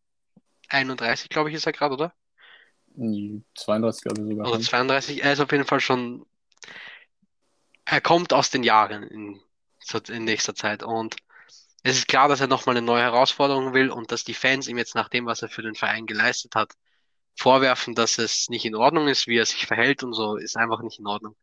31, 0.70 1.30
glaube 1.30 1.50
ich, 1.50 1.56
ist 1.56 1.68
er 1.68 1.74
gerade, 1.74 1.94
oder? 1.94 2.14
32, 2.96 4.02
glaube 4.02 4.22
ich 4.22 4.28
sogar. 4.30 4.48
Oder 4.48 4.62
32, 4.62 5.24
er 5.24 5.34
ist 5.34 5.40
auf 5.40 5.52
jeden 5.52 5.66
Fall 5.66 5.80
schon. 5.80 6.26
Er 7.86 8.02
kommt 8.02 8.34
aus 8.34 8.50
den 8.50 8.64
Jahren 8.64 9.04
in, 9.04 9.40
in 10.08 10.24
nächster 10.24 10.56
Zeit 10.56 10.82
und 10.82 11.18
es 11.84 12.00
ist 12.00 12.08
klar, 12.08 12.28
dass 12.28 12.42
er 12.42 12.48
nochmal 12.48 12.76
eine 12.76 12.86
neue 12.86 13.04
Herausforderung 13.04 13.76
will 13.76 13.92
und 13.92 14.12
dass 14.12 14.24
die 14.24 14.34
Fans 14.34 14.68
ihm 14.68 14.80
jetzt 14.80 14.96
nach 14.96 15.08
dem, 15.08 15.28
was 15.28 15.44
er 15.44 15.50
für 15.50 15.62
den 15.62 15.76
Verein 15.76 16.08
geleistet 16.08 16.56
hat, 16.56 16.74
vorwerfen, 17.38 17.96
dass 17.96 18.18
es 18.18 18.50
nicht 18.50 18.66
in 18.66 18.76
Ordnung 18.76 19.08
ist, 19.08 19.28
wie 19.28 19.38
er 19.38 19.46
sich 19.46 19.66
verhält 19.66 20.04
und 20.04 20.14
so, 20.14 20.36
ist 20.36 20.58
einfach 20.58 20.82
nicht 20.82 21.00
in 21.00 21.08
Ordnung. 21.08 21.36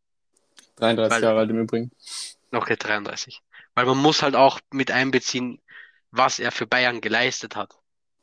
33 0.77 1.17
Weil, 1.17 1.23
Jahre 1.23 1.39
alt 1.39 1.51
im 1.51 1.61
Übrigen. 1.61 1.91
Okay, 2.53 2.77
33. 2.77 3.41
Weil 3.75 3.87
man 3.87 3.99
muss 3.99 4.23
halt 4.23 4.35
auch 4.35 4.61
mit 4.73 4.91
einbeziehen, 4.91 5.61
was 6.11 6.39
er 6.39 6.53
für 6.53 6.67
Bayern 6.67 7.01
geleistet 7.01 7.57
hat. 7.57 7.75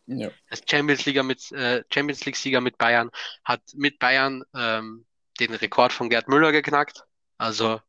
Ja. 0.05 0.29
Als 0.49 0.63
Champions 0.69 1.05
League 1.05 1.23
mit 1.23 1.51
äh, 1.51 1.83
Champions 1.89 2.25
League 2.25 2.35
Sieger 2.35 2.61
mit 2.61 2.77
Bayern 2.77 3.09
hat 3.43 3.61
mit 3.73 3.99
Bayern 3.99 4.43
ähm, 4.53 5.05
den 5.39 5.53
Rekord 5.53 5.93
von 5.93 6.09
Gerd 6.09 6.27
Müller 6.27 6.51
geknackt. 6.51 7.05
Also 7.37 7.79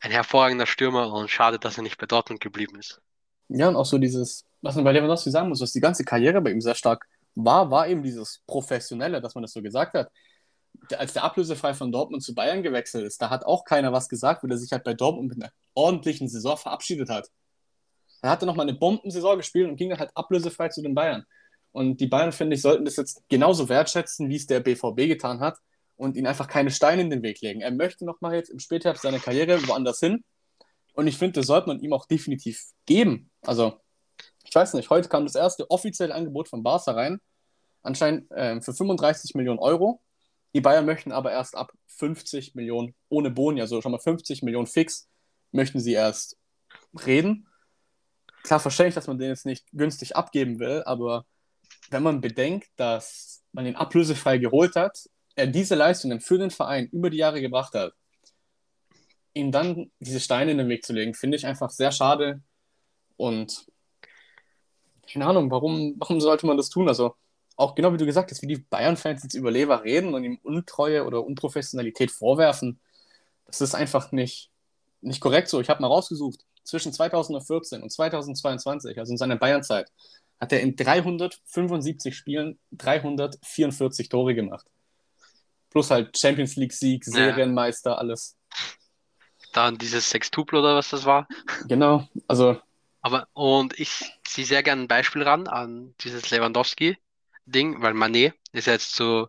ein 0.00 0.10
hervorragender 0.10 0.66
Stürmer 0.66 1.12
und 1.12 1.30
schade, 1.30 1.58
dass 1.58 1.76
er 1.76 1.82
nicht 1.82 1.98
bei 1.98 2.06
Dortmund 2.06 2.40
geblieben 2.40 2.78
ist. 2.78 3.00
Ja, 3.48 3.68
und 3.68 3.76
auch 3.76 3.84
so 3.84 3.98
dieses, 3.98 4.44
was 4.62 4.76
man 4.76 4.84
bei 4.84 4.92
Lewandowski 4.92 5.30
sagen 5.30 5.48
muss, 5.48 5.60
was 5.60 5.72
die 5.72 5.80
ganze 5.80 6.04
Karriere 6.04 6.40
bei 6.40 6.52
ihm 6.52 6.60
sehr 6.60 6.74
stark 6.74 7.06
war, 7.44 7.70
war 7.70 7.88
eben 7.88 8.02
dieses 8.02 8.42
Professionelle, 8.46 9.20
dass 9.20 9.34
man 9.34 9.42
das 9.42 9.52
so 9.52 9.62
gesagt 9.62 9.94
hat. 9.94 10.10
Als 10.96 11.12
der 11.12 11.24
ablösefrei 11.24 11.74
von 11.74 11.92
Dortmund 11.92 12.22
zu 12.22 12.34
Bayern 12.34 12.62
gewechselt 12.62 13.04
ist, 13.04 13.20
da 13.20 13.30
hat 13.30 13.44
auch 13.44 13.64
keiner 13.64 13.92
was 13.92 14.08
gesagt, 14.08 14.42
weil 14.42 14.50
er 14.50 14.58
sich 14.58 14.72
halt 14.72 14.84
bei 14.84 14.94
Dortmund 14.94 15.28
mit 15.28 15.42
einer 15.42 15.52
ordentlichen 15.74 16.28
Saison 16.28 16.56
verabschiedet 16.56 17.08
hat. 17.08 17.28
Er 18.22 18.30
hatte 18.30 18.46
nochmal 18.46 18.68
eine 18.68 18.78
Bombensaison 18.78 19.36
gespielt 19.38 19.68
und 19.68 19.76
ging 19.76 19.90
dann 19.90 19.98
halt 19.98 20.10
ablösefrei 20.14 20.68
zu 20.68 20.82
den 20.82 20.94
Bayern. 20.94 21.24
Und 21.72 22.00
die 22.00 22.06
Bayern, 22.06 22.32
finde 22.32 22.56
ich, 22.56 22.62
sollten 22.62 22.84
das 22.84 22.96
jetzt 22.96 23.22
genauso 23.28 23.68
wertschätzen, 23.68 24.28
wie 24.28 24.36
es 24.36 24.46
der 24.46 24.60
BVB 24.60 25.08
getan 25.08 25.40
hat 25.40 25.58
und 25.96 26.16
ihn 26.16 26.26
einfach 26.26 26.48
keine 26.48 26.70
Steine 26.70 27.02
in 27.02 27.10
den 27.10 27.22
Weg 27.22 27.40
legen. 27.40 27.60
Er 27.60 27.70
möchte 27.70 28.04
nochmal 28.04 28.34
jetzt 28.34 28.50
im 28.50 28.58
Spätherbst 28.58 29.02
seiner 29.02 29.18
Karriere 29.18 29.66
woanders 29.68 30.00
hin. 30.00 30.24
Und 30.94 31.06
ich 31.06 31.16
finde, 31.16 31.40
das 31.40 31.46
sollte 31.46 31.68
man 31.68 31.80
ihm 31.80 31.92
auch 31.92 32.06
definitiv 32.06 32.64
geben. 32.86 33.30
Also, 33.42 33.80
ich 34.44 34.54
weiß 34.54 34.74
nicht, 34.74 34.90
heute 34.90 35.08
kam 35.08 35.24
das 35.24 35.34
erste 35.34 35.70
offizielle 35.70 36.14
Angebot 36.14 36.48
von 36.48 36.62
Barca 36.62 36.92
rein, 36.92 37.20
anscheinend 37.82 38.30
äh, 38.30 38.60
für 38.60 38.74
35 38.74 39.34
Millionen 39.34 39.58
Euro. 39.58 40.00
Die 40.54 40.60
Bayern 40.60 40.86
möchten 40.86 41.12
aber 41.12 41.30
erst 41.30 41.56
ab 41.56 41.72
50 41.86 42.54
Millionen 42.54 42.94
ohne 43.08 43.30
Boni, 43.30 43.60
also 43.60 43.80
schon 43.80 43.92
mal 43.92 43.98
50 43.98 44.42
Millionen 44.42 44.66
fix, 44.66 45.08
möchten 45.52 45.80
sie 45.80 45.92
erst 45.92 46.36
reden. 47.06 47.46
Klar, 48.42 48.60
verstehe 48.60 48.88
ich, 48.88 48.94
dass 48.94 49.06
man 49.06 49.18
den 49.18 49.28
jetzt 49.28 49.46
nicht 49.46 49.66
günstig 49.72 50.16
abgeben 50.16 50.58
will, 50.58 50.82
aber 50.86 51.26
wenn 51.90 52.02
man 52.02 52.20
bedenkt, 52.20 52.68
dass 52.76 53.42
man 53.52 53.64
den 53.64 53.76
ablösefrei 53.76 54.38
geholt 54.38 54.76
hat, 54.76 54.98
er 55.36 55.46
diese 55.46 55.74
Leistungen 55.74 56.20
für 56.20 56.38
den 56.38 56.50
Verein 56.50 56.86
über 56.86 57.10
die 57.10 57.18
Jahre 57.18 57.40
gebracht 57.40 57.74
hat, 57.74 57.92
ihm 59.34 59.52
dann 59.52 59.90
diese 60.00 60.20
Steine 60.20 60.52
in 60.52 60.58
den 60.58 60.68
Weg 60.68 60.84
zu 60.84 60.92
legen, 60.92 61.14
finde 61.14 61.36
ich 61.36 61.46
einfach 61.46 61.70
sehr 61.70 61.92
schade 61.92 62.42
und 63.16 63.66
keine 65.12 65.26
Ahnung, 65.26 65.50
warum, 65.50 65.94
warum 65.98 66.20
sollte 66.20 66.46
man 66.46 66.56
das 66.56 66.68
tun? 66.68 66.88
Also, 66.88 67.16
auch 67.56 67.74
genau 67.74 67.92
wie 67.92 67.98
du 67.98 68.06
gesagt 68.06 68.30
hast, 68.30 68.42
wie 68.42 68.46
die 68.46 68.58
Bayern-Fans 68.58 69.22
jetzt 69.22 69.34
über 69.34 69.50
Lever 69.50 69.84
reden 69.84 70.14
und 70.14 70.24
ihm 70.24 70.38
Untreue 70.42 71.04
oder 71.04 71.24
Unprofessionalität 71.24 72.10
vorwerfen, 72.10 72.80
das 73.46 73.60
ist 73.60 73.74
einfach 73.74 74.12
nicht, 74.12 74.50
nicht 75.00 75.20
korrekt 75.20 75.48
so. 75.48 75.60
Ich 75.60 75.68
habe 75.68 75.82
mal 75.82 75.88
rausgesucht, 75.88 76.44
zwischen 76.64 76.92
2014 76.92 77.82
und 77.82 77.90
2022, 77.90 78.98
also 78.98 79.12
in 79.12 79.18
seiner 79.18 79.36
Bayern-Zeit, 79.36 79.90
hat 80.40 80.52
er 80.52 80.60
in 80.60 80.76
375 80.76 82.16
Spielen 82.16 82.58
344 82.72 84.08
Tore 84.08 84.34
gemacht. 84.34 84.66
Plus 85.70 85.90
halt 85.90 86.16
Champions 86.16 86.56
League-Sieg, 86.56 87.04
Serienmeister, 87.04 87.98
alles. 87.98 88.36
Dann 89.52 89.76
dieses 89.78 90.08
Sextupel 90.08 90.60
oder 90.60 90.76
was 90.76 90.90
das 90.90 91.04
war. 91.04 91.28
Genau, 91.68 92.08
also 92.26 92.56
aber, 93.02 93.28
und 93.32 93.78
ich 93.78 94.12
ziehe 94.24 94.46
sehr 94.46 94.62
gerne 94.62 94.82
ein 94.82 94.88
Beispiel 94.88 95.22
ran 95.22 95.46
an 95.46 95.94
dieses 96.00 96.28
Lewandowski-Ding, 97.50 97.82
weil 97.82 97.94
Mané 97.94 98.32
ist 98.52 98.66
jetzt 98.66 98.94
zu 98.94 99.28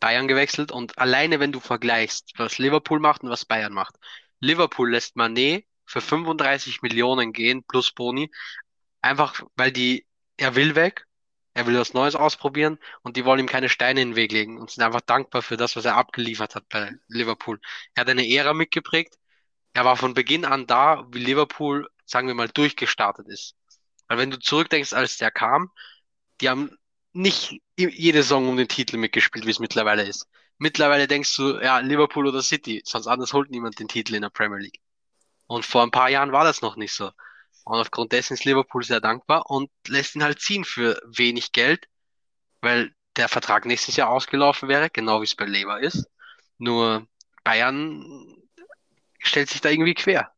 Bayern 0.00 0.28
gewechselt 0.28 0.70
und 0.72 0.98
alleine 0.98 1.40
wenn 1.40 1.52
du 1.52 1.60
vergleichst, 1.60 2.32
was 2.36 2.58
Liverpool 2.58 3.00
macht 3.00 3.22
und 3.22 3.30
was 3.30 3.44
Bayern 3.44 3.72
macht. 3.72 3.96
Liverpool 4.40 4.90
lässt 4.90 5.16
Mané 5.16 5.64
für 5.86 6.00
35 6.00 6.82
Millionen 6.82 7.32
gehen 7.32 7.64
plus 7.64 7.92
Boni, 7.92 8.30
einfach 9.00 9.42
weil 9.56 9.72
die, 9.72 10.06
er 10.36 10.54
will 10.54 10.74
weg, 10.76 11.06
er 11.54 11.66
will 11.66 11.78
was 11.78 11.94
Neues 11.94 12.14
ausprobieren 12.14 12.78
und 13.02 13.16
die 13.16 13.24
wollen 13.24 13.40
ihm 13.40 13.46
keine 13.46 13.68
Steine 13.68 14.02
in 14.02 14.10
den 14.10 14.16
Weg 14.16 14.30
legen 14.32 14.58
und 14.58 14.70
sind 14.70 14.84
einfach 14.84 15.00
dankbar 15.00 15.42
für 15.42 15.56
das, 15.56 15.74
was 15.74 15.84
er 15.84 15.96
abgeliefert 15.96 16.54
hat 16.54 16.68
bei 16.68 16.92
Liverpool. 17.08 17.60
Er 17.94 18.02
hat 18.02 18.10
eine 18.10 18.28
Ära 18.28 18.54
mitgeprägt. 18.54 19.18
Er 19.72 19.84
war 19.84 19.96
von 19.96 20.14
Beginn 20.14 20.44
an 20.44 20.66
da, 20.66 21.06
wie 21.10 21.18
Liverpool 21.18 21.88
sagen 22.04 22.28
wir 22.28 22.34
mal, 22.34 22.48
durchgestartet 22.48 23.28
ist. 23.28 23.54
Weil 24.06 24.18
wenn 24.18 24.30
du 24.30 24.38
zurückdenkst, 24.38 24.92
als 24.92 25.18
der 25.18 25.30
kam, 25.30 25.70
die 26.40 26.48
haben 26.48 26.76
nicht 27.18 27.60
jede 27.76 28.22
Saison 28.22 28.48
um 28.48 28.56
den 28.56 28.68
Titel 28.68 28.96
mitgespielt, 28.96 29.44
wie 29.44 29.50
es 29.50 29.58
mittlerweile 29.58 30.04
ist. 30.04 30.28
Mittlerweile 30.56 31.08
denkst 31.08 31.34
du, 31.36 31.58
ja, 31.58 31.80
Liverpool 31.80 32.28
oder 32.28 32.42
City, 32.42 32.80
sonst 32.84 33.08
anders 33.08 33.32
holt 33.32 33.50
niemand 33.50 33.80
den 33.80 33.88
Titel 33.88 34.14
in 34.14 34.22
der 34.22 34.30
Premier 34.30 34.58
League. 34.58 34.80
Und 35.48 35.64
vor 35.64 35.82
ein 35.82 35.90
paar 35.90 36.08
Jahren 36.08 36.30
war 36.30 36.44
das 36.44 36.62
noch 36.62 36.76
nicht 36.76 36.92
so. 36.92 37.10
Und 37.64 37.80
aufgrund 37.80 38.12
dessen 38.12 38.34
ist 38.34 38.44
Liverpool 38.44 38.84
sehr 38.84 39.00
dankbar 39.00 39.50
und 39.50 39.68
lässt 39.88 40.14
ihn 40.14 40.22
halt 40.22 40.40
ziehen 40.40 40.64
für 40.64 41.00
wenig 41.06 41.50
Geld, 41.50 41.86
weil 42.60 42.94
der 43.16 43.28
Vertrag 43.28 43.66
nächstes 43.66 43.96
Jahr 43.96 44.10
ausgelaufen 44.10 44.68
wäre, 44.68 44.88
genau 44.88 45.20
wie 45.20 45.24
es 45.24 45.34
bei 45.34 45.44
Lever 45.44 45.80
ist. 45.80 46.06
Nur 46.58 47.08
Bayern 47.42 48.36
stellt 49.18 49.50
sich 49.50 49.60
da 49.60 49.70
irgendwie 49.70 49.94
quer. 49.94 50.30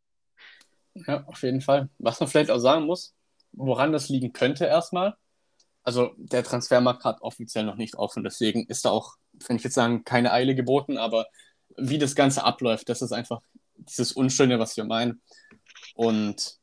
Ja, 0.94 1.24
auf 1.26 1.42
jeden 1.42 1.60
Fall. 1.60 1.90
Was 1.98 2.20
man 2.20 2.28
vielleicht 2.30 2.50
auch 2.50 2.58
sagen 2.58 2.86
muss, 2.86 3.14
woran 3.52 3.92
das 3.92 4.08
liegen 4.08 4.32
könnte 4.32 4.64
erstmal. 4.64 5.16
Also 5.82 6.12
der 6.16 6.44
Transfermarkt 6.44 7.04
hat 7.04 7.22
offiziell 7.22 7.64
noch 7.64 7.76
nicht 7.76 7.96
offen, 7.96 8.22
deswegen 8.22 8.66
ist 8.66 8.84
da 8.84 8.90
auch, 8.90 9.16
wenn 9.46 9.56
ich 9.56 9.64
jetzt 9.64 9.74
sagen, 9.74 10.04
keine 10.04 10.32
Eile 10.32 10.54
geboten, 10.54 10.98
aber 10.98 11.26
wie 11.76 11.98
das 11.98 12.14
Ganze 12.14 12.44
abläuft, 12.44 12.88
das 12.88 13.02
ist 13.02 13.12
einfach 13.12 13.40
dieses 13.76 14.12
Unschöne, 14.12 14.58
was 14.58 14.76
wir 14.76 14.84
meinen. 14.84 15.22
Und 15.94 16.58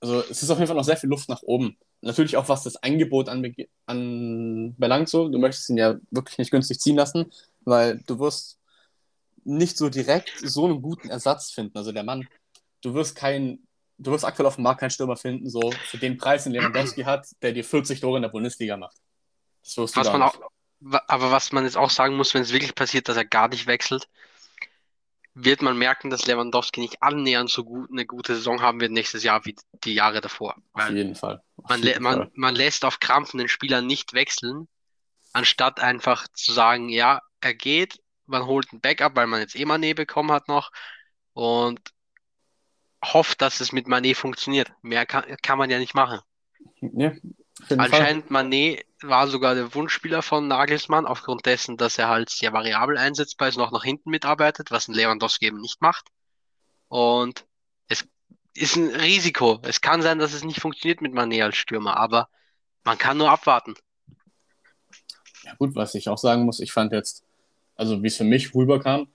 also 0.00 0.20
es 0.20 0.42
ist 0.42 0.50
auf 0.50 0.58
jeden 0.58 0.68
Fall 0.68 0.76
noch 0.76 0.84
sehr 0.84 0.96
viel 0.96 1.10
Luft 1.10 1.28
nach 1.28 1.42
oben. 1.42 1.76
Natürlich 2.02 2.36
auch, 2.36 2.48
was 2.48 2.62
das 2.62 2.76
Angebot 2.76 3.28
anbelangt, 3.28 3.68
an 3.86 5.06
so. 5.06 5.28
Du 5.28 5.38
möchtest 5.38 5.70
ihn 5.70 5.78
ja 5.78 5.96
wirklich 6.10 6.38
nicht 6.38 6.50
günstig 6.50 6.78
ziehen 6.78 6.96
lassen, 6.96 7.32
weil 7.62 7.98
du 8.06 8.18
wirst 8.20 8.60
nicht 9.42 9.76
so 9.76 9.88
direkt 9.88 10.30
so 10.44 10.66
einen 10.66 10.82
guten 10.82 11.08
Ersatz 11.08 11.50
finden. 11.50 11.76
Also 11.78 11.92
der 11.92 12.04
Mann 12.04 12.28
du 12.86 12.94
wirst 12.94 13.16
kein, 13.16 13.58
du 13.98 14.10
wirst 14.10 14.24
aktuell 14.24 14.46
auf 14.46 14.56
dem 14.56 14.64
Markt 14.64 14.80
keinen 14.80 14.90
Stürmer 14.90 15.16
finden, 15.16 15.48
so 15.48 15.72
für 15.72 15.98
den 15.98 16.16
Preis, 16.16 16.44
den 16.44 16.52
Lewandowski 16.52 17.02
hat, 17.02 17.26
der 17.42 17.52
dir 17.52 17.64
40 17.64 18.00
Tore 18.00 18.18
in 18.18 18.22
der 18.22 18.28
Bundesliga 18.28 18.76
macht. 18.76 18.96
Das 19.62 19.76
wirst 19.76 19.96
du 19.96 20.00
was 20.00 20.12
man, 20.12 20.22
auch, 20.22 20.38
aber 21.08 21.30
was 21.30 21.52
man 21.52 21.64
jetzt 21.64 21.76
auch 21.76 21.90
sagen 21.90 22.16
muss, 22.16 22.34
wenn 22.34 22.42
es 22.42 22.52
wirklich 22.52 22.74
passiert, 22.74 23.08
dass 23.08 23.16
er 23.16 23.24
gar 23.24 23.48
nicht 23.48 23.66
wechselt, 23.66 24.08
wird 25.34 25.60
man 25.60 25.76
merken, 25.76 26.08
dass 26.08 26.26
Lewandowski 26.26 26.80
nicht 26.80 27.02
annähernd 27.02 27.50
so 27.50 27.64
gut 27.64 27.90
eine 27.90 28.06
gute 28.06 28.34
Saison 28.34 28.62
haben 28.62 28.80
wird 28.80 28.92
nächstes 28.92 29.22
Jahr 29.22 29.44
wie 29.44 29.54
die 29.84 29.94
Jahre 29.94 30.22
davor. 30.22 30.56
Auf 30.72 30.88
jeden 30.88 31.14
Fall. 31.14 31.42
Auf 31.56 31.68
man, 31.68 31.82
jeden 31.82 32.02
man, 32.02 32.14
Fall. 32.16 32.30
man 32.34 32.54
lässt 32.54 32.84
auf 32.86 33.00
Krampf 33.00 33.34
einen 33.34 33.48
Spieler 33.48 33.82
nicht 33.82 34.14
wechseln, 34.14 34.66
anstatt 35.32 35.80
einfach 35.80 36.26
zu 36.32 36.52
sagen, 36.52 36.88
ja, 36.88 37.20
er 37.42 37.54
geht, 37.54 38.00
man 38.24 38.46
holt 38.46 38.72
ein 38.72 38.80
Backup, 38.80 39.14
weil 39.14 39.26
man 39.26 39.40
jetzt 39.40 39.56
eh 39.56 39.64
Mané 39.64 39.94
bekommen 39.94 40.32
hat 40.32 40.48
noch 40.48 40.70
und 41.34 41.80
hofft, 43.12 43.42
dass 43.42 43.60
es 43.60 43.72
mit 43.72 43.86
Mané 43.86 44.14
funktioniert. 44.14 44.72
Mehr 44.82 45.06
kann, 45.06 45.24
kann 45.42 45.58
man 45.58 45.70
ja 45.70 45.78
nicht 45.78 45.94
machen. 45.94 46.20
Fall. 46.80 47.78
Anscheinend 47.78 48.30
Mané 48.30 48.82
war 49.00 49.28
sogar 49.28 49.54
der 49.54 49.74
Wunschspieler 49.74 50.22
von 50.22 50.46
Nagelsmann, 50.46 51.06
aufgrund 51.06 51.46
dessen, 51.46 51.76
dass 51.76 51.98
er 51.98 52.08
halt 52.08 52.28
sehr 52.28 52.52
variabel 52.52 52.98
einsetzbar 52.98 53.48
ist 53.48 53.56
und 53.56 53.62
auch 53.62 53.72
nach 53.72 53.84
hinten 53.84 54.10
mitarbeitet, 54.10 54.70
was 54.70 54.88
ein 54.88 54.94
Lewandowski 54.94 55.46
eben 55.46 55.60
nicht 55.60 55.80
macht. 55.80 56.06
Und 56.88 57.46
es 57.88 58.06
ist 58.54 58.76
ein 58.76 58.94
Risiko. 58.94 59.60
Es 59.62 59.80
kann 59.80 60.02
sein, 60.02 60.18
dass 60.18 60.34
es 60.34 60.44
nicht 60.44 60.60
funktioniert 60.60 61.00
mit 61.00 61.12
Mané 61.12 61.42
als 61.42 61.56
Stürmer, 61.56 61.96
aber 61.96 62.28
man 62.84 62.98
kann 62.98 63.16
nur 63.16 63.30
abwarten. 63.30 63.74
Ja, 65.44 65.54
gut, 65.54 65.74
was 65.74 65.94
ich 65.94 66.08
auch 66.08 66.18
sagen 66.18 66.44
muss, 66.44 66.60
ich 66.60 66.72
fand 66.72 66.92
jetzt, 66.92 67.24
also 67.74 68.02
wie 68.02 68.08
es 68.08 68.16
für 68.16 68.24
mich 68.24 68.54
rüberkam, 68.54 69.08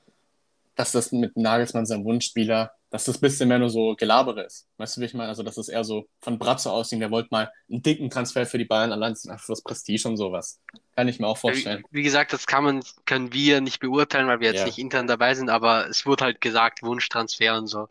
dass 0.75 0.91
das 0.91 1.11
mit 1.11 1.37
Nagelsmann 1.37 1.85
sein 1.85 2.05
Wunschspieler, 2.05 2.71
dass 2.91 3.05
das 3.05 3.17
ein 3.17 3.21
bisschen 3.21 3.47
mehr 3.47 3.57
nur 3.57 3.69
so 3.69 3.95
Gelabere 3.95 4.43
ist. 4.43 4.67
Weißt 4.77 4.97
du, 4.97 5.01
wie 5.01 5.05
ich 5.05 5.13
meine? 5.13 5.29
Also, 5.29 5.43
dass 5.43 5.57
es 5.57 5.69
eher 5.69 5.85
so 5.85 6.07
von 6.19 6.37
Bratzo 6.37 6.69
ausging, 6.71 6.99
der 6.99 7.09
wollte 7.09 7.29
mal 7.31 7.49
einen 7.69 7.81
dicken 7.81 8.09
Transfer 8.09 8.45
für 8.45 8.57
die 8.57 8.65
Bayern 8.65 8.91
allein, 8.91 9.13
einfach 9.13 9.47
das 9.47 9.61
Prestige 9.61 10.07
und 10.09 10.17
sowas. 10.17 10.59
Kann 10.95 11.07
ich 11.07 11.17
mir 11.17 11.27
auch 11.27 11.37
vorstellen. 11.37 11.83
Wie, 11.89 11.99
wie 11.99 12.03
gesagt, 12.03 12.33
das 12.33 12.45
kann 12.45 12.65
man, 12.65 12.83
können 13.05 13.31
wir 13.31 13.61
nicht 13.61 13.79
beurteilen, 13.79 14.27
weil 14.27 14.41
wir 14.41 14.49
jetzt 14.49 14.59
Ja. 14.59 14.65
nicht 14.65 14.77
intern 14.77 15.07
dabei 15.07 15.33
sind, 15.35 15.49
aber 15.49 15.89
es 15.89 16.05
wurde 16.05 16.25
halt 16.25 16.41
gesagt, 16.41 16.83
Wunschtransfer 16.83 17.57
und 17.57 17.67
so. 17.67 17.87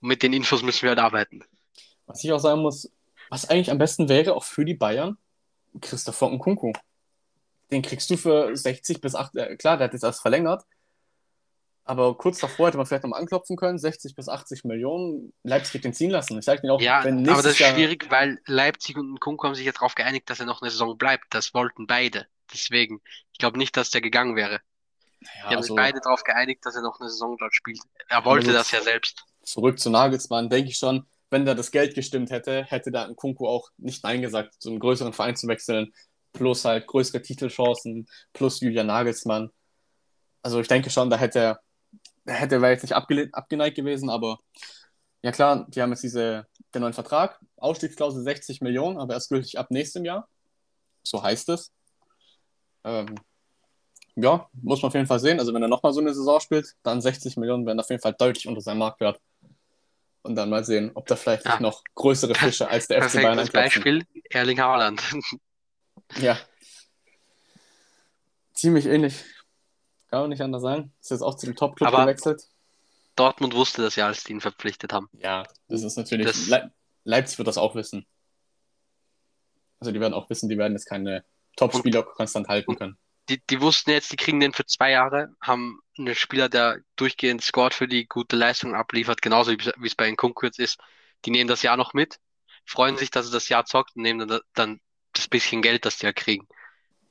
Und 0.00 0.08
mit 0.08 0.22
den 0.22 0.32
Infos 0.32 0.62
müssen 0.62 0.82
wir 0.82 0.90
halt 0.90 0.98
arbeiten. 0.98 1.44
Was 2.06 2.24
ich 2.24 2.32
auch 2.32 2.40
sagen 2.40 2.62
muss, 2.62 2.90
was 3.28 3.48
eigentlich 3.50 3.70
am 3.70 3.78
besten 3.78 4.08
wäre, 4.08 4.34
auch 4.34 4.44
für 4.44 4.64
die 4.64 4.74
Bayern, 4.74 5.18
Christopher 5.80 6.30
Nkunku. 6.30 6.72
Den 7.70 7.82
kriegst 7.82 8.08
du 8.08 8.16
für 8.16 8.56
60 8.56 9.02
bis 9.02 9.14
8, 9.14 9.36
äh, 9.36 9.56
klar, 9.56 9.76
der 9.76 9.86
hat 9.86 9.92
jetzt 9.92 10.04
erst 10.04 10.22
verlängert, 10.22 10.64
aber 11.84 12.16
kurz 12.16 12.40
davor 12.40 12.68
hätte 12.68 12.76
man 12.78 12.86
vielleicht 12.86 13.04
nochmal 13.04 13.20
anklopfen 13.20 13.56
können, 13.56 13.78
60 13.78 14.14
bis 14.14 14.28
80 14.28 14.64
Millionen, 14.64 15.32
Leipzig 15.42 15.74
hätte 15.74 15.82
den 15.88 15.94
ziehen 15.94 16.10
lassen. 16.10 16.38
Ich 16.38 16.44
sage 16.44 16.62
dir 16.62 16.72
auch, 16.74 16.82
Ja, 16.82 17.02
wenn 17.02 17.18
aber 17.26 17.42
nächstes 17.42 17.42
das 17.42 17.60
ist 17.60 17.60
Jahr, 17.60 17.74
schwierig, 17.74 18.10
weil 18.10 18.40
Leipzig 18.46 18.96
und 18.98 19.12
Nkunku 19.14 19.46
haben 19.46 19.54
sich 19.54 19.64
jetzt 19.66 19.76
darauf 19.78 19.94
geeinigt, 19.94 20.28
dass 20.30 20.40
er 20.40 20.46
noch 20.46 20.62
eine 20.62 20.70
Saison 20.70 20.98
bleibt. 20.98 21.26
Das 21.30 21.54
wollten 21.54 21.86
beide. 21.86 22.26
Deswegen, 22.52 23.00
ich 23.32 23.38
glaube 23.38 23.58
nicht, 23.58 23.76
dass 23.76 23.90
der 23.90 24.00
gegangen 24.02 24.36
wäre. 24.36 24.60
ja, 25.34 25.48
Die 25.48 25.54
haben 25.54 25.58
also, 25.58 25.68
sich 25.68 25.74
beide 25.74 26.00
darauf 26.00 26.24
geeinigt, 26.24 26.64
dass 26.66 26.76
er 26.76 26.82
noch 26.82 27.00
eine 27.00 27.10
Saison 27.10 27.36
dort 27.38 27.54
spielt. 27.54 27.80
Er 28.08 28.24
wollte 28.24 28.52
das 28.52 28.70
ja 28.72 28.82
selbst. 28.82 29.24
zurück 29.42 29.78
zu 29.78 29.90
Nagelsmann, 29.90 30.50
denke 30.50 30.70
ich 30.70 30.78
schon, 30.78 31.06
wenn 31.30 31.44
da 31.46 31.54
das 31.54 31.70
Geld 31.70 31.94
gestimmt 31.94 32.30
hätte, 32.30 32.64
hätte 32.64 32.90
da 32.90 33.08
Nkunku 33.08 33.46
auch 33.48 33.70
nicht 33.78 34.04
Nein 34.04 34.22
gesagt, 34.22 34.54
so 34.58 34.70
einen 34.70 34.80
größeren 34.80 35.12
Verein 35.12 35.36
zu 35.36 35.48
wechseln, 35.48 35.92
plus 36.32 36.64
halt 36.64 36.86
größere 36.86 37.22
Titelchancen, 37.22 38.06
plus 38.32 38.60
Julian 38.60 38.86
Nagelsmann. 38.88 39.50
Also 40.42 40.60
ich 40.60 40.68
denke 40.68 40.90
schon, 40.90 41.10
da 41.10 41.16
hätte 41.18 41.38
er, 41.40 41.60
hätte 42.26 42.56
er 42.56 42.70
jetzt 42.70 42.82
nicht 42.82 42.94
abgeneigt 42.94 43.76
gewesen, 43.76 44.10
aber 44.10 44.38
ja 45.22 45.32
klar, 45.32 45.66
die 45.68 45.80
haben 45.82 45.90
jetzt 45.90 46.02
diese, 46.02 46.46
den 46.74 46.82
neuen 46.82 46.92
Vertrag, 46.92 47.38
Ausstiegsklausel 47.56 48.22
60 48.22 48.60
Millionen, 48.60 48.98
aber 48.98 49.14
erst 49.14 49.28
gültig 49.30 49.58
ab 49.58 49.70
nächstem 49.70 50.04
Jahr. 50.04 50.28
So 51.04 51.22
heißt 51.22 51.48
es. 51.50 51.72
Ähm, 52.84 53.14
ja, 54.16 54.48
muss 54.52 54.82
man 54.82 54.88
auf 54.88 54.94
jeden 54.94 55.06
Fall 55.06 55.20
sehen. 55.20 55.38
Also 55.38 55.54
wenn 55.54 55.62
er 55.62 55.68
nochmal 55.68 55.92
so 55.92 56.00
eine 56.00 56.12
Saison 56.12 56.40
spielt, 56.40 56.74
dann 56.82 57.00
60 57.00 57.36
Millionen 57.36 57.64
wären 57.66 57.80
auf 57.80 57.88
jeden 57.88 58.02
Fall 58.02 58.14
deutlich 58.14 58.46
unter 58.48 58.60
seinem 58.60 58.78
Marktwert. 58.78 59.20
Und 60.22 60.36
dann 60.36 60.50
mal 60.50 60.64
sehen, 60.64 60.90
ob 60.94 61.06
da 61.06 61.16
vielleicht 61.16 61.44
Ja. 61.46 61.58
noch 61.60 61.82
größere 61.94 62.34
Fische 62.34 62.68
als 62.68 62.86
der 62.88 63.02
FC 63.08 63.14
Bayern 63.22 63.38
anklopfen. 63.38 63.82
Beispiel, 63.82 64.06
Erling 64.30 64.60
Haaland. 64.60 65.02
Ja. 66.20 66.38
Ziemlich 68.54 68.86
ähnlich. 68.86 69.24
Kann 70.12 70.20
man 70.20 70.28
nicht 70.28 70.42
anders 70.42 70.60
sagen. 70.60 70.92
Ist 71.00 71.10
jetzt 71.10 71.22
auch 71.22 71.36
zu 71.36 71.46
dem 71.46 71.56
Top-Club 71.56 71.88
Aber- 71.88 72.02
gewechselt. 72.04 72.46
Dortmund 73.16 73.54
wusste 73.54 73.80
das 73.80 73.96
ja, 73.96 74.06
als 74.08 74.24
die 74.24 74.32
ihn 74.32 74.42
verpflichtet 74.42 74.92
haben. 74.92 75.08
Ja, 75.14 75.44
das 75.68 75.82
ist 75.82 75.96
natürlich. 75.96 76.26
Das- 76.26 76.48
Le 76.48 76.70
Leipzig 77.04 77.38
wird 77.38 77.48
das 77.48 77.56
auch 77.56 77.74
wissen. 77.74 78.06
Also 79.80 79.90
die 79.90 80.00
werden 80.00 80.12
auch 80.12 80.28
wissen, 80.28 80.50
die 80.50 80.58
werden 80.58 80.74
jetzt 80.74 80.84
keine 80.84 81.24
Top-Spieler 81.56 82.02
konstant 82.02 82.48
halten 82.48 82.76
können. 82.76 82.98
Die, 83.30 83.40
die 83.48 83.60
wussten 83.62 83.90
jetzt, 83.90 84.12
die 84.12 84.16
kriegen 84.16 84.38
den 84.38 84.52
für 84.52 84.66
zwei 84.66 84.90
Jahre, 84.90 85.34
haben 85.40 85.80
einen 85.98 86.14
Spieler, 86.14 86.50
der 86.50 86.80
durchgehend 86.96 87.42
scored 87.42 87.72
für 87.72 87.88
die 87.88 88.06
gute 88.06 88.36
Leistung 88.36 88.74
abliefert, 88.74 89.22
genauso 89.22 89.52
wie 89.52 89.86
es 89.86 89.94
bei 89.94 90.10
Nkunku 90.10 90.44
jetzt 90.44 90.58
ist. 90.58 90.78
Die 91.24 91.30
nehmen 91.30 91.48
das 91.48 91.62
Jahr 91.62 91.78
noch 91.78 91.94
mit, 91.94 92.18
freuen 92.66 92.98
sich, 92.98 93.10
dass 93.10 93.26
er 93.26 93.32
das 93.32 93.48
Jahr 93.48 93.64
zockt 93.64 93.96
und 93.96 94.02
nehmen 94.02 94.28
dann, 94.28 94.40
dann 94.54 94.80
das 95.14 95.26
bisschen 95.28 95.62
Geld, 95.62 95.86
das 95.86 95.96
die 95.98 96.06
ja 96.06 96.12
kriegen. 96.12 96.46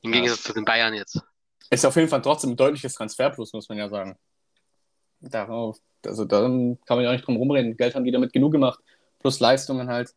Im 0.01 0.13
Ja. 0.13 0.19
Gegensatz 0.19 0.43
zu 0.43 0.53
den 0.53 0.65
Bayern 0.65 0.93
jetzt. 0.93 1.21
Ist 1.71 1.85
auf 1.85 1.95
jeden 1.95 2.09
Fall 2.09 2.21
trotzdem 2.21 2.51
ein 2.51 2.57
deutliches 2.57 2.93
Transferplus, 2.93 3.53
muss 3.53 3.69
man 3.69 3.77
ja 3.77 3.87
sagen. 3.87 4.17
Darauf, 5.21 5.77
also 6.05 6.25
da 6.25 6.41
kann 6.41 6.77
man 6.89 7.01
ja 7.01 7.09
auch 7.09 7.13
nicht 7.13 7.25
drum 7.25 7.37
rumreden. 7.37 7.77
Geld 7.77 7.95
haben 7.95 8.03
die 8.03 8.11
damit 8.11 8.33
genug 8.33 8.51
gemacht, 8.51 8.79
plus 9.19 9.39
Leistungen 9.39 9.87
halt. 9.87 10.13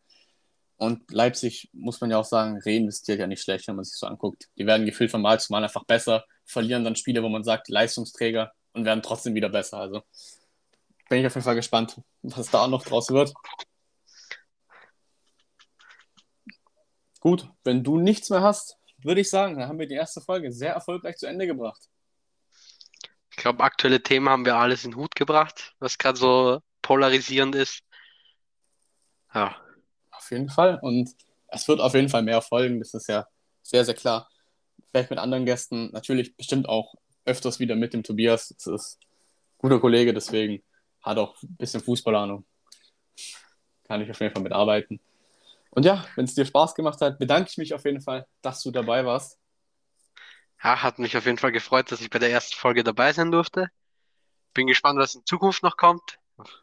Und 0.76 1.08
Leipzig, 1.12 1.70
muss 1.72 2.00
man 2.00 2.10
ja 2.10 2.18
auch 2.18 2.24
sagen, 2.24 2.60
reinvestiert 2.60 3.20
ja 3.20 3.28
nicht 3.28 3.42
schlecht, 3.42 3.68
wenn 3.68 3.76
man 3.76 3.84
sich 3.84 3.96
so 3.96 4.08
anguckt. 4.08 4.48
Die 4.58 4.66
werden 4.66 4.84
gefühlt 4.84 5.12
von 5.12 5.22
Mal 5.22 5.38
zu 5.38 5.52
Mal 5.52 5.62
einfach 5.62 5.84
besser, 5.84 6.24
verlieren 6.44 6.82
dann 6.82 6.96
Spiele, 6.96 7.22
wo 7.22 7.28
man 7.28 7.44
sagt, 7.44 7.68
Leistungsträger 7.68 8.52
und 8.72 8.84
werden 8.84 9.02
trotzdem 9.02 9.34
wieder 9.36 9.48
besser. 9.48 9.78
Also 9.78 10.02
bin 11.08 11.20
ich 11.20 11.26
auf 11.26 11.34
jeden 11.36 11.44
Fall 11.44 11.54
gespannt, 11.54 12.00
was 12.22 12.50
da 12.50 12.66
noch 12.66 12.84
draus 12.84 13.10
wird. 13.10 13.32
Gut, 17.20 17.48
wenn 17.62 17.84
du 17.84 17.98
nichts 17.98 18.28
mehr 18.28 18.42
hast, 18.42 18.76
würde 19.04 19.20
ich 19.22 19.30
sagen, 19.30 19.58
dann 19.58 19.68
haben 19.68 19.78
wir 19.78 19.86
die 19.88 19.94
erste 19.94 20.20
Folge 20.20 20.52
sehr 20.52 20.74
erfolgreich 20.74 21.16
zu 21.16 21.26
Ende 21.26 21.46
gebracht. 21.46 21.88
Ich 23.30 23.36
glaube, 23.36 23.62
aktuelle 23.64 24.02
Themen 24.02 24.28
haben 24.28 24.44
wir 24.46 24.56
alles 24.56 24.84
in 24.84 24.92
den 24.92 24.96
Hut 24.98 25.14
gebracht, 25.14 25.74
was 25.80 25.98
gerade 25.98 26.18
so 26.18 26.60
polarisierend 26.82 27.54
ist. 27.56 27.82
Ja, 29.34 29.56
Auf 30.10 30.30
jeden 30.30 30.48
Fall. 30.48 30.78
Und 30.82 31.10
es 31.48 31.68
wird 31.68 31.80
auf 31.80 31.94
jeden 31.94 32.08
Fall 32.08 32.22
mehr 32.22 32.42
folgen, 32.42 32.78
das 32.80 32.94
ist 32.94 33.08
ja 33.08 33.26
sehr, 33.62 33.84
sehr 33.84 33.94
klar. 33.94 34.30
Vielleicht 34.90 35.10
mit 35.10 35.18
anderen 35.18 35.44
Gästen, 35.46 35.90
natürlich 35.92 36.36
bestimmt 36.36 36.68
auch 36.68 36.94
öfters 37.24 37.60
wieder 37.60 37.76
mit 37.76 37.94
dem 37.94 38.02
Tobias. 38.02 38.48
Das 38.48 38.66
ist 38.66 38.98
ein 39.02 39.08
guter 39.58 39.80
Kollege, 39.80 40.14
deswegen 40.14 40.62
hat 41.02 41.18
auch 41.18 41.40
ein 41.42 41.56
bisschen 41.56 41.82
Fußballahnung. 41.82 42.46
Kann 43.84 44.00
ich 44.02 44.10
auf 44.10 44.20
jeden 44.20 44.34
Fall 44.34 44.42
mitarbeiten. 44.42 45.00
Und 45.74 45.84
ja, 45.84 46.04
wenn 46.16 46.24
es 46.24 46.34
dir 46.34 46.44
Spaß 46.46 46.74
gemacht 46.74 47.00
hat, 47.00 47.18
bedanke 47.18 47.50
ich 47.50 47.58
mich 47.58 47.74
auf 47.74 47.84
jeden 47.84 48.00
Fall, 48.00 48.26
dass 48.42 48.62
du 48.62 48.70
dabei 48.70 49.04
warst. 49.04 49.38
ja, 50.62 50.82
hat 50.82 50.98
mich 50.98 51.16
auf 51.16 51.26
jeden 51.26 51.38
Fall 51.38 51.52
gefreut, 51.52 51.92
dass 51.92 52.00
ich 52.00 52.10
bei 52.10 52.18
der 52.18 52.30
ersten 52.30 52.56
Folge 52.56 52.84
dabei 52.84 53.12
sein 53.12 53.30
durfte. 53.30 53.68
Bin 54.54 54.66
gespannt, 54.66 54.98
was 54.98 55.14
in 55.14 55.26
Zukunft 55.26 55.62
noch 55.62 55.76
kommt, 55.76 56.18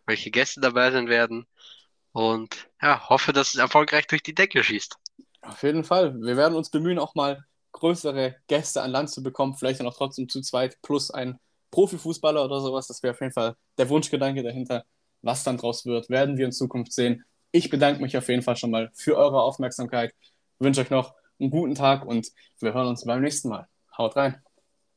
welche 0.06 0.32
Gäste 0.32 0.62
dabei 0.62 0.92
sein 0.92 1.08
werden. 1.08 1.46
Und 2.14 2.70
ja, 2.82 3.10
hoffe, 3.10 3.34
dass 3.34 3.50
es 3.54 3.60
erfolgreich 3.60 4.08
durch 4.08 4.24
die 4.24 4.36
Decke 4.36 4.64
schießt. 4.64 4.98
Auf 5.42 5.64
jeden 5.64 5.84
Fall. 5.84 6.16
Wir 6.22 6.38
werden 6.38 6.56
uns 6.56 6.70
bemühen, 6.70 7.00
auch 7.00 7.16
mal 7.16 7.46
größere 7.74 8.36
Gäste 8.48 8.82
an 8.82 8.92
Land 8.92 9.10
zu 9.10 9.24
bekommen. 9.24 9.56
Vielleicht 9.56 9.80
dann 9.80 9.88
auch 9.88 9.98
trotzdem 9.98 10.30
zu 10.30 10.42
zweit 10.42 10.82
plus 10.82 11.12
ein 11.12 11.40
Profifußballer 11.72 12.44
oder 12.44 12.62
sowas. 12.62 12.88
Das 12.88 13.02
wäre 13.04 13.14
auf 13.14 13.22
jeden 13.22 13.34
Fall 13.34 13.56
der 13.78 13.90
Wunschgedanke 13.90 14.44
dahinter. 14.44 14.86
Was 15.22 15.44
dann 15.44 15.58
draus 15.58 15.86
wird, 15.86 16.10
werden 16.10 16.38
wir 16.38 16.46
in 16.46 16.52
Zukunft 16.52 16.94
sehen. 16.94 17.24
Ich 17.52 17.70
bedanke 17.70 18.02
mich 18.02 18.18
auf 18.18 18.28
jeden 18.30 18.42
Fall 18.42 18.56
schon 18.58 18.72
mal 18.72 18.92
für 18.94 19.18
eure 19.18 19.42
Aufmerksamkeit. 19.42 20.14
Wünsche 20.60 20.82
euch 20.82 20.90
noch 20.90 21.16
einen 21.40 21.50
guten 21.52 21.76
Tag 21.76 22.06
und 22.06 22.30
wir 22.60 22.74
hören 22.74 22.88
uns 22.88 23.06
beim 23.06 23.22
nächsten 23.22 23.50
Mal. 23.50 23.68
Haut 23.98 24.16
rein. 24.16 24.42